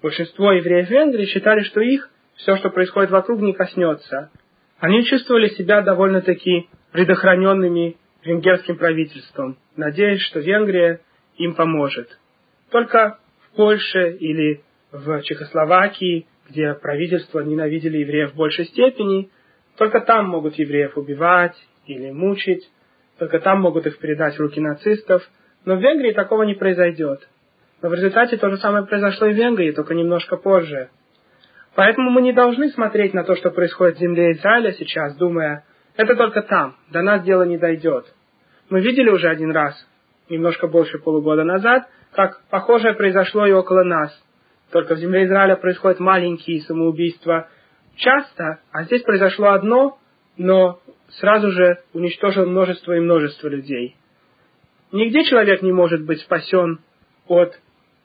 Большинство 0.00 0.52
евреев 0.52 0.88
Венгрии 0.88 1.26
считали, 1.26 1.62
что 1.62 1.80
их 1.80 2.08
все, 2.36 2.56
что 2.56 2.70
происходит 2.70 3.10
вокруг, 3.10 3.40
не 3.40 3.52
коснется. 3.52 4.30
Они 4.78 5.04
чувствовали 5.04 5.48
себя 5.48 5.82
довольно-таки 5.82 6.68
предохраненными 6.92 7.96
венгерским 8.24 8.76
правительством, 8.76 9.58
надеясь, 9.76 10.22
что 10.22 10.40
Венгрия 10.40 11.00
им 11.36 11.54
поможет. 11.54 12.18
Только 12.70 13.18
в 13.46 13.56
Польше 13.56 14.12
или 14.12 14.62
в 14.90 15.22
Чехословакии, 15.22 16.26
где 16.48 16.74
правительство 16.74 17.40
ненавидели 17.40 17.98
евреев 17.98 18.32
в 18.32 18.36
большей 18.36 18.66
степени, 18.66 19.30
только 19.76 20.00
там 20.00 20.28
могут 20.28 20.54
евреев 20.56 20.96
убивать 20.96 21.56
или 21.86 22.10
мучить, 22.10 22.70
только 23.18 23.40
там 23.40 23.60
могут 23.60 23.86
их 23.86 23.98
передать 23.98 24.36
в 24.36 24.40
руки 24.40 24.60
нацистов, 24.60 25.22
но 25.64 25.76
в 25.76 25.80
Венгрии 25.80 26.12
такого 26.12 26.42
не 26.42 26.54
произойдет. 26.54 27.28
Но 27.80 27.88
в 27.88 27.94
результате 27.94 28.36
то 28.36 28.50
же 28.50 28.58
самое 28.58 28.86
произошло 28.86 29.26
и 29.26 29.32
в 29.32 29.36
Венгрии, 29.36 29.72
только 29.72 29.94
немножко 29.94 30.36
позже. 30.36 30.90
Поэтому 31.74 32.10
мы 32.10 32.20
не 32.20 32.32
должны 32.32 32.68
смотреть 32.70 33.14
на 33.14 33.24
то, 33.24 33.34
что 33.34 33.50
происходит 33.50 33.96
в 33.96 34.00
земле 34.00 34.32
Израиля 34.32 34.72
сейчас, 34.72 35.16
думая, 35.16 35.64
это 35.96 36.16
только 36.16 36.42
там, 36.42 36.76
до 36.90 37.02
нас 37.02 37.22
дело 37.22 37.42
не 37.42 37.58
дойдет. 37.58 38.06
Мы 38.70 38.80
видели 38.80 39.10
уже 39.10 39.28
один 39.28 39.50
раз, 39.50 39.74
немножко 40.28 40.66
больше 40.66 40.98
полугода 40.98 41.44
назад, 41.44 41.88
как 42.12 42.42
похожее 42.50 42.94
произошло 42.94 43.46
и 43.46 43.52
около 43.52 43.84
нас. 43.84 44.12
Только 44.70 44.94
в 44.94 44.98
земле 44.98 45.26
Израиля 45.26 45.56
происходят 45.56 46.00
маленькие 46.00 46.62
самоубийства 46.62 47.48
часто, 47.96 48.60
а 48.70 48.84
здесь 48.84 49.02
произошло 49.02 49.50
одно, 49.50 49.98
но 50.38 50.80
сразу 51.20 51.50
же 51.50 51.80
уничтожило 51.92 52.46
множество 52.46 52.92
и 52.92 53.00
множество 53.00 53.48
людей. 53.48 53.96
Нигде 54.92 55.24
человек 55.24 55.62
не 55.62 55.72
может 55.72 56.04
быть 56.04 56.20
спасен 56.20 56.80
от 57.26 57.58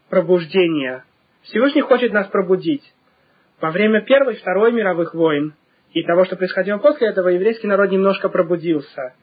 пробуждения. 0.10 1.06
Всевышний 1.44 1.82
хочет 1.82 2.12
нас 2.12 2.28
пробудить. 2.28 2.84
Во 3.62 3.72
время 3.72 4.02
Первой 4.02 4.36
и 4.36 4.38
Второй 4.38 4.72
мировых 4.72 5.14
войн 5.14 5.54
и 6.00 6.04
того, 6.04 6.26
что 6.26 6.36
происходило 6.36 6.78
после 6.78 7.08
этого, 7.08 7.30
еврейский 7.30 7.68
народ 7.68 7.90
немножко 7.90 8.30
пробудился. 8.30 9.14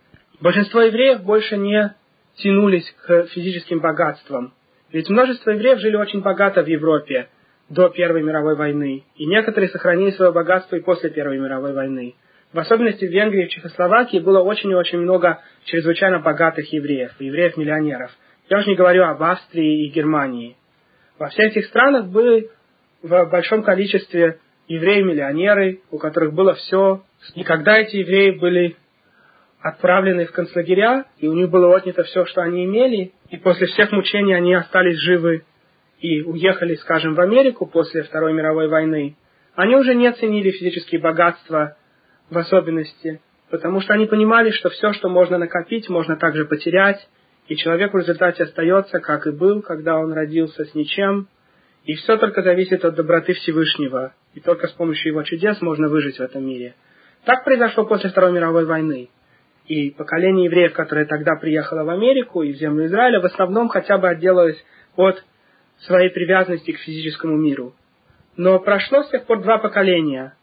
Большинство 0.40 0.80
евреев 0.82 1.22
больше 1.22 1.56
не 1.56 1.94
тянулись 2.36 2.90
к 3.06 3.26
физическим 3.26 3.80
богатствам. 3.80 4.52
Ведь 4.92 5.08
множество 5.08 5.50
евреев 5.50 5.78
жили 5.78 5.96
очень 5.96 6.20
богато 6.20 6.62
в 6.62 6.66
Европе 6.66 7.28
до 7.68 7.88
Первой 7.88 8.22
мировой 8.22 8.56
войны, 8.56 9.04
и 9.16 9.26
некоторые 9.26 9.70
сохранили 9.70 10.10
свое 10.10 10.32
богатство 10.32 10.76
и 10.76 10.80
после 10.80 11.10
Первой 11.10 11.38
мировой 11.38 11.72
войны. 11.72 12.14
в 12.52 12.58
особенности 12.58 13.04
в 13.04 13.10
Венгрии 13.10 13.46
и 13.46 13.48
Чехословакии 13.48 14.18
было 14.18 14.40
очень 14.40 14.70
и 14.70 14.74
очень 14.74 14.98
много 14.98 15.40
чрезвычайно 15.64 16.20
богатых 16.20 16.72
евреев, 16.72 17.12
евреев-миллионеров. 17.18 18.12
Я 18.48 18.58
уже 18.58 18.68
не 18.68 18.76
говорю 18.76 19.04
об 19.04 19.20
Австрии 19.20 19.86
и 19.86 19.90
Германии. 19.90 20.56
Во 21.18 21.30
всех 21.30 21.50
этих 21.50 21.66
странах 21.66 22.06
были 22.06 22.50
в 23.02 23.26
большом 23.26 23.64
количестве 23.64 24.38
евреи-миллионеры, 24.68 25.80
у 25.90 25.98
которых 25.98 26.32
было 26.32 26.54
все. 26.54 27.02
И 27.34 27.44
когда 27.44 27.78
эти 27.78 27.96
евреи 27.96 28.30
были 28.30 28.76
отправлены 29.60 30.26
в 30.26 30.32
концлагеря, 30.32 31.06
и 31.18 31.26
у 31.26 31.32
них 31.32 31.50
было 31.50 31.74
отнято 31.74 32.02
все, 32.04 32.26
что 32.26 32.42
они 32.42 32.64
имели, 32.64 33.12
и 33.30 33.36
после 33.36 33.66
всех 33.66 33.92
мучений 33.92 34.34
они 34.34 34.54
остались 34.54 34.98
живы 34.98 35.44
и 36.00 36.20
уехали, 36.22 36.74
скажем, 36.74 37.14
в 37.14 37.20
Америку 37.20 37.66
после 37.66 38.02
Второй 38.02 38.34
мировой 38.34 38.68
войны, 38.68 39.16
они 39.54 39.76
уже 39.76 39.94
не 39.94 40.12
ценили 40.12 40.50
физические 40.50 41.00
богатства 41.00 41.76
в 42.28 42.36
особенности, 42.36 43.20
потому 43.50 43.80
что 43.80 43.94
они 43.94 44.06
понимали, 44.06 44.50
что 44.50 44.68
все, 44.68 44.92
что 44.92 45.08
можно 45.08 45.38
накопить, 45.38 45.88
можно 45.88 46.16
также 46.16 46.44
потерять, 46.44 47.08
и 47.48 47.56
человек 47.56 47.94
в 47.94 47.98
результате 47.98 48.44
остается, 48.44 49.00
как 49.00 49.26
и 49.26 49.30
был, 49.30 49.62
когда 49.62 49.96
он 49.98 50.12
родился 50.12 50.64
с 50.64 50.74
ничем, 50.74 51.28
и 51.84 51.94
все 51.94 52.16
только 52.16 52.42
зависит 52.42 52.84
от 52.84 52.94
доброты 52.94 53.34
Всевышнего, 53.34 54.14
и 54.34 54.40
только 54.40 54.68
с 54.68 54.72
помощью 54.72 55.12
его 55.12 55.22
чудес 55.22 55.60
можно 55.60 55.88
выжить 55.88 56.16
в 56.16 56.22
этом 56.22 56.46
мире. 56.46 56.74
Так 57.24 57.44
произошло 57.44 57.84
после 57.84 58.10
Второй 58.10 58.32
мировой 58.32 58.64
войны. 58.64 59.10
И 59.66 59.90
поколение 59.90 60.46
евреев, 60.46 60.72
которое 60.72 61.06
тогда 61.06 61.36
приехало 61.36 61.84
в 61.84 61.90
Америку 61.90 62.42
и 62.42 62.52
в 62.52 62.56
землю 62.56 62.86
Израиля, 62.86 63.20
в 63.20 63.26
основном 63.26 63.68
хотя 63.68 63.98
бы 63.98 64.08
отделалось 64.08 64.62
от 64.96 65.22
своей 65.80 66.10
привязанности 66.10 66.72
к 66.72 66.78
физическому 66.78 67.36
миру. 67.36 67.74
Но 68.36 68.58
прошло 68.60 69.02
с 69.02 69.10
тех 69.10 69.24
пор 69.24 69.42
два 69.42 69.58
поколения. 69.58 70.34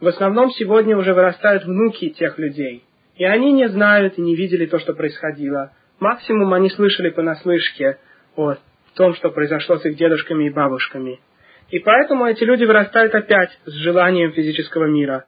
В 0.00 0.06
основном 0.08 0.50
сегодня 0.50 0.96
уже 0.96 1.14
вырастают 1.14 1.64
внуки 1.64 2.10
тех 2.10 2.38
людей. 2.38 2.84
И 3.16 3.24
они 3.24 3.52
не 3.52 3.68
знают 3.68 4.18
и 4.18 4.22
не 4.22 4.34
видели 4.36 4.66
то, 4.66 4.78
что 4.78 4.94
происходило. 4.94 5.72
Максимум 6.00 6.52
они 6.52 6.70
слышали 6.70 7.10
понаслышке 7.10 7.98
о 8.36 8.56
том, 8.96 9.14
что 9.14 9.30
произошло 9.30 9.78
с 9.78 9.84
их 9.84 9.96
дедушками 9.96 10.46
и 10.46 10.50
бабушками. 10.50 11.20
И 11.68 11.78
поэтому 11.78 12.26
эти 12.26 12.44
люди 12.44 12.64
вырастают 12.64 13.14
опять 13.14 13.50
с 13.64 13.72
желанием 13.72 14.32
физического 14.32 14.86
мира. 14.86 15.26